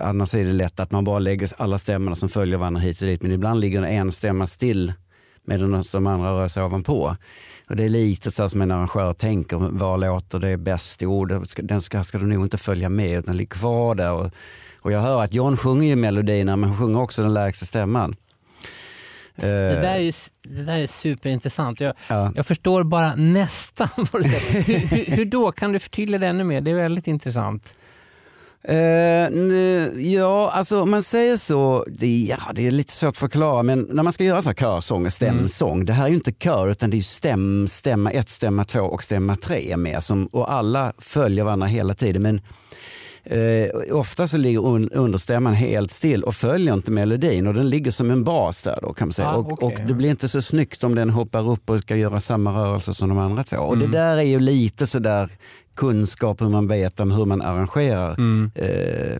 Annars 0.00 0.34
är 0.34 0.44
det 0.44 0.52
lätt 0.52 0.80
att 0.80 0.90
man 0.90 1.04
bara 1.04 1.18
lägger 1.18 1.48
alla 1.56 1.78
stämmorna 1.78 2.16
som 2.16 2.28
följer 2.28 2.58
varandra 2.58 2.80
hit 2.80 3.00
och 3.00 3.06
dit. 3.06 3.22
Men 3.22 3.32
ibland 3.32 3.60
ligger 3.60 3.82
en 3.82 4.12
stämma 4.12 4.46
still 4.46 4.92
medan 5.44 5.82
de 5.92 6.06
andra 6.06 6.30
rör 6.30 6.48
sig 6.48 6.62
ovanpå. 6.62 7.16
Och 7.68 7.76
det 7.76 7.84
är 7.84 7.88
lite 7.88 8.30
så 8.30 8.48
som 8.48 8.62
en 8.62 8.70
arrangör 8.70 9.12
tänker, 9.12 9.56
var 9.56 9.98
låter 9.98 10.38
det 10.38 10.56
bäst 10.56 11.02
i 11.02 11.06
ord? 11.06 11.46
Den 11.56 11.82
ska, 11.82 12.04
ska 12.04 12.18
du 12.18 12.26
nog 12.26 12.44
inte 12.44 12.58
följa 12.58 12.88
med 12.88 13.18
utan 13.18 13.36
ligg 13.36 13.50
kvar 13.50 13.94
där. 13.94 14.12
Och, 14.12 14.30
och 14.80 14.92
jag 14.92 15.00
hör 15.00 15.24
att 15.24 15.34
John 15.34 15.56
sjunger 15.56 15.86
ju 15.88 15.96
melodierna 15.96 16.56
men 16.56 16.68
han 16.70 16.78
sjunger 16.78 17.00
också 17.00 17.22
den 17.22 17.34
lägsta 17.34 17.66
stämman. 17.66 18.16
Det, 19.36 19.46
där 19.80 19.94
är 19.94 19.98
ju, 19.98 20.12
det 20.42 20.62
där 20.62 20.78
är 20.78 20.86
superintressant. 20.86 21.80
Jag, 21.80 21.94
Ja. 22.08 22.32
jag 22.36 22.46
förstår 22.46 22.82
bara 22.84 23.14
nästan 23.14 23.88
vad 24.12 24.22
du 24.22 24.28
säger. 24.30 24.62
hur, 24.80 24.96
hur, 24.96 25.16
hur 25.16 25.24
då? 25.24 25.52
Kan 25.52 25.72
du 25.72 25.78
förtydliga 25.78 26.18
det 26.18 26.26
ännu 26.26 26.44
mer? 26.44 26.60
Det 26.60 26.70
är 26.70 26.74
väldigt 26.74 27.06
intressant. 27.06 27.74
N- 28.68 29.92
ja, 30.12 30.50
alltså 30.54 30.82
om 30.82 30.90
man 30.90 31.02
säger 31.02 31.36
så, 31.36 31.84
det, 31.88 32.18
ja, 32.28 32.38
det 32.54 32.66
är 32.66 32.70
lite 32.70 32.92
svårt 32.92 33.08
att 33.08 33.18
förklara, 33.18 33.62
men 33.62 33.88
när 33.92 34.02
man 34.02 34.12
ska 34.12 34.24
göra 34.24 34.42
så 34.42 34.48
här 34.48 34.54
körsång 34.54 35.06
och 35.06 35.12
stämsång, 35.12 35.84
det 35.84 35.92
här 35.92 36.04
är 36.04 36.08
ju 36.08 36.14
inte 36.14 36.32
kör 36.32 36.68
utan 36.70 36.90
det 36.90 36.94
är 36.94 36.98
ju 36.98 37.02
stäm, 37.04 37.68
stämma 37.68 38.10
ett, 38.10 38.28
stämma 38.30 38.64
två 38.64 38.80
och 38.80 39.02
stämma 39.02 39.36
tre 39.36 39.76
med, 39.76 40.04
som, 40.04 40.26
och 40.26 40.52
alla 40.52 40.92
följer 40.98 41.44
varandra 41.44 41.66
hela 41.66 41.94
tiden. 41.94 42.22
Men 42.22 42.40
Eh, 43.30 43.68
ofta 43.92 44.26
så 44.26 44.36
ligger 44.38 44.66
un, 44.66 44.90
understämman 44.90 45.54
helt 45.54 45.90
still 45.90 46.22
och 46.22 46.34
följer 46.34 46.74
inte 46.74 46.90
melodin 46.90 47.46
och 47.46 47.54
den 47.54 47.68
ligger 47.68 47.90
som 47.90 48.10
en 48.10 48.24
bas 48.24 48.62
där 48.62 48.78
då 48.82 48.92
kan 48.92 49.08
man 49.08 49.12
säga. 49.12 49.28
Ah, 49.28 49.34
och, 49.34 49.52
okej, 49.52 49.66
och 49.82 49.88
det 49.88 49.94
blir 49.94 50.10
inte 50.10 50.28
så 50.28 50.42
snyggt 50.42 50.84
om 50.84 50.94
den 50.94 51.10
hoppar 51.10 51.48
upp 51.50 51.70
och 51.70 51.80
ska 51.80 51.96
göra 51.96 52.20
samma 52.20 52.60
rörelse 52.60 52.94
som 52.94 53.08
de 53.08 53.18
andra 53.18 53.44
två. 53.44 53.56
Och 53.56 53.74
Mm. 53.74 53.90
det 53.90 53.98
där 53.98 54.16
är 54.16 54.22
ju 54.22 54.40
lite 54.40 54.86
sådär 54.86 55.30
kunskap 55.76 56.40
hur 56.40 56.48
man 56.48 56.68
vet 56.68 57.00
om 57.00 57.10
hur 57.10 57.24
man 57.24 57.42
arrangerar. 57.42 58.14
Mm. 58.14 58.50
Eh, 58.54 59.16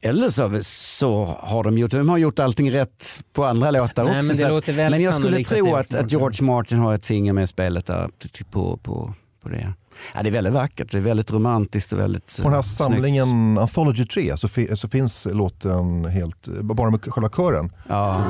eller 0.00 0.28
så, 0.28 0.58
så 0.62 1.24
har 1.40 1.64
de 1.64 1.78
gjort, 1.78 1.90
de 1.90 2.08
har 2.08 2.18
gjort 2.18 2.38
allting 2.38 2.72
rätt 2.72 3.24
på 3.32 3.44
andra 3.44 3.70
låtar 3.70 4.04
Nej, 4.04 4.18
också. 4.18 4.34
men 4.44 4.56
att- 4.56 4.66
men 4.90 5.02
jag 5.02 5.14
skulle 5.14 5.44
tro 5.44 5.74
att, 5.76 5.94
att. 5.94 6.12
George 6.12 6.46
Martin 6.46 6.78
har 6.78 6.94
ett 6.94 7.06
finger 7.06 7.32
med 7.32 7.44
i 7.44 7.46
spelet 7.46 7.86
där 7.86 8.10
på, 8.50 8.76
på, 8.76 9.14
på 9.42 9.48
det. 9.48 9.72
Ja, 10.14 10.22
det 10.22 10.28
är 10.28 10.32
väldigt 10.32 10.52
vackert, 10.52 10.90
det 10.92 10.98
är 10.98 11.02
väldigt 11.02 11.30
romantiskt 11.32 11.92
och 11.92 11.98
väldigt 11.98 12.36
På 12.36 12.42
den 12.42 12.52
här 12.52 12.58
eh, 12.58 12.62
snyggt. 12.62 12.92
samlingen 12.92 13.58
Anthology 13.58 14.06
3 14.06 14.36
så, 14.36 14.48
fi- 14.48 14.76
så 14.76 14.88
finns 14.88 15.26
låten 15.30 16.04
helt, 16.04 16.48
bara 16.48 16.90
med 16.90 17.00
själva 17.04 17.28
kören. 17.30 17.72
Ja. 17.88 18.24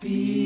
Vi 0.00 0.43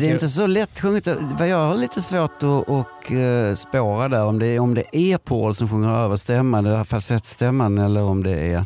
det 0.00 0.06
är 0.08 0.12
inte 0.12 0.28
så 0.28 0.46
lätt 0.46 0.80
sjunget. 0.80 1.06
Jag 1.40 1.66
har 1.66 1.74
lite 1.74 2.02
svårt 2.02 2.36
att 2.36 2.42
och, 2.68 3.12
eh, 3.12 3.54
spåra 3.54 4.08
där 4.08 4.24
om 4.24 4.38
det, 4.38 4.58
om 4.58 4.74
det 4.74 4.96
är 4.96 5.18
Paul 5.18 5.54
som 5.54 5.68
sjunger 5.68 5.88
över 5.88 6.16
stämman, 6.16 6.84
falsettstämman 6.84 7.78
eller 7.78 8.02
om 8.02 8.24
det 8.24 8.52
är 8.52 8.64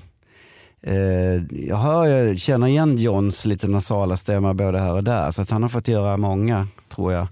eh, 0.83 1.43
jag, 1.69 1.77
hör, 1.77 2.07
jag 2.07 2.39
känner 2.39 2.67
igen 2.67 2.97
Johns 2.97 3.45
lite 3.45 3.69
nasala 3.69 4.17
stämma 4.17 4.55
både 4.55 4.79
här 4.79 4.93
och 4.93 5.05
där 5.05 5.31
så 5.31 5.43
att 5.43 5.51
han 5.51 5.63
har 5.63 5.69
fått 5.69 5.89
göra 5.89 6.17
många 6.17 6.67
tror 6.89 7.13
jag. 7.13 7.27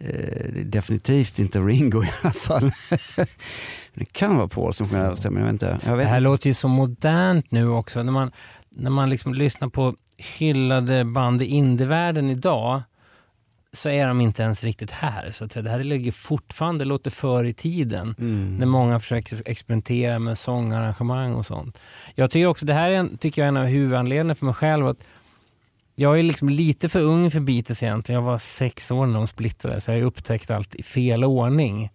Eh, 0.00 0.52
det 0.54 0.64
definitivt 0.64 1.38
inte 1.38 1.58
Ringo 1.58 2.02
i 2.04 2.10
alla 2.22 2.32
fall. 2.32 2.70
det 3.94 4.04
kan 4.12 4.36
vara 4.36 4.48
Paul 4.48 4.74
som 4.74 4.88
sjunger 4.88 5.04
över 5.04 5.14
stämman, 5.14 5.40
jag 5.42 5.46
vet 5.46 5.52
inte. 5.52 5.78
Jag 5.84 5.92
Det 5.92 5.96
vet 5.96 6.06
här 6.08 6.16
inte. 6.16 6.20
låter 6.30 6.46
ju 6.50 6.54
så 6.54 6.68
modernt 6.68 7.50
nu 7.50 7.68
också. 7.68 8.02
När 8.02 8.12
man, 8.12 8.30
när 8.68 8.90
man 8.90 9.10
liksom 9.10 9.34
lyssnar 9.34 9.68
på 9.68 9.94
hyllade 10.38 11.04
band 11.04 11.42
i 11.42 11.46
indievärlden 11.46 12.30
idag 12.30 12.82
så 13.72 13.88
är 13.88 14.06
de 14.06 14.20
inte 14.20 14.42
ens 14.42 14.64
riktigt 14.64 14.90
här. 14.90 15.32
Så 15.32 15.44
att 15.44 15.52
säga. 15.52 15.62
Det 15.62 15.70
här 15.70 15.84
ligger 15.84 16.12
fortfarande, 16.12 16.84
låter 16.84 17.10
för 17.10 17.44
i 17.44 17.52
tiden. 17.54 18.14
Mm. 18.18 18.56
När 18.56 18.66
många 18.66 19.00
försöker 19.00 19.42
experimentera 19.46 20.18
med 20.18 20.38
sångarrangemang 20.38 21.34
och 21.34 21.46
sånt. 21.46 21.78
Jag 22.14 22.30
tycker 22.30 22.46
också, 22.46 22.66
det 22.66 22.74
här 22.74 22.90
är 22.90 22.94
en, 22.96 23.16
tycker 23.18 23.42
jag 23.42 23.44
är 23.46 23.48
en 23.48 23.56
av 23.56 23.64
huvudanledningarna 23.66 24.34
för 24.34 24.46
mig 24.46 24.54
själv. 24.54 24.86
att 24.86 24.98
jag 25.94 26.18
är 26.18 26.22
liksom 26.22 26.48
lite 26.48 26.88
för 26.88 27.00
ung 27.00 27.30
för 27.30 27.40
Beatles 27.40 27.82
egentligen. 27.82 28.22
Jag 28.22 28.30
var 28.30 28.38
sex 28.38 28.90
år 28.90 29.06
när 29.06 29.14
de 29.14 29.26
splittrade 29.26 29.80
så 29.80 29.90
jag 29.90 29.98
har 29.98 30.04
upptäckt 30.04 30.50
allt 30.50 30.74
i 30.74 30.82
fel 30.82 31.24
ordning. 31.24 31.90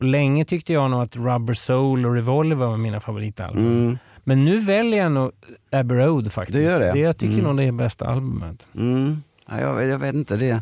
Länge 0.00 0.44
tyckte 0.44 0.72
jag 0.72 0.90
nog 0.90 1.02
att 1.02 1.16
Rubber 1.16 1.54
Soul 1.54 2.06
och 2.06 2.14
Revolver 2.14 2.66
var 2.66 2.76
mina 2.76 3.00
favoritalbum. 3.00 3.66
Mm. 3.66 3.98
Men 4.24 4.44
nu 4.44 4.58
väljer 4.60 5.02
jag 5.02 5.12
nog 5.12 5.32
Abbey 5.72 5.96
Road 5.98 6.32
faktiskt. 6.32 6.58
Du 6.58 6.62
gör 6.64 6.78
det? 6.94 6.98
jag 7.00 7.16
tycker 7.18 7.32
Mm. 7.34 7.44
nog 7.44 7.56
det 7.56 7.64
är 7.64 7.72
bästa 7.72 8.06
albumet. 8.06 8.66
Mm. 8.74 9.22
Ja, 9.48 9.60
jag, 9.60 9.86
jag 9.86 9.98
vet 9.98 10.14
inte, 10.14 10.36
det, 10.36 10.60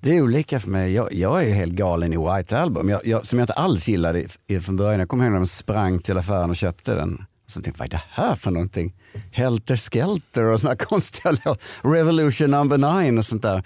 det 0.00 0.16
är 0.16 0.22
olika 0.22 0.60
för 0.60 0.70
mig. 0.70 0.92
Jag, 0.92 1.12
jag 1.12 1.42
är 1.42 1.46
ju 1.46 1.52
helt 1.52 1.72
galen 1.72 2.12
i 2.12 2.16
White 2.16 2.58
Album, 2.58 2.88
jag, 3.04 3.26
som 3.26 3.38
jag 3.38 3.44
inte 3.44 3.52
alls 3.52 3.88
gillade 3.88 4.20
i- 4.22 4.28
i- 4.46 4.60
från 4.60 4.76
början. 4.76 5.00
Jag 5.00 5.08
kommer 5.08 5.24
ihåg 5.24 5.32
när 5.32 5.38
de 5.40 5.46
sprang 5.46 5.98
till 5.98 6.18
affären 6.18 6.50
och 6.50 6.56
köpte 6.56 6.94
den. 6.94 7.24
Så 7.48 7.62
tänkte 7.62 7.70
jag, 7.70 7.78
vad 7.78 7.86
är 7.86 7.90
det 7.90 8.02
här 8.22 8.34
för 8.34 8.50
någonting? 8.50 8.94
Helter 9.32 9.76
Skelter 9.76 10.44
och 10.44 10.60
såna 10.60 10.76
konstiga. 10.78 11.36
Revolution 11.82 12.50
number 12.50 12.78
nine 13.02 13.18
och 13.18 13.24
sånt 13.24 13.42
där. 13.42 13.62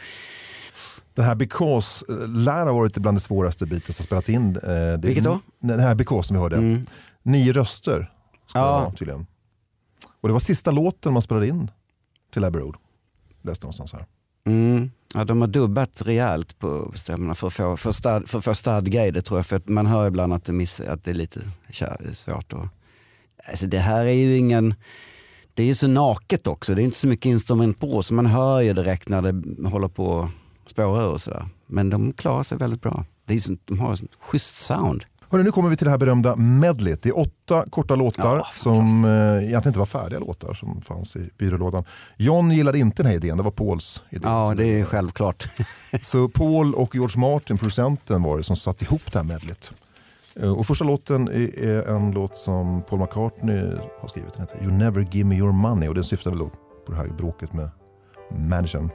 Den 1.15 1.25
här 1.25 1.35
Because 1.35 2.05
eh, 2.09 2.29
lär 2.29 2.67
ha 2.67 2.73
varit 2.73 2.97
bland 2.99 3.17
det 3.17 3.21
svåraste 3.21 3.67
Beatles 3.67 3.99
har 3.99 4.05
spelat 4.05 4.29
in. 4.29 4.57
Eh, 4.57 4.63
det 4.63 5.01
Vilket 5.03 5.25
då? 5.25 5.41
Den 5.61 5.81
här 5.81 5.95
Because 5.95 6.29
som 6.29 6.37
vi 6.37 6.41
hörde. 6.43 6.57
Mm. 6.57 6.87
Nio 7.23 7.53
röster 7.53 8.11
ska 8.47 8.59
Ja. 8.59 8.65
det 8.67 8.71
vara 8.73 8.91
tydligen. 8.93 9.27
Och 10.21 10.29
det 10.29 10.33
var 10.33 10.41
sista 10.41 10.71
låten 10.71 11.13
man 11.13 11.23
spelade 11.23 11.49
in 11.49 11.71
till 12.33 12.45
Abbey 12.45 12.61
Road. 12.63 12.77
Läste 13.43 13.65
någonstans 13.65 13.93
här. 13.93 14.07
Mm. 14.47 14.91
Ja, 15.15 15.25
de 15.25 15.41
har 15.41 15.49
dubbat 15.49 16.03
rejält 16.05 16.59
på 16.59 16.93
stämmorna 16.95 17.35
för 17.35 17.47
att 17.47 17.53
få, 17.55 17.77
för 17.77 17.93
stad, 17.93 18.29
för 18.29 18.39
att 18.39 18.45
få 18.45 18.55
stadga 18.55 19.07
i 19.07 19.11
det 19.11 19.23
tror 19.23 19.39
jag. 19.39 19.47
För 19.47 19.57
att 19.57 19.69
man 19.69 19.87
hör 19.87 20.07
ibland 20.09 20.33
att 20.33 20.45
det, 20.45 20.53
miss, 20.53 20.81
att 20.81 21.05
det 21.05 21.11
är 21.11 21.15
lite 21.15 21.41
svårt. 22.13 22.53
Att, 22.53 22.69
alltså 23.51 23.67
det 23.67 23.79
här 23.79 24.05
är 24.05 24.13
ju 24.13 24.37
ingen... 24.37 24.75
Det 25.55 25.63
är 25.63 25.67
ju 25.67 25.75
så 25.75 25.89
naket 25.89 26.47
också. 26.47 26.75
Det 26.75 26.83
är 26.83 26.85
inte 26.85 26.99
så 26.99 27.07
mycket 27.07 27.27
instrument 27.27 27.81
på 27.81 28.03
så 28.03 28.15
man 28.15 28.27
hör 28.27 28.61
ju 28.61 28.73
direkt 28.73 29.09
när 29.09 29.23
det 29.23 29.69
håller 29.69 29.89
på 29.89 30.21
att 30.65 30.71
spåra 30.71 31.09
och 31.09 31.21
sådär. 31.21 31.49
Men 31.67 31.91
de 31.91 32.13
klarar 32.13 32.43
sig 32.43 32.59
väldigt 32.59 32.81
bra. 32.81 33.05
Det 33.27 33.35
är 33.35 33.39
så, 33.39 33.57
de 33.65 33.81
har 33.81 33.93
ett 33.93 34.01
schysst 34.21 34.57
sound. 34.57 35.05
Hörrni, 35.33 35.45
nu 35.45 35.51
kommer 35.51 35.69
vi 35.69 35.77
till 35.77 35.85
det 35.85 35.91
här 35.91 35.99
berömda 35.99 36.37
medlet. 36.37 37.03
Det 37.03 37.09
är 37.09 37.19
åtta 37.19 37.65
korta 37.71 37.95
låtar 37.95 38.37
Ja, 38.37 38.47
som 38.57 39.05
eh, 39.05 39.11
egentligen 39.11 39.67
inte 39.67 39.79
var 39.79 39.87
färdiga 39.87 40.19
låtar 40.19 40.55
som 40.55 40.83
fanns 40.83 41.17
i 41.17 41.31
byrålådan. 41.39 41.85
John 42.17 42.51
gillade 42.51 42.79
inte 42.79 43.03
den 43.03 43.11
här 43.11 43.17
idén, 43.17 43.37
det 43.37 43.43
var 43.43 43.51
Pauls 43.51 44.03
idé. 44.11 44.23
Ja, 44.25 44.55
det 44.57 44.81
är 44.81 44.85
självklart. 44.85 45.49
Så 46.03 46.29
Paul 46.29 46.75
och 46.75 46.95
George 46.95 47.21
Martin, 47.21 47.59
producenten, 47.59 48.23
var 48.23 48.37
det 48.37 48.43
som 48.43 48.57
satte 48.57 48.85
ihop 48.85 49.13
det 49.13 49.19
här 49.19 49.25
medlet. 49.25 49.73
Eh, 50.37 50.59
och 50.59 50.67
första 50.67 50.85
låten 50.85 51.29
är 51.29 51.89
en 51.89 52.11
låt 52.13 52.37
som 52.37 52.83
Paul 52.83 53.01
McCartney 53.01 53.77
har 54.01 54.09
skrivit. 54.09 54.33
Den 54.33 54.43
heter 54.43 54.63
You 54.63 54.73
Never 54.73 55.07
Give 55.11 55.29
Me 55.29 55.37
Your 55.37 55.53
Money 55.53 55.89
och 55.89 55.95
den 55.95 56.05
syftar 56.05 56.31
väl 56.31 56.41
på 56.87 56.93
det 56.93 56.95
här 56.95 57.07
bråket 57.07 57.53
med 57.53 57.71
managern. 58.31 58.91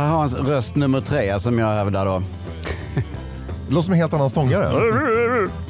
Här 0.00 0.08
har 0.08 0.18
han 0.18 0.28
röst 0.28 0.74
nummer 0.74 1.00
tre 1.00 1.40
som 1.40 1.58
jag 1.58 1.66
hävdar 1.66 2.06
då. 2.06 2.22
Det 3.68 3.74
låter 3.74 3.84
som 3.84 3.92
en 3.92 4.00
helt 4.00 4.12
annan 4.12 4.30
sångare. 4.30 5.48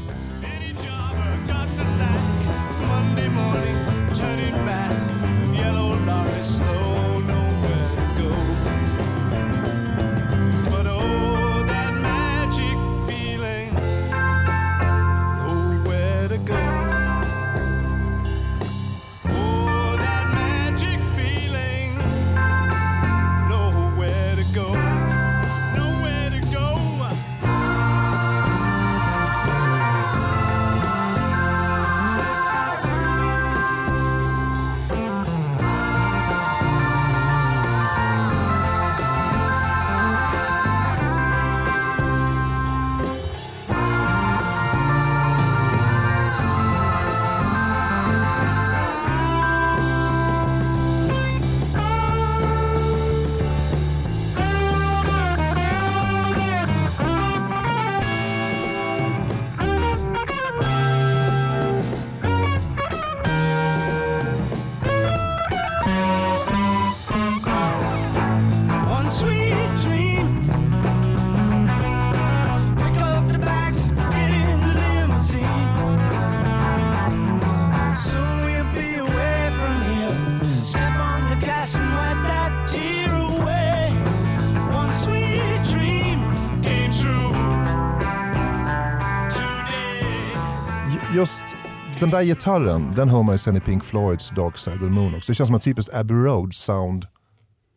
Den 92.11 92.19
där 92.21 92.25
gitarren, 92.25 92.93
den 92.97 93.09
hör 93.09 93.23
man 93.23 93.35
ju 93.35 93.39
sen 93.39 93.57
i 93.57 93.61
Pink 93.61 93.85
Floyds 93.85 94.31
Dark 94.37 94.59
Side 94.59 94.75
of 94.77 94.81
the 94.83 94.87
Moon 94.89 95.15
också. 95.15 95.33
Det 95.33 95.35
känns 95.35 95.49
som 95.49 95.55
ett 95.57 95.63
typiskt 95.63 95.95
Abbey 95.95 96.17
Road 96.17 96.55
sound. 96.55 97.07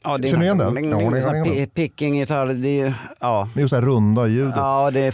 Ja, 0.04 0.18
det 0.18 0.28
Känner 0.28 0.40
du 0.40 0.46
igen 0.46 0.58
den? 0.58 0.78
en- 0.78 0.94
en- 0.94 1.14
en 1.14 1.22
sån 1.22 1.36
här 1.36 1.46
pi- 1.46 1.66
Picking 1.74 2.16
gitarr, 2.20 2.46
det 2.54 2.82
är, 2.82 2.94
ja. 3.20 3.50
Med 3.54 3.62
just 3.62 3.72
det 3.74 3.80
här 3.80 3.86
runda 3.86 4.28
ljudet. 4.28 4.54
ja, 4.56 4.92
det 4.94 5.00
är 5.00 5.12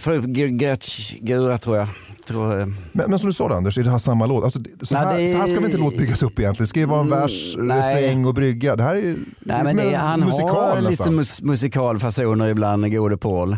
Gura 1.26 1.58
tror 1.58 1.78
jag. 1.78 1.88
Tror, 2.28 2.60
eh, 2.60 2.66
Men, 2.92 3.10
men 3.10 3.20
som 3.20 3.28
du 3.30 3.34
sa 3.34 3.50
Anders, 3.56 3.78
är 3.78 3.84
det 3.84 3.92
här 3.92 3.98
samma 3.98 4.26
låt? 4.26 4.44
Alltså, 4.44 4.60
det- 4.60 4.86
så, 4.86 4.96
Nej, 4.96 5.06
här, 5.06 5.18
det- 5.18 5.28
så 5.28 5.38
här 5.38 5.46
ska 5.48 5.56
väl 5.56 5.66
inte 5.66 5.78
låt 5.78 5.98
byggas 5.98 6.24
upp 6.24 6.40
egentligen? 6.40 6.64
Det 6.64 6.68
ska 6.68 6.80
ju 6.80 6.86
vara 6.86 7.02
en 7.02 7.08
Mm, 7.08 7.20
vers, 7.20 7.56
nej. 7.58 7.78
refräng 7.96 8.26
och 8.26 8.34
brygga. 8.34 8.76
Det 8.76 8.84
här 8.84 8.96
är 8.96 9.00
ju 9.00 9.14
det 9.14 9.20
Nej, 9.40 9.60
är 9.60 9.64
men 9.64 9.76
det, 9.76 9.94
en 9.94 10.00
han 10.02 10.20
musikal 10.20 10.50
har 10.50 10.76
lite 10.76 10.90
nästan. 10.90 11.16
mus, 11.16 11.42
musikalfasoner 11.42 12.48
ibland, 12.48 12.92
gode 12.92 13.18
Paul. 13.18 13.58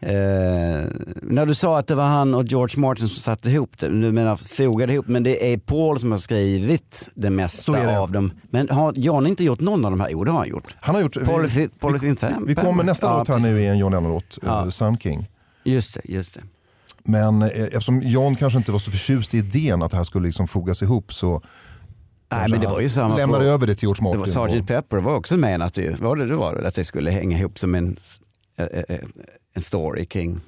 Eh, 0.00 0.10
när 1.22 1.46
du 1.46 1.54
sa 1.54 1.78
att 1.78 1.86
det 1.86 1.94
var 1.94 2.04
han 2.06 2.34
och 2.34 2.44
George 2.44 2.80
Martin 2.80 3.08
som 3.08 3.16
satte 3.18 3.50
ihop 3.50 3.78
det, 3.78 3.88
du 3.88 4.12
menar 4.12 4.36
fogade 4.36 4.92
ihop, 4.92 5.06
men 5.08 5.22
det 5.22 5.52
är 5.52 5.58
Paul 5.58 5.98
som 6.00 6.10
har 6.10 6.18
skrivit 6.18 7.08
det 7.14 7.30
mesta 7.30 7.72
det. 7.72 7.98
av 7.98 8.12
dem. 8.12 8.32
Men 8.50 8.68
har 8.68 8.92
John 8.96 9.26
inte 9.26 9.44
gjort 9.44 9.60
någon 9.60 9.84
av 9.84 9.90
de 9.90 10.00
här? 10.00 10.08
Jo, 10.10 10.24
det 10.24 10.30
har 10.30 10.38
han 10.38 10.48
gjort. 10.48 10.76
Han 10.80 10.94
har 10.94 11.02
gjort, 11.02 11.16
Polythe- 11.16 11.70
Polythene 11.80 12.14
Tham- 12.14 12.46
vi 12.46 12.54
kommer 12.54 12.84
nästa 12.84 13.06
Ja, 13.06 13.18
låt 13.18 13.28
här 13.28 13.38
nu 13.38 13.60
i 13.60 13.66
en 13.66 13.78
John 13.78 13.92
Lennon-låt, 13.92 14.38
Ja. 14.42 14.62
eh, 14.62 14.68
Sun 14.68 14.98
King. 14.98 15.28
Just 15.64 15.94
det, 15.94 16.00
just 16.04 16.34
det. 16.34 16.40
Men 17.04 17.42
eh, 17.42 17.48
eftersom 17.62 18.02
John 18.02 18.36
kanske 18.36 18.58
inte 18.58 18.72
var 18.72 18.78
så 18.78 18.90
förtjust 18.90 19.34
i 19.34 19.38
idén 19.38 19.82
att 19.82 19.90
det 19.90 19.96
här 19.96 20.04
skulle 20.04 20.26
liksom 20.26 20.48
fogas 20.48 20.82
ihop 20.82 21.12
så 21.12 21.42
Nej, 22.32 22.48
men 22.50 22.60
det 22.60 22.66
var 22.66 22.80
ju 22.80 22.88
samma 22.88 23.16
lämnade 23.16 23.44
på, 23.44 23.50
över 23.50 23.66
det 23.66 23.74
till 23.74 23.86
George 23.86 23.98
det 24.12 24.18
Martin. 24.18 24.34
var 24.40 24.48
Sgt. 24.58 24.66
Pepper 24.68 24.96
var 24.96 25.14
också 25.14 25.36
menat 25.36 25.78
ju. 25.78 25.94
Var 25.96 26.16
det 26.16 26.26
det 26.26 26.36
var 26.36 26.54
det? 26.54 26.68
Att 26.68 26.74
det 26.74 26.84
skulle 26.84 27.10
hänga 27.10 27.38
ihop 27.38 27.58
som 27.58 27.74
en, 27.74 27.96
en 29.54 29.62
story 29.62 30.06
kring 30.06 30.40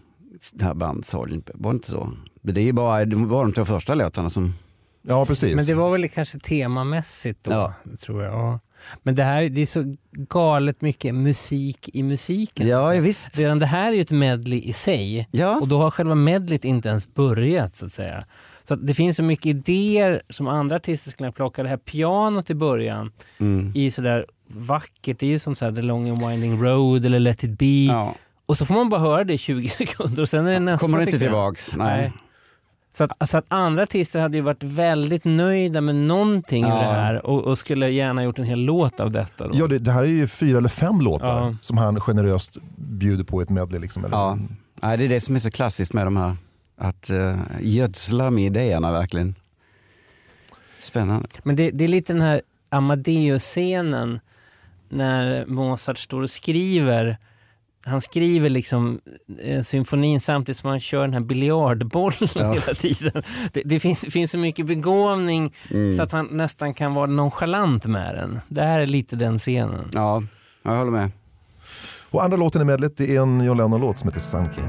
det 0.52 0.64
här. 0.64 0.74
Pepper. 0.74 1.52
Var 1.54 1.72
det 1.72 1.74
inte 1.76 1.88
så? 1.88 2.12
Men 2.42 2.54
Det 2.54 2.60
är 2.60 2.64
ju 2.64 2.72
bara 2.72 3.04
det 3.04 3.16
var 3.16 3.42
de 3.44 3.52
två 3.52 3.64
första 3.64 3.94
låtarna 3.94 4.30
som... 4.30 4.52
Ja, 5.02 5.24
precis. 5.28 5.56
Men 5.56 5.64
det 5.66 5.74
var 5.74 5.90
väl 5.90 6.08
kanske 6.08 6.38
temamässigt 6.38 7.44
då, 7.44 7.52
Ja. 7.52 7.74
tror 8.00 8.22
jag. 8.22 8.32
Ja. 8.34 8.60
Men 9.02 9.14
det 9.14 9.22
här 9.24 9.48
det 9.48 9.60
är 9.60 9.66
så 9.66 9.96
galet 10.12 10.80
mycket 10.80 11.14
musik 11.14 11.88
i 11.92 12.02
musiken. 12.02 12.68
Ja, 12.68 12.88
säga. 12.90 13.00
visst. 13.00 13.38
Redan 13.38 13.58
det 13.58 13.66
här 13.66 13.92
är 13.92 13.96
ju 13.96 14.02
ett 14.02 14.10
medley 14.10 14.60
i 14.62 14.72
sig. 14.72 15.28
Ja. 15.30 15.60
Och 15.60 15.68
då 15.68 15.78
har 15.78 15.90
själva 15.90 16.14
medleyt 16.14 16.64
inte 16.64 16.88
ens 16.88 17.14
börjat 17.14 17.74
så 17.76 17.86
att 17.86 17.92
säga. 17.92 18.22
Så 18.64 18.74
att 18.74 18.86
det 18.86 18.94
finns 18.94 19.16
så 19.16 19.22
mycket 19.22 19.46
idéer 19.46 20.22
som 20.30 20.48
andra 20.48 20.76
artister 20.76 21.10
skulle 21.10 21.16
kunna 21.26 21.32
plocka. 21.32 21.62
Det 21.62 21.68
här 21.68 21.76
pianot 21.76 22.50
i 22.50 22.54
början 22.54 23.12
Mm. 23.38 23.72
ju 23.74 23.90
sådär 23.90 24.26
vackert. 24.54 25.18
Det 25.18 25.26
är 25.26 25.30
ju 25.30 25.38
som 25.38 25.54
så 25.54 25.64
här 25.64 25.72
The 25.72 25.82
Long 25.82 26.08
and 26.08 26.26
Winding 26.28 26.62
Road 26.64 27.06
eller 27.06 27.18
Let 27.20 27.44
It 27.44 27.58
Be. 27.58 27.66
Ja. 27.66 28.14
Och 28.46 28.58
så 28.58 28.66
får 28.66 28.74
man 28.74 28.88
bara 28.88 29.00
höra 29.00 29.24
det 29.24 29.34
i 29.34 29.38
20 29.38 29.68
sekunder 29.78 30.22
och 30.22 30.28
sen 30.28 30.46
är 30.46 30.52
det 30.52 30.58
nästa 30.60 30.86
Kommer 30.86 30.98
inte 31.00 31.12
sekvens. 31.12 31.28
tillbaks. 31.28 31.76
Nej. 31.76 32.12
Så 32.94 33.04
att, 33.04 33.30
så 33.30 33.38
att 33.38 33.44
andra 33.48 33.82
artister 33.82 34.20
hade 34.20 34.36
ju 34.36 34.42
varit 34.42 34.62
väldigt 34.62 35.24
nöjda 35.24 35.80
med 35.80 35.94
någonting 35.94 36.62
Ja. 36.62 36.68
i 36.82 36.84
det 36.84 36.92
här 36.92 37.26
och, 37.26 37.44
och 37.44 37.58
skulle 37.58 37.90
gärna 37.90 38.24
gjort 38.24 38.38
en 38.38 38.44
hel 38.44 38.58
låt 38.60 39.00
av 39.00 39.12
detta. 39.12 39.48
Då. 39.48 39.50
Ja, 39.54 39.66
det, 39.66 39.78
det 39.78 39.92
här 39.92 40.02
är 40.02 40.06
ju 40.06 40.26
fyra 40.26 40.58
eller 40.58 40.68
fem 40.68 41.00
låtar 41.00 41.26
Ja. 41.40 41.54
som 41.60 41.78
han 41.78 42.00
generöst 42.00 42.56
bjuder 42.76 43.24
på 43.24 43.40
i 43.40 43.42
ett 43.42 43.50
medley. 43.50 43.80
Liksom, 43.80 44.04
eller, 44.04 44.16
Ja. 44.16 44.38
Nej, 44.82 44.98
det 44.98 45.04
är 45.04 45.08
det 45.08 45.20
som 45.20 45.34
är 45.34 45.38
så 45.38 45.50
klassiskt 45.50 45.92
med 45.92 46.06
de 46.06 46.16
här. 46.16 46.36
Att 46.78 47.10
uh, 47.10 47.36
gödsla 47.60 48.30
med 48.30 48.44
idéerna 48.44 48.92
verkligen. 48.92 49.34
Spännande. 50.80 51.28
Men 51.42 51.56
det, 51.56 51.70
det 51.70 51.84
är 51.84 51.88
lite 51.88 52.12
den 52.12 52.22
här 52.22 52.40
Amadeus-scenen 52.68 54.20
när 54.90 55.46
Mozart 55.46 55.98
står 55.98 56.22
och 56.22 56.30
skriver. 56.30 57.18
Han 57.84 58.00
skriver 58.00 58.50
liksom 58.50 59.00
eh, 59.42 59.62
symfonin 59.62 60.20
samtidigt 60.20 60.58
som 60.58 60.70
han 60.70 60.80
kör 60.80 61.00
den 61.00 61.12
här 61.12 61.20
biljardbollen 61.20 62.28
Ja. 62.34 62.52
hela 62.66 62.74
tiden. 62.74 63.22
Det, 63.52 63.62
det, 63.64 63.80
finns, 63.80 64.00
det 64.00 64.10
finns 64.10 64.30
så 64.30 64.38
mycket 64.38 64.66
begåvning 64.66 65.54
Mm. 65.70 65.92
så 65.92 66.02
att 66.02 66.12
han 66.12 66.26
nästan 66.30 66.74
kan 66.74 66.94
vara 66.94 67.06
nonchalant 67.06 67.86
med 67.86 68.14
den. 68.14 68.40
Det 68.48 68.62
här 68.62 68.80
är 68.80 68.86
lite 68.86 69.16
den 69.16 69.38
scenen. 69.38 69.90
Ja, 69.92 70.22
jag 70.62 70.76
håller 70.76 70.90
med. 70.90 71.10
Och 72.10 72.24
andra 72.24 72.36
låten 72.36 72.62
i 72.62 72.64
medlet 72.64 72.96
det 72.96 73.16
är 73.16 73.22
en 73.22 73.40
John 73.44 73.56
Lennon-låt 73.56 73.98
som 73.98 74.08
heter 74.08 74.20
Sun 74.20 74.48
King. 74.54 74.64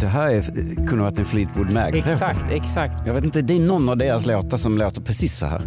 Det 0.00 0.06
här 0.06 0.30
är, 0.30 0.42
kunde 0.86 1.04
varit 1.04 1.18
en 1.18 1.24
Fleetwood 1.24 1.72
Mac. 1.72 1.86
Exakt, 1.88 2.44
exakt. 2.50 3.06
Jag 3.06 3.14
vet 3.14 3.24
inte, 3.24 3.42
det 3.42 3.56
är 3.56 3.60
någon 3.60 3.88
av 3.88 3.96
deras 3.96 4.26
låtar 4.26 4.56
som 4.56 4.78
låter 4.78 5.02
precis 5.02 5.38
så 5.38 5.46
här. 5.46 5.62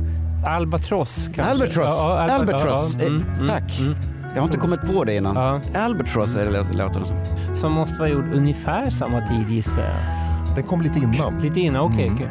Albatross 0.45 1.25
kanske? 1.25 1.43
Albatross, 1.43 1.89
Ja, 1.89 2.27
Alba- 2.29 2.33
Albatross. 2.33 2.95
ja, 2.99 3.01
ja, 3.03 3.07
mm, 3.07 3.25
Eh, 3.31 3.33
mm, 3.35 3.47
tack. 3.47 3.79
mm. 3.79 3.95
Jag 4.33 4.41
har 4.41 4.45
inte 4.45 4.57
kommit 4.57 4.81
på 4.81 5.03
det 5.03 5.15
innan. 5.15 5.35
Ja. 5.35 5.79
Albatross 5.81 6.35
är 6.35 6.45
det 6.45 6.51
låt- 6.51 6.75
låten 6.75 7.05
som. 7.05 7.17
Som 7.53 7.71
måste 7.71 7.99
vara 7.99 8.09
gjord 8.09 8.33
ungefär 8.33 8.89
samma 8.89 9.21
tid 9.27 9.49
gissar 9.49 9.81
jag. 9.81 10.55
Den 10.55 10.63
kom 10.63 10.81
lite 10.81 10.99
innan. 10.99 11.39
Lite 11.39 11.59
innan, 11.59 11.81
okej. 11.81 12.03
Mm. 12.07 12.15
okej. 12.15 12.29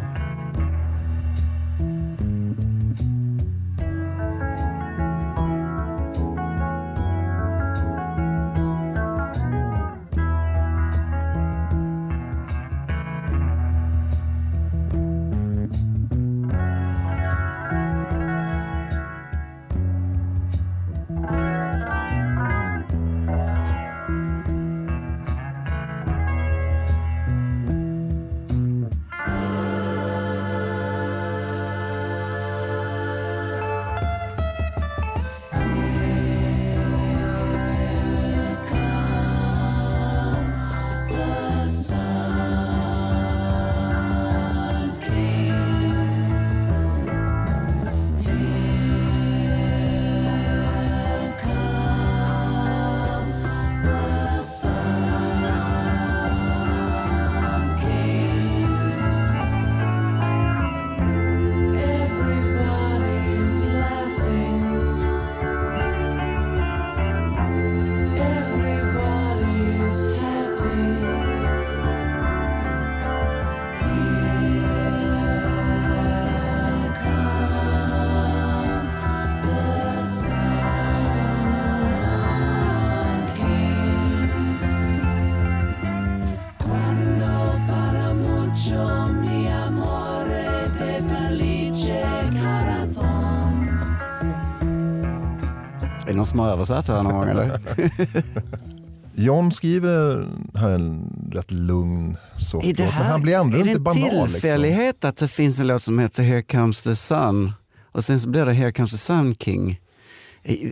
Som 96.31 96.39
har 96.39 96.49
översatt 96.49 96.87
det 96.87 96.93
här 96.93 97.03
någon 97.03 97.13
gång 97.15 97.29
eller? 97.29 97.61
John 99.15 99.53
skriver 99.53 100.27
här 100.55 100.71
en 100.71 101.13
rätt 101.33 101.51
lugn 101.51 102.17
låt, 102.53 102.63
det 102.77 102.79
men 102.79 102.89
han 102.93 103.23
blir 103.23 103.37
ändå 103.39 103.59
är 103.59 103.65
det 103.65 103.71
inte 103.71 103.79
en 103.79 103.85
banal. 103.85 104.03
Liksom. 104.05 104.29
tillfällighet 104.33 105.05
att 105.05 105.17
det 105.17 105.29
finns 105.29 105.61
en 105.61 105.67
låt 105.67 105.83
som 105.83 105.99
heter 105.99 106.23
Here 106.23 106.43
comes 106.43 106.83
the 106.83 106.95
sun 106.97 107.53
och 107.93 108.05
sen 108.05 108.21
så 108.21 108.29
blir 108.29 108.47
det 108.47 108.53
Here 108.53 108.73
comes 108.73 108.91
the 108.91 108.99
sun 108.99 109.35
king? 109.35 109.81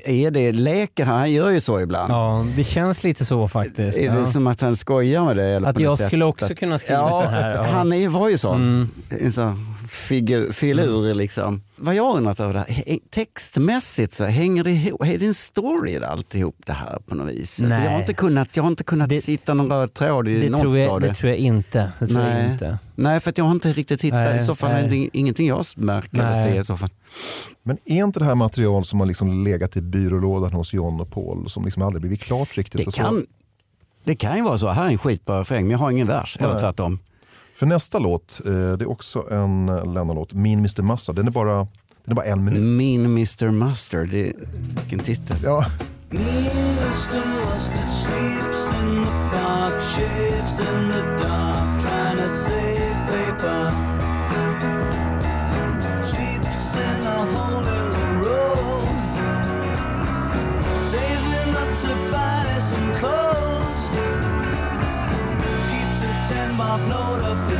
Är 0.05 0.31
det, 0.31 0.53
leker 0.53 1.05
han? 1.05 1.19
Han 1.19 1.33
gör 1.33 1.51
ju 1.51 1.61
så 1.61 1.81
ibland. 1.81 2.13
Ja, 2.13 2.47
det 2.57 2.65
känns 2.65 3.05
lite 3.05 3.25
så 3.25 3.49
faktiskt. 3.49 3.99
Är 3.99 4.05
Ja. 4.05 4.13
det 4.15 4.25
som 4.27 4.47
att 4.47 4.61
han 4.61 4.77
skojar 4.77 5.25
med 5.25 5.37
det? 5.37 5.45
Eller 5.49 5.69
Att 5.69 5.81
jag 5.81 5.99
skulle 5.99 6.25
också 6.25 6.47
att- 6.53 6.59
kunna 6.59 6.79
skriva 6.79 7.01
ja, 7.01 7.21
det 7.23 7.29
här, 7.29 7.55
ja. 7.55 7.63
Han 7.63 7.93
är, 7.93 8.09
var 8.09 8.29
ju 8.29 8.39
sån. 8.39 8.63
Mm. 8.63 8.89
Figur, 9.89 10.53
filur 10.53 11.15
liksom. 11.15 11.63
Vad 11.77 11.95
jag 11.95 12.17
undrat 12.17 12.41
över 12.41 12.53
det 12.55 12.59
här, 12.69 12.99
textmässigt 13.11 14.13
så 14.15 14.25
hänger 14.25 14.65
det 14.65 14.71
ihop, 14.71 15.05
är 15.05 15.19
det 15.19 15.27
en 15.27 15.35
story 15.35 15.91
i 15.93 16.05
alltihop 16.05 16.57
det 16.67 16.73
här 16.73 16.99
på 17.07 17.15
något 17.15 17.29
vis? 17.29 17.57
För 17.57 17.63
Jag 17.65 17.71
har 17.77 17.81
Nej. 17.85 18.01
inte 18.01 18.15
kunnat, 18.15 18.57
jag 18.57 18.63
har 18.63 18.69
inte 18.71 18.85
kunnat 18.85 19.09
Det- 19.09 19.21
sitta 19.21 19.55
någon 19.55 19.71
röd 19.73 19.95
tråd 19.95 20.29
i 20.29 20.41
Det 20.41 20.51
något 20.51 20.61
tror, 20.61 20.71
av 20.73 20.79
jag, 20.79 21.01
det. 21.01 21.09
det 21.09 21.15
tror 21.15 21.31
jag 21.31 21.39
inte. 21.39 21.93
Det 21.99 22.07
tror 22.07 22.21
jag 22.21 22.29
Nej. 22.31 22.53
inte. 22.53 22.79
Nej, 22.95 23.21
för 23.21 23.31
att 23.31 23.39
jag 23.39 23.45
har 23.45 23.53
inte 23.53 23.73
riktigt 23.73 24.03
hittat. 24.03 24.19
Nej, 24.27 24.43
I 24.43 24.47
så 24.47 24.55
fall 24.55 24.71
är 24.71 24.83
nej. 24.89 24.91
det 25.13 25.19
ingenting 25.19 25.47
jag 25.49 25.65
märker 25.77 26.19
eller 26.19 26.31
Nej. 26.31 26.43
ser 26.43 26.61
i 26.61 26.65
så 26.65 26.77
fall. 26.77 26.91
Men 27.63 27.79
är 27.85 28.05
inte 28.05 28.19
det 28.19 28.25
här 28.25 28.35
material 28.35 28.85
som 28.85 29.01
har 29.01 29.07
liksom 29.07 29.45
legat 29.45 29.77
i 29.77 29.81
byrålådan 29.81 30.53
hos 30.53 30.73
John 30.75 31.01
och 31.01 31.11
Paul 31.11 31.49
som 31.51 31.65
liksom 31.65 31.83
aldrig 31.83 32.01
blivit 32.01 32.21
klart 32.21 32.57
riktigt? 32.59 32.81
Det 32.81 32.87
och 32.87 32.93
så? 32.95 33.03
kan, 33.03 33.27
Det 34.05 34.17
kan 34.17 34.37
ju 34.37 34.43
vara 34.43 34.59
så, 34.59 34.69
här 34.69 34.85
är 34.87 34.91
en 34.91 34.99
skitbra 34.99 35.41
refräng 35.41 35.63
men 35.65 35.71
jag 35.71 35.79
har 35.79 35.91
ingen 35.91 36.07
vers. 36.07 36.37
Eller 36.41 36.51
Nej. 36.51 36.61
tvärtom. 36.61 36.99
För 37.59 37.67
nästa 37.67 37.99
låt, 37.99 38.41
eh, 38.47 38.53
det 38.53 38.85
är 38.85 38.91
också 38.91 39.31
en 39.31 39.67
Lennon-låt, 39.67 40.33
Mean 40.33 40.59
Mr 40.59 40.83
Mustard. 40.83 41.17
Den 41.17 41.27
är 41.27 41.31
bara, 41.31 41.57
den 42.05 42.13
är 42.13 42.15
bara 42.15 42.27
en 42.27 42.45
minut. 42.45 42.61
Min 42.61 43.05
Mr 43.05 43.51
Mustard, 43.51 44.09
det, 44.09 44.33
vilken 44.81 44.99
titel. 44.99 45.37
Ja, 45.45 45.67
Mr. 46.11 46.21
Mustard 47.27 47.89
sleeps 47.93 48.83
in 48.83 49.05
the 49.05 49.11
park, 49.33 49.83
shaves 49.83 50.61
in 50.61 50.93
the 50.93 51.08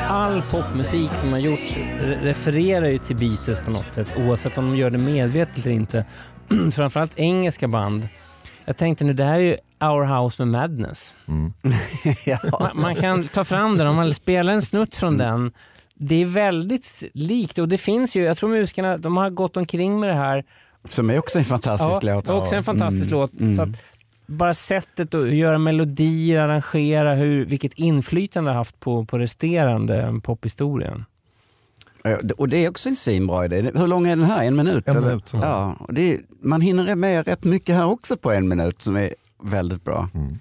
All 0.00 0.42
popmusik 0.42 1.10
som 1.12 1.32
har 1.32 1.38
gjorts 1.38 1.76
re- 2.00 2.22
refererar 2.22 2.88
ju 2.88 2.98
till 2.98 3.16
Beatles 3.16 3.58
på 3.64 3.70
något 3.70 3.92
sätt 3.92 4.08
oavsett 4.16 4.58
om 4.58 4.66
de 4.66 4.76
gör 4.76 4.90
det 4.90 4.98
medvetet 4.98 5.66
eller 5.66 5.74
inte. 5.76 6.04
Framförallt 6.74 7.12
engelska 7.18 7.68
band. 7.68 8.08
Jag 8.64 8.76
tänkte 8.76 9.04
nu, 9.04 9.12
det 9.12 9.24
här 9.24 9.34
är 9.34 9.38
ju 9.38 9.56
Our 9.80 10.04
House 10.22 10.44
med 10.44 10.48
Madness. 10.60 11.14
man, 12.60 12.70
man 12.74 12.94
kan 12.94 13.24
ta 13.24 13.44
fram 13.44 13.78
den, 13.78 13.86
om 13.86 13.96
man 13.96 14.14
spelar 14.14 14.52
en 14.52 14.62
snutt 14.62 14.94
från 14.96 15.16
den. 15.16 15.52
Det 15.94 16.22
är 16.22 16.26
väldigt 16.26 17.02
likt 17.14 17.58
och 17.58 17.68
det 17.68 17.78
finns 17.78 18.16
ju, 18.16 18.22
jag 18.24 18.36
tror 18.36 18.50
musikerna 18.50 18.96
de 18.98 19.16
har 19.16 19.30
gått 19.30 19.56
omkring 19.56 20.00
med 20.00 20.08
det 20.10 20.14
här. 20.14 20.44
Som 20.88 21.10
är 21.10 21.18
också 21.18 21.38
en 21.38 21.44
fantastisk 21.44 22.02
ja, 22.02 22.14
låt. 22.14 22.30
också 22.30 22.56
en 22.56 22.64
fantastisk 22.64 23.06
Mm, 23.06 23.20
låt. 23.20 23.40
mm. 23.40 23.54
Så 23.56 23.62
att 23.62 23.68
bara 24.32 24.54
sättet 24.54 25.14
att 25.14 25.34
göra 25.34 25.58
melodier, 25.58 26.40
arrangera, 26.40 27.14
hur, 27.14 27.44
vilket 27.44 27.72
inflytande 27.72 28.50
det 28.50 28.52
har 28.52 28.58
haft 28.58 28.80
på, 28.80 29.04
på 29.04 29.18
resterande 29.18 30.20
pophistorien. 30.22 31.04
Och 32.36 32.48
det 32.48 32.64
är 32.64 32.70
också 32.70 32.88
en 32.88 32.96
svinbra 32.96 33.44
idé. 33.44 33.70
Hur 33.74 33.86
lång 33.86 34.06
är 34.06 34.16
den 34.16 34.24
här? 34.24 34.44
En 34.44 34.56
minut? 34.56 34.88
En 34.88 34.96
eller? 34.96 35.08
minut, 35.08 35.30
ja. 35.32 35.40
Ja, 35.42 35.76
och 35.78 35.94
det 35.94 36.14
är, 36.14 36.20
man 36.42 36.60
hinner 36.60 36.96
med 36.96 37.26
rätt 37.26 37.44
mycket 37.44 37.74
här 37.74 37.86
också 37.86 38.16
på 38.16 38.32
en 38.32 38.48
minut 38.48 38.82
som 38.82 38.96
är 38.96 39.14
väldigt 39.42 39.84
bra. 39.84 40.08
Mm. 40.14 40.38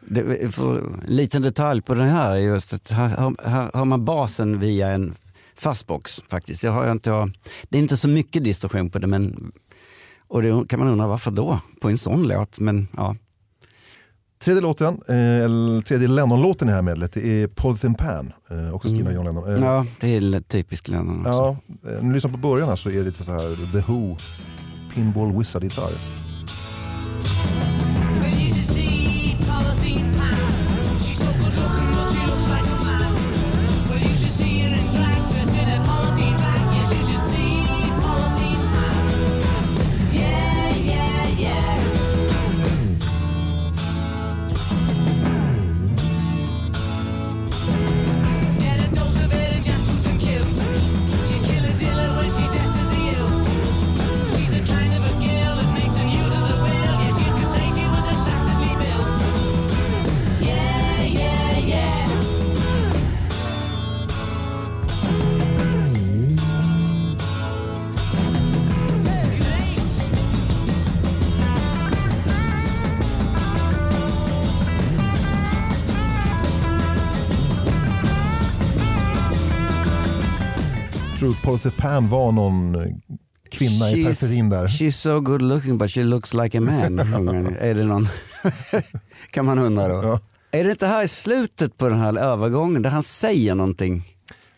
Det, 0.00 0.54
för, 0.54 0.76
en 0.76 1.00
liten 1.06 1.42
detalj 1.42 1.82
på 1.82 1.94
den 1.94 2.08
här 2.08 2.30
är 2.30 2.38
just 2.38 2.72
att 2.72 2.90
här, 2.90 3.08
här, 3.08 3.48
här 3.48 3.70
har 3.74 3.84
man 3.84 4.04
basen 4.04 4.58
via 4.58 4.88
en 4.88 5.14
fastbox 5.54 6.22
faktiskt. 6.28 6.62
Det, 6.62 6.68
har 6.68 6.84
jag 6.84 6.92
inte, 6.92 7.30
det 7.68 7.78
är 7.78 7.82
inte 7.82 7.96
så 7.96 8.08
mycket 8.08 8.44
distorsion 8.44 8.90
på 8.90 8.98
det 8.98 9.06
men 9.06 9.52
och 10.28 10.42
det 10.42 10.68
kan 10.68 10.78
man 10.78 10.88
undra 10.88 11.06
varför 11.06 11.30
då 11.30 11.58
på 11.80 11.88
en 11.88 11.98
sån 11.98 12.28
låt. 12.28 12.60
Men 12.60 12.88
ja, 12.96 13.16
Tredje 14.44 14.62
låten, 14.62 14.94
eh, 14.94 15.82
tredje 15.82 16.08
Lennon-låten 16.08 16.68
i 16.68 16.70
det 16.70 16.74
här 16.74 16.82
medlet, 16.82 17.12
det 17.12 17.42
är 17.42 17.46
Polythene 17.46 17.94
Pan. 17.94 18.32
Eh, 18.50 18.74
också 18.74 18.88
skriven 18.88 19.06
av 19.06 19.12
John 19.12 19.24
Lennon. 19.24 19.44
Eh, 19.44 19.50
Mm. 19.50 19.64
ja 19.64 19.86
det 20.00 20.16
är 20.16 20.40
typiskt 20.40 20.88
Lennon 20.88 21.26
också. 21.26 21.38
ja, 21.38 21.56
eh, 21.90 21.92
när 22.02 22.08
du 22.08 22.12
lyssnar 22.12 22.30
på 22.30 22.36
början 22.36 22.68
här 22.68 22.76
så 22.76 22.88
är 22.90 22.94
det 22.94 23.02
lite 23.02 23.24
så 23.24 23.32
här 23.32 23.72
The 23.72 23.92
Who, 23.92 24.16
Pinball 24.94 25.32
Wizard-gitarr. 25.38 25.92
Polythene 81.44 81.74
Pan 81.76 82.08
var 82.08 82.32
någon 82.32 82.74
eh, 82.74 82.86
kvinna 83.50 83.90
i 83.90 84.04
periferin 84.04 84.50
där? 84.50 84.66
She's 84.66 84.90
so 84.90 85.20
good 85.20 85.42
looking 85.42 85.78
but 85.78 85.90
she 85.90 86.04
looks 86.04 86.34
like 86.34 86.58
a 86.58 86.60
man. 86.60 86.98
är 87.60 87.74
det 87.74 87.84
någon? 87.84 88.08
kan 89.30 89.44
man 89.44 89.58
undra 89.58 89.88
då. 89.88 90.08
Ja. 90.08 90.20
Är 90.58 90.64
det 90.64 90.70
inte 90.70 90.86
här 90.86 91.04
i 91.04 91.08
slutet 91.08 91.78
på 91.78 91.88
den 91.88 92.00
här 92.00 92.18
övergången 92.18 92.82
där 92.82 92.90
han 92.90 93.02
säger 93.02 93.54
någonting? 93.54 94.02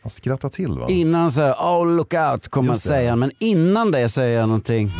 Han 0.02 0.10
skrattar 0.10 0.48
till 0.48 0.78
va? 0.78 0.86
Innan 0.88 1.20
han 1.20 1.32
säger 1.32 1.52
oh 1.52 1.96
look 1.96 2.14
out 2.14 2.48
kommer 2.48 2.68
han 2.68 2.78
säga, 2.78 3.16
men 3.16 3.30
innan 3.38 3.90
det 3.90 4.08
säger 4.08 4.40
han 4.40 4.48
någonting. 4.48 4.90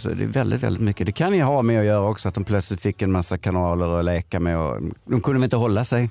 Så 0.00 0.10
det 0.10 0.24
är 0.24 0.28
väldigt, 0.28 0.62
väldigt 0.62 0.82
mycket. 0.82 1.06
Det 1.06 1.12
kan 1.12 1.34
ju 1.34 1.42
ha 1.42 1.62
med 1.62 1.80
att 1.80 1.86
göra 1.86 2.08
också 2.08 2.28
att 2.28 2.34
de 2.34 2.44
plötsligt 2.44 2.80
fick 2.80 3.02
en 3.02 3.12
massa 3.12 3.38
kanaler 3.38 3.98
att 3.98 4.04
leka 4.04 4.40
med. 4.40 4.58
Och 4.58 4.80
de 5.04 5.20
kunde 5.20 5.38
väl 5.38 5.44
inte 5.44 5.56
hålla 5.56 5.84
sig, 5.84 6.10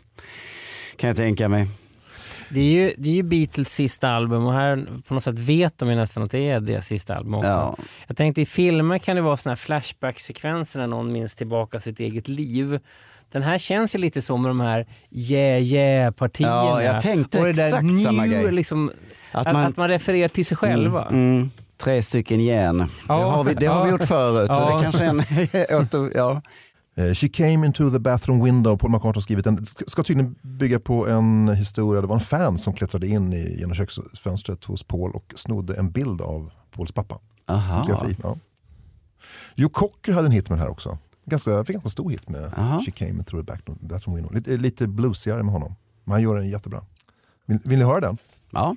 kan 0.96 1.08
jag 1.08 1.18
tänka 1.18 1.50
mig. 1.50 1.68
Det 2.52 2.60
är, 2.60 2.72
ju, 2.72 2.94
det 2.98 3.10
är 3.10 3.14
ju 3.14 3.24
Beatles 3.24 3.74
sista 3.74 4.10
album 4.10 4.46
och 4.46 4.54
här 4.54 4.88
på 5.08 5.14
något 5.14 5.24
sätt 5.24 5.40
vet 5.40 5.78
de 5.78 5.90
ju 5.90 5.96
nästan 5.96 6.24
att 6.24 6.32
det 6.32 6.50
är 6.50 6.60
deras 6.60 6.86
sista 6.88 7.16
album 7.16 7.34
också. 7.34 7.50
Ja. 7.50 7.78
Jag 8.08 8.18
tänkte 8.18 8.42
i 8.42 8.46
filmer 8.46 8.98
kan 8.98 9.16
det 9.16 9.22
vara 9.22 9.38
såna 9.38 9.52
här 9.52 9.56
flashback-sekvenser 9.56 10.80
när 10.80 10.88
någon 10.88 11.12
minns 11.12 11.36
tillbaka 11.36 11.80
sitt 11.80 12.00
eget 12.00 12.28
liv. 12.28 12.80
Den 13.32 13.44
här 13.44 13.58
känns 13.58 13.96
ju 13.96 14.00
lite 14.00 14.22
så 14.22 14.38
med 14.38 14.50
de 14.50 14.60
här 14.60 14.88
yeah 15.12 15.62
yeah-partierna. 15.62 16.54
Ja, 16.54 16.84
jag 16.84 17.02
tänkte 17.02 17.40
och 17.40 17.46
det 17.46 17.54
där 17.54 17.66
exakt 17.68 18.04
samma 18.04 18.26
new, 18.26 18.32
grej. 18.42 18.52
Liksom, 18.52 18.92
Att 19.32 19.48
att, 19.48 19.54
man- 19.54 19.66
att 19.66 19.78
man 19.78 19.88
refererar 19.88 20.28
till 20.28 20.46
sig 20.46 20.58
själva. 20.58 21.06
Mm. 21.06 21.52
Tre 21.84 22.04
stycken 22.04 22.40
igen. 22.40 22.78
Det 22.78 22.88
Ja. 23.08 23.30
har 23.32 23.44
vi, 23.44 23.54
det 23.54 23.66
har 23.66 23.86
vi 23.86 23.92
gjort 23.92 24.04
förut. 24.04 24.48
Så 24.48 24.54
Ja. 24.54 24.76
det 24.78 24.84
kanske 24.84 25.06
är 25.06 25.10
en 26.04 26.12
ja. 26.16 26.42
Eh, 26.96 27.14
She 27.14 27.28
came 27.30 27.66
into 27.68 27.90
the 27.92 28.00
bathroom 28.00 28.44
window, 28.44 28.78
Paul 28.78 28.92
McCartney 28.92 29.14
har 29.18 29.22
skrivit 29.22 29.46
den. 29.46 29.56
Det 29.56 29.66
ska- 29.66 30.04
tydligen 30.04 30.36
bygga 30.42 30.80
på 30.80 31.08
en 31.08 31.48
historia, 31.50 32.02
det 32.02 32.08
var 32.08 32.16
en 32.16 32.20
fan 32.22 32.58
som 32.58 32.74
klättrade 32.74 33.08
in 33.08 33.34
i, 33.34 33.56
genom 33.60 33.76
köksfönstret 33.76 34.66
hos 34.66 34.84
Paul 34.84 35.12
och 35.12 35.34
snodde 35.36 35.74
en 35.76 35.92
bild 35.92 36.22
av 36.22 36.52
Pauls 36.76 36.92
pappa. 36.92 37.20
Aha. 37.48 37.84
Fotografi, 37.84 38.16
ja. 38.24 38.36
Joe 39.56 39.70
Cocker 39.70 40.14
hade 40.14 40.26
en 40.26 40.32
hit 40.32 40.50
med 40.50 40.58
den 40.58 40.64
här 40.66 40.72
också. 40.72 40.98
Ganska, 41.26 41.64
fick 41.66 41.74
ganska 41.74 41.90
stor 41.90 42.10
hit 42.10 42.30
med 42.30 42.54
Aha. 42.58 42.82
She 42.86 42.92
came 42.92 43.12
into 43.12 43.38
the 43.44 43.44
bathroom 43.88 44.16
window. 44.16 44.34
Lite, 44.36 44.58
lite 44.58 44.88
bluesigare 44.88 45.44
med 45.44 45.54
honom. 45.54 45.76
Men 46.04 46.12
han 46.12 46.22
gör 46.22 46.36
den 46.36 46.50
jättebra. 46.50 46.82
Vill, 47.46 47.60
vill 47.64 47.80
ni 47.80 47.86
höra 47.86 48.00
den? 48.00 48.18
Ja. 48.52 48.76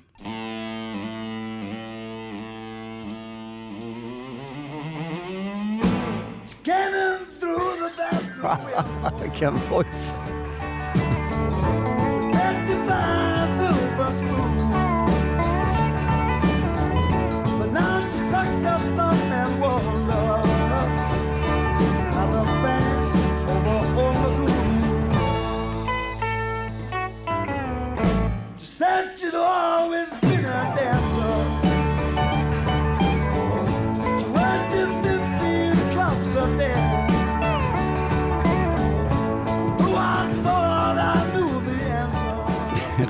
Vilken 9.21 9.53
voice. 9.53 10.32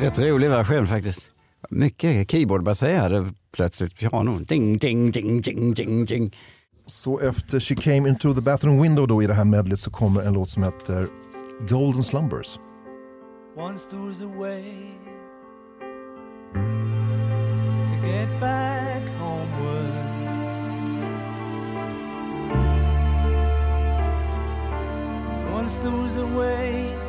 Rätt 0.04 0.20
rolig 0.20 0.50
version 0.50 0.88
faktiskt. 0.88 1.30
Mycket 1.70 2.32
keyboardbaserade 2.32 3.30
plötsligt 3.56 3.96
piano. 3.98 4.40
Ding, 4.40 4.78
ding, 4.78 5.12
ding, 5.12 5.42
ding, 5.42 5.74
ding, 5.74 6.06
ding. 6.06 6.36
Så 6.86 7.20
efter 7.20 7.60
She 7.60 7.76
came 7.76 8.10
into 8.10 8.34
the 8.34 8.42
bathroom 8.42 8.82
window 8.82 9.08
då 9.08 9.24
i 9.24 9.28
det 9.28 9.34
här 9.34 9.46
medlet 9.46 9.80
så 9.80 9.92
kommer 9.92 10.22
en 10.22 10.34
låt 10.34 10.50
som 10.50 10.64
heter 10.64 11.08
Golden 11.70 12.04
Slumbers. 12.04 12.60
Once 13.58 13.90
there 13.90 14.02
was 14.02 14.22
a 14.22 14.40
way 14.40 14.64
to 17.88 18.08
get 18.08 18.40
back 18.40 19.04
homeward. 19.20 19.94
Once 25.54 25.82
there 25.82 25.98
was 25.98 26.18
a 26.18 26.38
way 26.38 26.96
to 26.96 27.03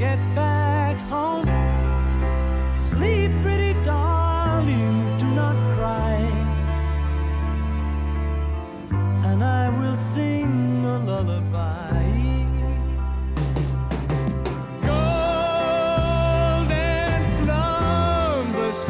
get 0.00 0.18
back 0.34 0.96
home. 1.10 1.46
Sleep, 2.78 3.30
pretty 3.42 3.74
darling, 3.84 5.18
do 5.18 5.26
not 5.34 5.56
cry. 5.76 6.16
And 9.28 9.44
I 9.44 9.68
will 9.78 9.98
sing 9.98 10.84
a 10.86 10.98
lullaby. 10.98 11.88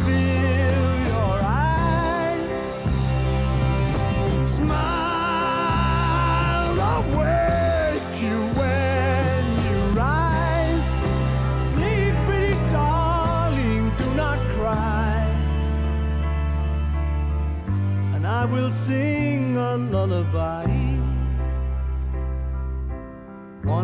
Fill 0.05 0.97
your 1.09 1.37
eyes. 1.43 2.55
Smiles 4.45 5.00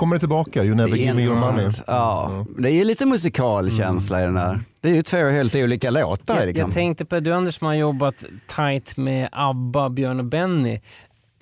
Kommer 0.00 0.16
det 0.16 0.20
tillbaka, 0.20 0.64
You 0.64 0.74
never 0.74 0.90
Det 0.90 0.96
är 0.98 1.00
give 1.02 1.14
me 1.14 1.22
your 1.22 1.34
money. 1.40 1.64
intressant. 1.64 1.84
Ja, 1.88 2.44
det 2.58 2.70
är 2.70 2.84
lite 2.84 3.06
musikalkänsla 3.06 4.22
i 4.22 4.24
den 4.24 4.36
här. 4.36 4.60
Det 4.80 4.88
är 4.90 4.94
ju 4.94 5.02
två 5.02 5.16
helt 5.16 5.54
olika 5.54 5.90
låtar. 5.90 6.36
Jag, 6.38 6.46
liksom. 6.46 6.64
jag 6.66 6.74
tänkte 6.74 7.04
på 7.04 7.20
du 7.20 7.32
Anders 7.34 7.58
som 7.58 7.66
har 7.66 7.74
jobbat 7.74 8.24
tight 8.56 8.96
med 8.96 9.28
ABBA, 9.32 9.90
Björn 9.90 10.18
och 10.18 10.24
Benny. 10.24 10.80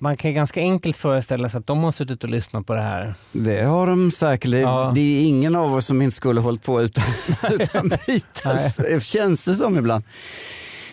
Man 0.01 0.17
kan 0.17 0.33
ganska 0.33 0.59
enkelt 0.59 0.97
föreställa 0.97 1.49
sig 1.49 1.59
att 1.59 1.67
de 1.67 1.83
har 1.83 1.91
suttit 1.91 2.23
och 2.23 2.29
lyssnat 2.29 2.65
på 2.67 2.73
det 2.75 2.81
här. 2.81 3.13
Det 3.31 3.63
har 3.63 3.87
de 3.87 4.11
säkert. 4.11 4.51
Det, 4.51 4.59
Ja. 4.59 4.91
det 4.95 5.01
är 5.01 5.27
ingen 5.27 5.55
av 5.55 5.73
oss 5.73 5.85
som 5.85 6.01
inte 6.01 6.17
skulle 6.17 6.39
hållit 6.41 6.63
på 6.63 6.81
utan, 6.81 7.03
utan 7.51 7.89
Beatles. 7.89 9.05
Känns 9.05 9.45
det 9.45 9.53
som 9.55 9.77
ibland. 9.77 10.03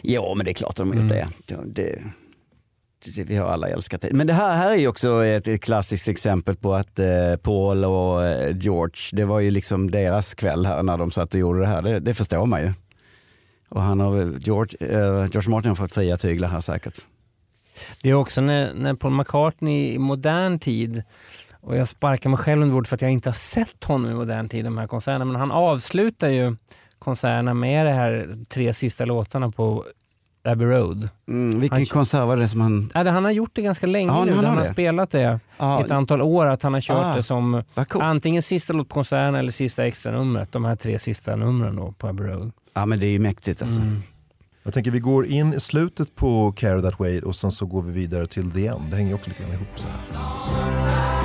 Ja, 0.03 0.33
men 0.37 0.45
det 0.45 0.51
är 0.51 0.55
klart 0.55 0.77
de 0.77 0.89
har 0.89 0.95
gjort 0.97 1.13
Mm. 1.13 1.27
det, 1.47 1.57
det. 1.67 2.03
Vi 3.27 3.37
har 3.37 3.49
alla 3.49 3.69
älskat 3.69 4.01
det. 4.01 4.13
Men 4.13 4.27
det 4.27 4.33
här, 4.33 4.57
här 4.57 4.71
är 4.71 4.77
ju 4.77 4.89
också 4.89 5.25
ett, 5.25 5.49
ett 5.49 5.63
klassiskt 5.63 6.09
exempel 6.09 6.57
på 6.57 6.75
att 6.75 6.99
eh, 6.99 7.37
Paul 7.43 7.85
och 7.85 8.25
eh, 8.25 8.57
George, 8.57 8.97
det 9.13 9.25
var 9.25 9.41
ju 9.41 9.51
liksom 9.51 9.91
deras 9.91 10.35
kväll 10.35 10.67
här 10.67 10.83
när 10.83 10.99
de 10.99 11.11
satt 11.11 11.35
och 11.35 11.41
gjorde 11.41 11.61
det 11.61 11.67
här. 11.67 11.83
Det, 11.83 12.01
det 12.01 12.15
förstår 12.15 12.47
man 12.47 12.61
ju. 12.61 12.73
Och 13.69 13.83
han 13.83 14.01
har, 14.01 14.21
eh, 14.21 14.29
George, 14.39 14.77
eh, 14.81 15.29
George 15.33 15.51
Martin 15.51 15.69
har 15.69 15.77
fått 15.77 15.93
fria 15.93 16.17
tyglar 16.17 16.49
här 16.49 16.61
säkert. 16.61 16.99
Det 18.03 18.11
är 18.11 18.15
också 18.15 18.41
när, 18.41 18.75
när 18.75 18.95
Paul 18.95 19.13
McCartney 19.13 19.93
i 19.93 19.99
modern 19.99 20.59
tid, 20.59 21.03
och 21.61 21.77
jag 21.77 21.89
sparkar 21.89 22.31
mig 22.31 22.39
själv 22.39 22.63
under 22.63 22.75
bordet 22.75 22.89
för 22.89 22.97
att 22.97 23.03
jag 23.03 23.11
inte 23.11 23.29
har 23.29 23.35
sett 23.35 23.85
honom 23.85 24.11
i 24.11 24.15
modern 24.15 24.49
tid, 24.49 24.65
de 24.65 24.79
här 24.79 24.87
konserterna, 24.87 25.25
men 25.25 25.37
han 25.37 25.53
avslutar 25.53 26.29
ju 26.29 26.57
konserterna 26.99 27.55
med 27.55 27.87
de 27.87 27.93
här 27.93 28.45
tre 28.49 28.75
sista 28.75 29.05
låtarna 29.05 29.51
på 29.51 29.85
Abbey 30.49 30.67
Road. 30.67 31.09
Mm, 31.29 31.61
vilken 31.61 31.77
Han- 31.79 31.87
konsert 31.87 32.27
var 32.27 32.37
det 32.37 32.49
som 32.49 32.61
han... 32.61 32.91
Ja, 32.95 33.05
det- 33.05 33.11
han 33.11 33.25
har 33.25 33.31
gjort 33.31 33.51
det 33.55 33.63
ganska 33.63 33.87
länge 33.87 34.13
Ja, 34.13 34.25
nu. 34.25 34.33
han 34.35 34.45
Han, 34.45 34.57
har 34.57 34.65
det. 34.65 34.73
spelat 34.73 35.11
det 35.11 35.41
Ja, 35.59 35.81
i 35.81 35.85
ett 35.85 35.91
antal 35.91 36.23
år. 36.23 36.47
Att 36.47 36.63
han 36.63 36.75
har 36.75 36.81
kört 36.81 36.97
Ah, 37.05 37.17
det 37.17 37.23
som 37.23 37.63
vad 37.75 37.89
coolt. 37.89 38.05
antingen 38.05 38.43
sista 38.43 38.73
låt 38.73 38.89
på 38.89 38.95
konserten 38.95 39.35
eller 39.35 39.51
sista 39.51 39.87
extra 39.87 40.13
numret. 40.13 40.53
De 40.53 40.65
här 40.65 40.77
tre 40.77 40.99
sista 40.99 41.37
numren 41.37 41.77
då 41.77 41.93
på 41.99 42.07
Abbey 42.09 42.27
Road. 42.27 42.53
Ja 42.75 42.87
men 42.87 43.01
det 43.01 43.07
är 43.07 43.11
ju 43.11 43.19
mäktigt 43.19 43.63
alltså. 43.63 43.81
Jag 44.63 44.75
tänker 44.75 44.91
vi 44.91 44.99
går 45.01 45.27
in 45.27 45.55
i 45.55 45.61
slutet 45.61 46.15
på 46.15 46.53
Carry 46.57 46.83
That 46.83 47.01
Way 47.01 47.21
och 47.21 47.37
sen 47.37 47.53
så 47.53 47.67
går 47.67 47.83
vi 47.83 47.93
vidare 47.93 48.27
till 48.27 48.51
The 48.51 48.67
End. 48.67 48.81
Det 48.91 48.97
hänger 48.97 49.09
ju 49.09 49.15
också 49.15 49.31
lite 49.31 49.43
grann 49.43 49.53
ihop. 49.53 49.69
Så 49.77 49.87
här. 49.87 51.16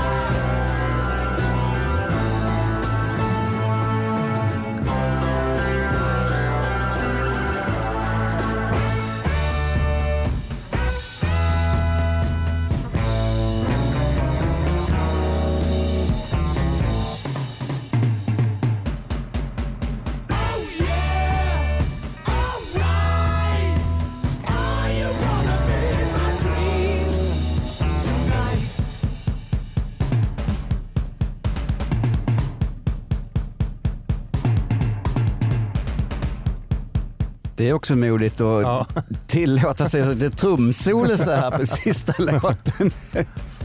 Också 37.81 37.95
modigt 37.95 38.41
att 38.41 38.61
Ja. 38.61 38.87
tillåta 39.27 39.89
sig 39.89 40.15
det 40.15 40.29
trumsolo 40.29 41.17
så 41.17 41.31
här 41.31 41.51
på 41.51 41.65
sista 41.65 42.13
låten. 42.23 42.91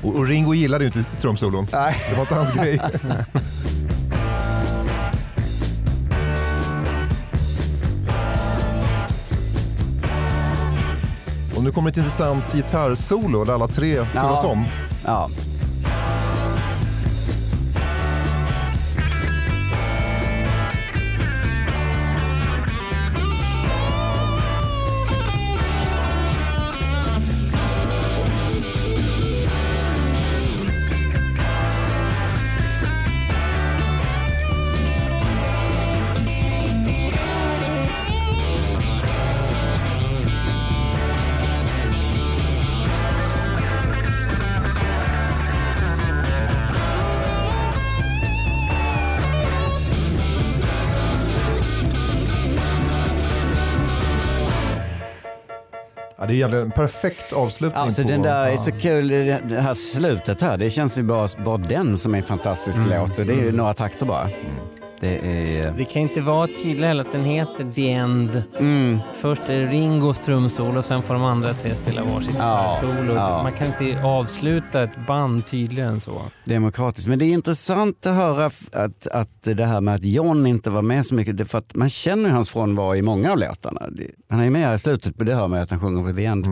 Och, 0.02 0.16
och 0.16 0.26
Ringo 0.26 0.54
gillade 0.54 0.84
ju 0.84 0.86
inte 0.86 1.04
trumsolon. 1.20 1.66
Nej. 1.72 1.96
Det 2.10 2.14
var 2.16 2.22
inte 2.22 2.34
hans 2.34 2.52
grej. 2.54 2.80
Och 11.56 11.64
nu 11.64 11.70
kommer 11.72 11.90
ett 11.90 11.96
intressant 11.96 12.44
gitarrsolo 12.54 13.44
där 13.44 13.54
alla 13.54 13.68
tre 13.68 14.06
turas 14.12 14.44
om. 14.44 14.64
Ja. 15.04 15.30
Egentligen 56.36 56.64
en 56.64 56.70
perfekt 56.70 57.32
avslutning 57.32 57.82
Alltså 57.82 58.02
på... 58.02 58.08
den 58.08 58.22
där 58.22 58.46
är 58.46 58.50
Ja. 58.50 58.56
så 58.56 58.70
kul, 58.72 59.08
det 59.08 59.60
här 59.60 59.74
slutet 59.74 60.40
här, 60.40 60.56
det 60.58 60.70
känns 60.70 60.98
ju 60.98 61.02
bara, 61.02 61.28
bara 61.44 61.56
den 61.58 61.96
som 61.98 62.14
är 62.14 62.18
en 62.18 62.24
fantastisk 62.24 62.78
låt 62.90 63.18
och 63.18 63.26
det 63.26 63.32
är 63.32 63.44
ju 63.44 63.52
några 63.52 63.74
takter 63.74 64.06
bara. 64.06 64.28
Det 65.00 65.16
är... 65.60 65.72
Det 65.76 65.84
kan 65.84 66.02
inte 66.02 66.20
vara 66.20 66.46
tydligt 66.46 66.84
heller 66.84 67.04
att 67.04 67.12
den 67.12 67.24
heter 67.24 67.72
The 67.72 67.90
End. 67.92 68.42
Mm. 68.58 68.98
Först 69.14 69.42
är 69.46 69.60
det 69.60 69.66
Ringos 69.66 70.18
trumsolo 70.18 70.78
och 70.78 70.84
sen 70.84 71.02
får 71.02 71.14
de 71.14 71.22
andra 71.24 71.52
tre 71.52 71.74
spela 71.74 72.04
varsitt 72.04 72.34
Ja, 72.38 72.76
gitarrsolo. 72.80 73.14
ja. 73.14 73.42
Man 73.42 73.52
kan 73.52 73.66
inte 73.66 74.02
avsluta 74.02 74.82
ett 74.82 75.06
band 75.06 75.46
tydligare 75.46 75.88
än 75.90 76.00
så. 76.00 76.22
demokratiskt. 76.44 77.08
Men 77.08 77.18
det 77.18 77.24
är 77.24 77.32
intressant 77.32 78.06
att 78.06 78.14
höra 78.14 78.46
att, 78.72 79.06
att 79.06 79.42
det 79.42 79.64
här 79.64 79.80
med 79.80 79.94
att 79.94 80.04
John 80.04 80.46
inte 80.46 80.70
var 80.70 80.82
med 80.82 81.06
så 81.06 81.14
mycket, 81.14 81.50
för 81.50 81.58
att 81.58 81.74
man 81.74 81.90
känner 81.90 82.28
ju 82.28 82.34
hans 82.34 82.50
frånvaro 82.50 82.94
i 82.96 83.02
många 83.02 83.32
av 83.32 83.38
låtarna. 83.38 83.82
Han 84.30 84.40
är 84.40 84.44
ju 84.44 84.50
med 84.50 84.74
i 84.74 84.78
slutet, 84.78 85.12
det 85.16 85.34
hör 85.34 85.48
man 85.48 85.60
att 85.60 85.70
han 85.70 85.80
sjunger 85.80 86.10
på 86.12 86.16
The 86.18 86.24
End. 86.24 86.46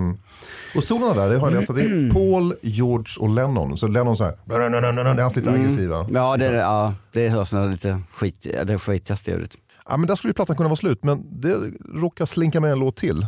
Och 0.77 0.85
solorna 0.85 1.15
där, 1.15 1.31
det 1.31 1.39
har 1.39 1.51
jag 1.51 1.57
läst 1.57 1.71
att 1.71 1.77
det 1.77 1.83
är 1.83 2.11
Paul, 2.11 2.55
George 2.63 3.07
och 3.19 3.29
Lennon. 3.29 3.79
Så 3.79 3.87
Lennon 3.87 4.17
så 4.17 4.25
här, 4.25 4.35
det 4.45 4.55
är 4.55 5.21
hans 5.23 5.37
lite 5.37 5.51
aggressiva. 5.51 6.07
Ja, 6.11 6.37
det, 6.37 6.53
ja, 6.53 6.95
det 7.13 7.29
hörs 7.29 7.53
när 7.53 7.71
lite 7.71 8.01
skit, 8.13 8.47
det 8.67 8.79
skitigaste 8.79 9.31
ljudet. 9.31 9.51
Ja, 9.89 9.97
men 9.97 10.07
där 10.07 10.17
skulle 10.17 10.31
ju 10.31 10.35
plattan 10.35 10.57
kunna 10.57 10.69
vara 10.69 10.77
slut, 10.77 11.05
men 11.05 11.41
det 11.41 11.57
råkar 11.95 12.27
slinka 12.27 12.61
med 12.61 12.73
en 12.73 12.79
låt 12.79 12.97
till. 12.97 13.27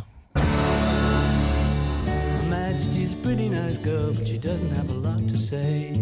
Majesty's 2.49 3.13
a 3.13 3.17
pretty 3.23 3.49
nice 3.49 3.79
girl, 3.83 4.13
but 4.13 4.27
she 4.27 4.37
doesn't 4.37 4.75
have 4.75 4.89
a 4.89 4.93
lot 4.93 5.29
to 5.33 5.37
say. 5.39 5.93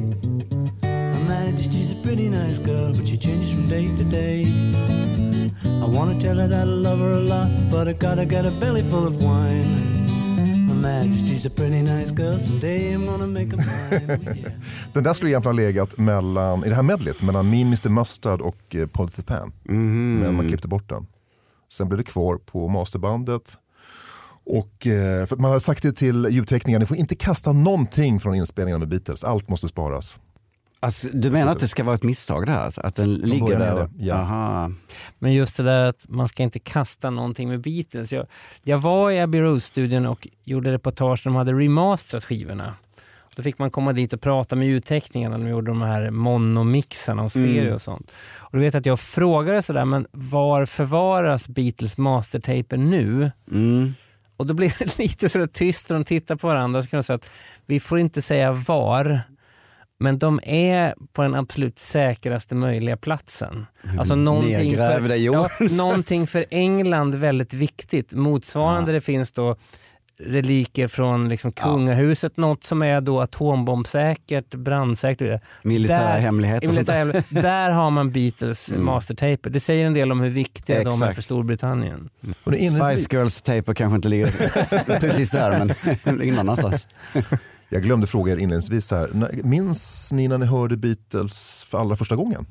Majesty's 1.28 1.91
a 1.91 2.03
pretty 2.03 2.30
nice 2.30 2.59
girl, 2.59 2.93
but 2.93 3.07
she 3.07 3.18
changes 3.18 3.51
from 3.53 3.68
day 3.68 3.97
to 3.97 4.03
day. 4.03 4.45
I 5.66 5.97
wanna 5.97 6.20
tell 6.22 6.38
her 6.39 6.47
that 6.47 6.68
I 6.68 6.72
love 6.72 6.99
her 6.99 7.11
a 7.11 7.20
lot, 7.20 7.49
but 7.72 7.88
I 7.88 7.93
gotta 7.93 8.26
get 8.26 8.45
a 8.45 8.51
belly 8.51 8.84
full 8.84 9.07
of 9.07 9.24
wine. 9.24 9.95
Den 14.93 15.03
där 15.03 15.13
skulle 15.13 15.32
egentligen 15.32 15.55
ha 15.55 15.63
legat 15.63 15.97
mellan, 15.97 16.66
i 16.66 16.70
det 16.70 16.75
här 16.75 16.83
medlet 16.83 17.21
mellan 17.21 17.49
Me, 17.49 17.62
Mr 17.62 17.89
Mustard 17.89 18.41
och 18.41 18.75
eh, 18.75 18.87
Paul 18.87 19.09
the 19.09 19.21
Pan. 19.21 19.51
Men 20.20 20.36
man 20.36 20.47
klippte 20.47 20.67
bort 20.67 20.89
den. 20.89 21.07
Sen 21.74 21.89
blev 21.89 21.97
det 21.97 22.03
kvar 22.03 22.37
på 22.37 22.67
masterbandet. 22.67 23.57
Och, 24.45 24.87
eh, 24.87 25.25
för 25.25 25.36
att 25.36 25.41
man 25.41 25.51
hade 25.51 25.62
sagt 25.62 25.83
det 25.83 25.93
till 25.93 26.28
ljudteknikerna, 26.32 26.79
ni 26.79 26.86
får 26.86 26.97
inte 26.97 27.16
kasta 27.16 27.51
någonting 27.51 28.20
från 28.20 28.36
inspelningen 28.36 28.79
med 28.79 28.89
Beatles. 28.89 29.24
Allt 29.24 29.49
måste 29.49 29.67
sparas. 29.67 30.17
Alltså, 30.86 31.07
du 31.13 31.32
menar 31.32 31.51
att 31.51 31.59
det 31.59 31.67
ska 31.67 31.83
vara 31.83 31.95
ett 31.95 32.03
misstag 32.03 32.45
där? 32.45 32.67
Att- 32.67 32.78
Att 32.78 32.95
den 32.95 33.13
ligger 33.13 33.45
början 33.45 33.59
där? 33.75 33.83
och- 33.83 33.89
ja. 33.99 34.16
Aha. 34.16 34.71
Men 35.20 35.33
just 35.33 35.57
det 35.57 35.63
där 35.63 35.86
att 35.86 36.05
man 36.09 36.28
ska 36.28 36.43
inte 36.43 36.59
kasta 36.59 37.09
någonting 37.09 37.49
med 37.49 37.62
Beatles. 37.62 38.12
Jag, 38.12 38.25
jag 38.63 38.78
var 38.78 39.12
i 39.12 39.20
Abbey 39.20 39.41
Road-studion 39.41 40.05
och 40.05 40.28
gjorde 40.43 40.71
reportage 40.71 41.21
där 41.24 41.32
de 41.32 41.36
hade 41.36 41.53
remasterat 41.53 42.25
skivorna. 42.25 42.74
Då 43.36 43.43
fick 43.43 43.59
man 43.59 43.71
komma 43.71 43.93
dit 43.93 44.13
och 44.13 44.21
prata 44.21 44.55
med 44.55 44.67
ljudteknikerna 44.67 45.37
när 45.37 45.45
de 45.45 45.51
gjorde 45.51 45.71
de 45.71 45.82
här 45.82 46.09
monomixarna 46.12 47.24
och 47.24 47.32
stereo 47.32 47.62
Mm. 47.62 47.74
och 47.74 47.82
sånt. 47.82 48.12
Och 48.37 48.57
du 48.57 48.59
vet 48.59 48.75
att 48.75 48.86
jag 48.86 48.99
frågade 48.99 49.62
sådär, 49.62 49.86
men 49.86 50.07
var 50.12 50.66
förvaras 50.66 51.47
Beatles 51.47 51.97
mastertaper 51.97 52.78
nu? 52.78 53.32
Mm. 53.51 53.93
Och 54.37 54.45
då 54.45 54.53
blev 54.53 54.74
det 54.79 54.97
lite 54.99 55.29
så 55.29 55.47
tyst 55.47 55.91
och 55.91 55.97
de 55.99 56.05
tittar 56.05 56.36
på 56.36 56.47
varandra. 56.47 56.83
Så 56.83 56.89
kan 56.89 56.97
de 56.99 57.03
säga 57.03 57.16
att 57.16 57.29
vi 57.66 57.79
får 57.79 57.99
inte 57.99 58.21
säga 58.21 58.51
var, 58.51 59.21
men 60.00 60.20
de 60.20 60.39
är 60.43 60.96
på 61.13 61.22
den 61.22 61.36
absolut 61.36 61.80
säkraste 61.80 62.55
möjliga 62.55 62.97
platsen. 62.97 63.66
Alltså 64.00 64.16
någonting 64.16 64.51
Nedgrävda 64.58 65.09
för, 65.09 65.16
ja, 65.16 65.50
någonting 65.78 66.28
för 66.28 66.46
England 66.50 67.16
väldigt 67.16 67.54
viktigt. 67.54 68.13
Motsvarande 68.13 68.92
det 68.92 69.01
finns 69.01 69.32
då 69.32 69.55
reliker 70.20 70.88
från 70.88 71.30
liksom 71.30 71.51
kungahuset, 71.51 72.38
något 72.38 72.63
som 72.63 72.82
är 72.82 73.01
då 73.01 73.22
atombombsäkert, 73.22 74.55
brandsäkert. 74.55 75.42
Militära 75.63 75.97
Där- 76.13 76.20
hemligheter. 76.20 77.24
där. 77.42 77.70
har 77.70 77.92
man 77.92 78.12
Beatles 78.12 78.70
Mm. 78.72 78.86
mastertaper. 78.86 79.50
Det 79.50 79.59
säger 79.59 79.86
en 79.86 79.93
del 79.93 80.12
om 80.12 80.20
hur 80.20 80.30
viktiga 80.30 80.78
de 80.80 80.88
är 80.88 80.89
Exakt. 80.92 81.16
för 81.16 81.22
Storbritannien. 81.22 82.09
Och 82.43 82.51
det 82.51 82.58
inledningsvis- 82.58 82.96
Spice 83.04 83.16
Girls-tejper 83.17 83.74
kanske 83.74 83.96
inte 83.96 84.09
ligger 84.09 85.00
precis 85.00 85.30
där, 85.32 85.66
men 86.05 86.17
ligger 86.17 86.32
någon 86.34 86.39
annanstans. 86.39 86.88
Jag 87.76 87.84
glömde 87.84 88.08
fråga 88.08 88.32
er 88.34 88.38
inledningsvis, 88.38 88.92
här. 88.92 89.10
Minns 89.43 90.12
ni 90.12 90.28
när 90.28 90.38
ni 90.38 90.46
hörde 90.46 90.78
Beatles 90.78 91.64
för 91.64 91.78
allra 91.78 91.96
första 91.96 92.16
gången? 92.16 92.46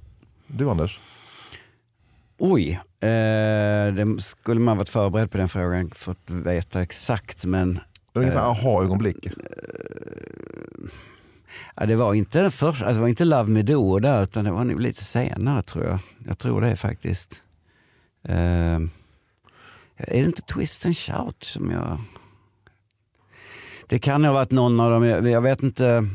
Du 0.46 0.70
Anders? 0.70 1.00
Oj, 2.38 2.70
eh, 3.00 3.94
det 3.94 4.16
skulle 4.18 4.60
man 4.60 4.76
varit 4.76 4.88
förberedd 4.88 5.30
på 5.30 5.38
den 5.38 5.48
frågan 5.48 5.90
för 5.94 6.12
att 6.12 6.30
veta 6.30 6.82
exakt. 6.82 7.44
Men 7.44 7.74
Det 7.74 7.80
var 8.18 8.22
inget 8.22 8.34
Eh. 8.34 8.42
aha-ögonblick. 8.44 9.28
ja, 11.76 11.86
det 11.86 11.96
var 11.96 12.14
inte 12.14 12.40
den 12.42 12.50
första, 12.50 12.84
alltså, 12.86 12.98
det 12.98 13.00
var 13.00 13.08
inte 13.08 13.24
Love 13.24 13.50
Me 13.50 13.62
Do 13.62 13.98
där 13.98 14.22
utan 14.22 14.44
det 14.44 14.50
var 14.52 14.64
nog 14.64 14.80
lite 14.80 15.04
senare 15.04 15.62
tror 15.62 15.84
jag. 15.84 15.98
Jag 16.26 16.38
tror 16.38 16.60
det 16.60 16.76
faktiskt. 16.76 17.40
Eh, 18.28 18.36
är 19.96 20.10
det 20.10 20.18
inte 20.18 20.42
Twist 20.42 20.86
and 20.86 20.96
Shout 20.96 21.44
som 21.44 21.70
jag... 21.70 21.98
Det 23.88 23.98
kan 23.98 24.24
ha 24.24 24.32
varit 24.32 24.50
någon 24.50 24.80
av 24.80 24.90
dem, 24.90 25.04
jag, 25.04 25.28
jag 25.28 25.40
vet 25.40 25.62
inte. 25.62 26.08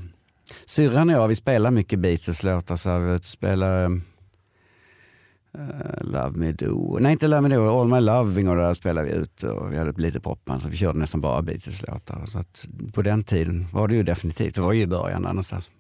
Syrran 0.66 1.10
och 1.10 1.16
jag 1.16 1.28
vi 1.28 1.36
spelar 1.36 1.72
mycket 1.72 2.00
Beatles-låtar 2.00 2.76
så 2.76 3.00
vi 3.00 3.08
var 3.08 3.16
ute 3.16 3.24
och 3.24 3.26
spelar 3.26 3.84
eh, 3.84 3.92
eh, 5.58 6.02
Love 6.02 6.38
Me 6.38 6.52
Do, 6.52 6.98
nej 7.00 7.12
inte 7.12 7.28
Love 7.28 7.42
Me 7.42 7.56
Do, 7.56 7.82
All 7.82 7.88
My 7.88 8.00
Loving 8.00 8.50
och 8.50 8.56
det 8.56 8.62
där 8.62 8.74
spelade 8.74 9.08
vi 9.08 9.14
ut 9.14 9.44
och 9.44 9.74
vi 9.74 9.78
hade 9.78 10.02
lite 10.02 10.20
popband 10.20 10.64
så 10.64 10.70
vi 10.70 10.78
körde 10.78 11.00
nästan 11.00 11.22
bara 11.22 11.42
Beatles-låtar. 11.42 12.26
Så 12.26 12.40
att 12.40 12.68
på 12.94 13.02
den 13.02 13.24
tiden 13.24 13.68
var 13.74 13.88
det 13.88 13.96
ju 13.96 14.04
definitivt, 14.04 14.56
det 14.56 14.62
var 14.62 14.74
ju 14.74 14.82
i 14.82 14.88
början 14.88 15.22
där 15.22 15.30
någonstans. 15.30 15.72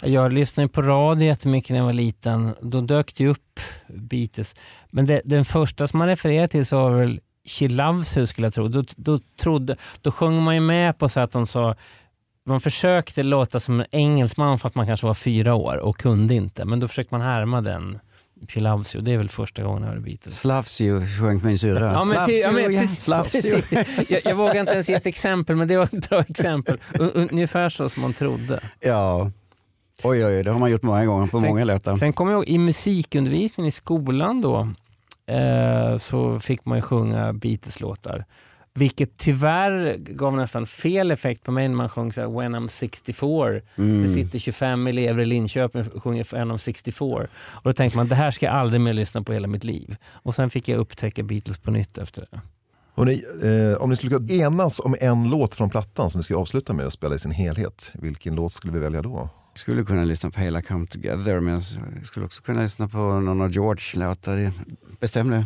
Jag 0.00 0.32
lyssnade 0.32 0.68
på 0.68 0.82
radio 0.82 1.26
jättemycket 1.26 1.70
när 1.70 1.76
jag 1.76 1.84
var 1.84 1.92
liten. 1.92 2.54
Då 2.60 2.80
dök 2.80 3.14
det 3.14 3.26
upp 3.26 3.60
Beatles. 3.88 4.54
Men 4.90 5.06
det, 5.06 5.22
den 5.24 5.44
första 5.44 5.86
som 5.86 5.98
man 5.98 6.08
refererar 6.08 6.46
till 6.46 6.66
så 6.66 6.76
var 6.76 6.90
väl 6.90 7.20
She 7.48 7.68
Loves 7.68 8.16
You 8.16 8.26
skulle 8.26 8.46
jag 8.46 8.54
tro. 8.54 8.68
Då, 8.68 8.84
då, 8.96 9.20
trodde, 9.40 9.76
då 10.02 10.10
sjöng 10.10 10.42
man 10.42 10.54
ju 10.54 10.60
med 10.60 10.98
på 10.98 11.08
så 11.08 11.20
att 11.20 11.32
de 11.32 11.46
sa 11.46 11.74
man 12.46 12.60
försökte 12.60 13.22
låta 13.22 13.60
som 13.60 13.80
en 13.80 13.86
engelsman 13.90 14.58
för 14.58 14.68
att 14.68 14.74
man 14.74 14.86
kanske 14.86 15.06
var 15.06 15.14
fyra 15.14 15.54
år 15.54 15.76
och 15.76 15.96
kunde 15.98 16.34
inte. 16.34 16.64
Men 16.64 16.80
då 16.80 16.88
försökte 16.88 17.14
man 17.14 17.20
härma 17.20 17.60
den 17.60 17.98
She 18.48 18.60
Loves 18.60 18.94
You. 18.94 19.04
Det 19.04 19.12
är 19.12 19.18
väl 19.18 19.28
första 19.28 19.62
gången 19.62 19.82
jag 19.82 19.88
hörde 19.88 20.00
Beatles. 20.00 20.40
Slavs 20.40 20.80
you 20.80 21.06
sjöng 21.06 21.40
min 21.44 21.58
syrra. 21.58 21.92
Ja, 21.92 22.04
men, 22.04 22.26
ty- 22.26 22.32
ja, 22.32 22.50
men, 22.52 22.64
precis, 22.64 23.06
precis. 23.32 24.10
Jag, 24.10 24.20
jag 24.24 24.34
vågar 24.36 24.60
inte 24.60 24.72
ens 24.72 24.88
ge 24.88 24.94
ett 24.94 25.06
exempel 25.06 25.56
men 25.56 25.68
det 25.68 25.76
var 25.76 25.84
ett 25.84 26.08
bra 26.10 26.20
exempel. 26.20 26.78
Un- 26.94 27.28
Ungefär 27.32 27.68
så 27.68 27.88
som 27.88 28.02
man 28.02 28.12
trodde. 28.12 28.60
Ja. 28.80 29.30
Oj, 30.02 30.24
oj, 30.26 30.42
det 30.42 30.50
har 30.50 30.58
man 30.58 30.70
gjort 30.70 30.82
många 30.82 31.04
gånger 31.06 31.26
på 31.26 31.40
Sen- 31.40 31.48
många 31.48 31.64
låtar. 31.64 31.96
Sen 31.96 32.12
kommer 32.12 32.32
jag 32.32 32.38
ihåg 32.38 32.48
i 32.48 32.58
musikundervisningen 32.58 33.68
i 33.68 33.72
skolan 33.72 34.40
då 34.40 34.68
eh, 35.26 35.96
så 35.96 36.38
fick 36.38 36.64
man 36.64 36.78
ju 36.78 36.82
sjunga 36.82 37.32
Beatles-låtar. 37.32 38.24
Vilket 38.78 39.16
tyvärr 39.16 39.96
gav 39.98 40.36
nästan 40.36 40.66
fel 40.66 41.10
effekt 41.10 41.42
på 41.42 41.52
mig 41.52 41.68
när 41.68 41.76
man 41.76 41.88
sjöng 41.88 42.12
så 42.12 42.20
här, 42.20 42.28
When 42.28 42.56
I'm 42.56 42.68
64. 42.68 43.60
Mm. 43.76 44.02
Det 44.02 44.08
sitter 44.08 44.38
25 44.38 44.86
elever 44.86 45.22
i 45.22 45.26
Linköping 45.26 45.90
och 45.94 46.02
sjunger 46.02 46.26
When 46.32 46.52
I'm 46.52 46.58
64. 46.58 47.26
Och 47.40 47.62
då 47.64 47.72
tänkte 47.72 47.98
man 47.98 48.08
det 48.08 48.14
här 48.14 48.30
ska 48.30 48.46
jag 48.46 48.54
aldrig 48.54 48.80
mer 48.80 48.92
lyssna 48.92 49.22
på 49.22 49.32
hela 49.32 49.48
mitt 49.48 49.64
liv. 49.64 49.96
Och 50.06 50.34
sen 50.34 50.50
fick 50.50 50.68
jag 50.68 50.78
upptäcka 50.78 51.22
Beatles 51.22 51.58
på 51.58 51.70
nytt 51.70 51.98
efter 51.98 52.26
det. 52.30 52.40
Hörrni, 52.96 53.22
eh, 53.72 53.82
om 53.82 53.90
ni 53.90 53.96
skulle 53.96 54.16
kunna 54.18 54.32
enas 54.32 54.80
om 54.80 54.96
en 55.00 55.30
låt 55.30 55.54
från 55.54 55.70
plattan 55.70 56.10
som 56.10 56.18
vi 56.18 56.22
ska 56.22 56.36
avsluta 56.36 56.72
med 56.72 56.86
att 56.86 56.92
spela 56.92 57.14
i 57.14 57.18
sin 57.18 57.30
helhet, 57.32 57.90
vilken 57.94 58.34
låt 58.34 58.52
skulle 58.52 58.72
vi 58.72 58.78
välja 58.78 59.02
då? 59.02 59.28
Jag 59.52 59.58
skulle 59.58 59.84
kunna 59.84 60.04
lyssna 60.04 60.30
på 60.30 60.40
hela 60.40 60.62
Come 60.62 60.86
Together 60.86 61.40
men 61.40 61.54
jag 61.54 61.62
skulle 62.06 62.26
också 62.26 62.42
kunna 62.42 62.62
lyssna 62.62 62.88
på 62.88 62.98
någon 62.98 63.40
av 63.40 63.50
George-låtar. 63.52 64.52
Bestäm 65.00 65.30
det. 65.30 65.44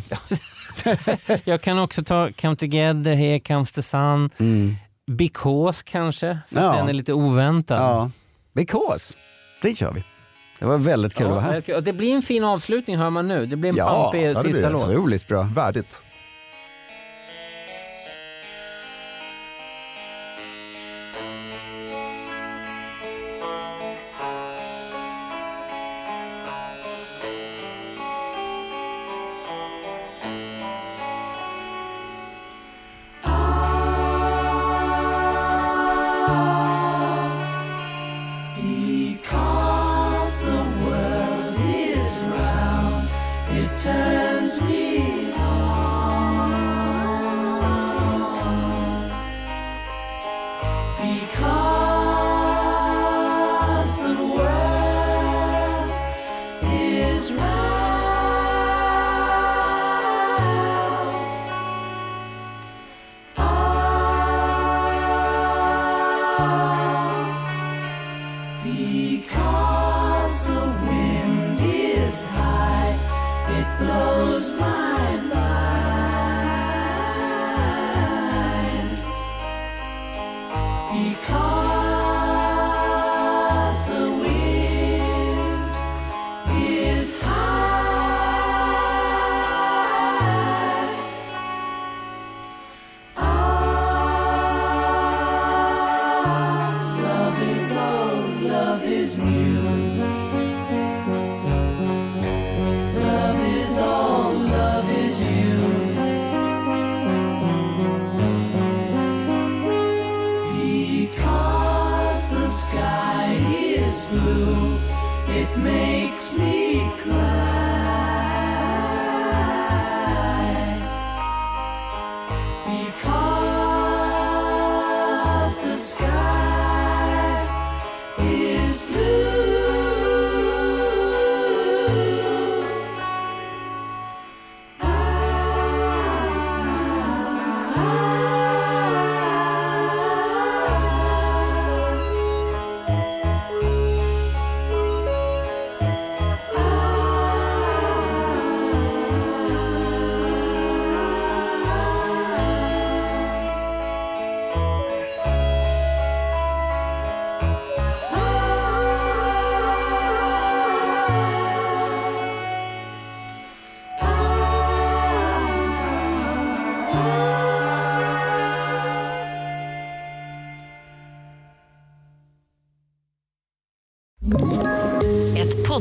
Jag 1.43 1.61
kan 1.61 1.79
också 1.79 2.03
ta 2.03 2.29
Come 2.41 2.55
Together, 2.55 3.13
Here 3.15 3.39
Comes 3.39 3.71
the 3.71 3.81
Sun, 3.83 4.29
Mm. 4.37 4.75
Because 5.11 5.83
kanske, 5.85 6.39
för 6.49 6.55
Ja. 6.59 6.69
att 6.71 6.77
den 6.77 6.89
är 6.89 6.93
lite 6.93 7.13
oväntad. 7.13 7.79
Ja, 7.81 8.11
because. 8.53 9.15
Det 9.61 9.75
kör 9.75 9.91
vi. 9.93 10.03
Det 10.59 10.65
var 10.65 10.77
väldigt 10.77 11.13
kul 11.13 11.25
att 11.27 11.31
vara 11.31 11.41
här. 11.41 11.63
Ja, 11.65 11.75
och 11.75 11.83
det 11.83 11.93
blir 11.93 12.15
en 12.15 12.21
fin 12.21 12.43
avslutning 12.43 12.97
hör 12.97 13.09
man 13.09 13.27
nu. 13.27 13.45
Det 13.45 13.55
blir 13.55 13.69
en 13.69 13.75
Ja, 13.75 14.03
pampig 14.03 14.23
ja, 14.29 14.33
det 14.33 14.41
blir 14.43 14.53
sista 14.53 14.67
det. 14.67 14.73
låt. 14.73 14.83
Otroligt 14.83 15.27
bra. 15.27 15.41
Värdigt. 15.55 16.01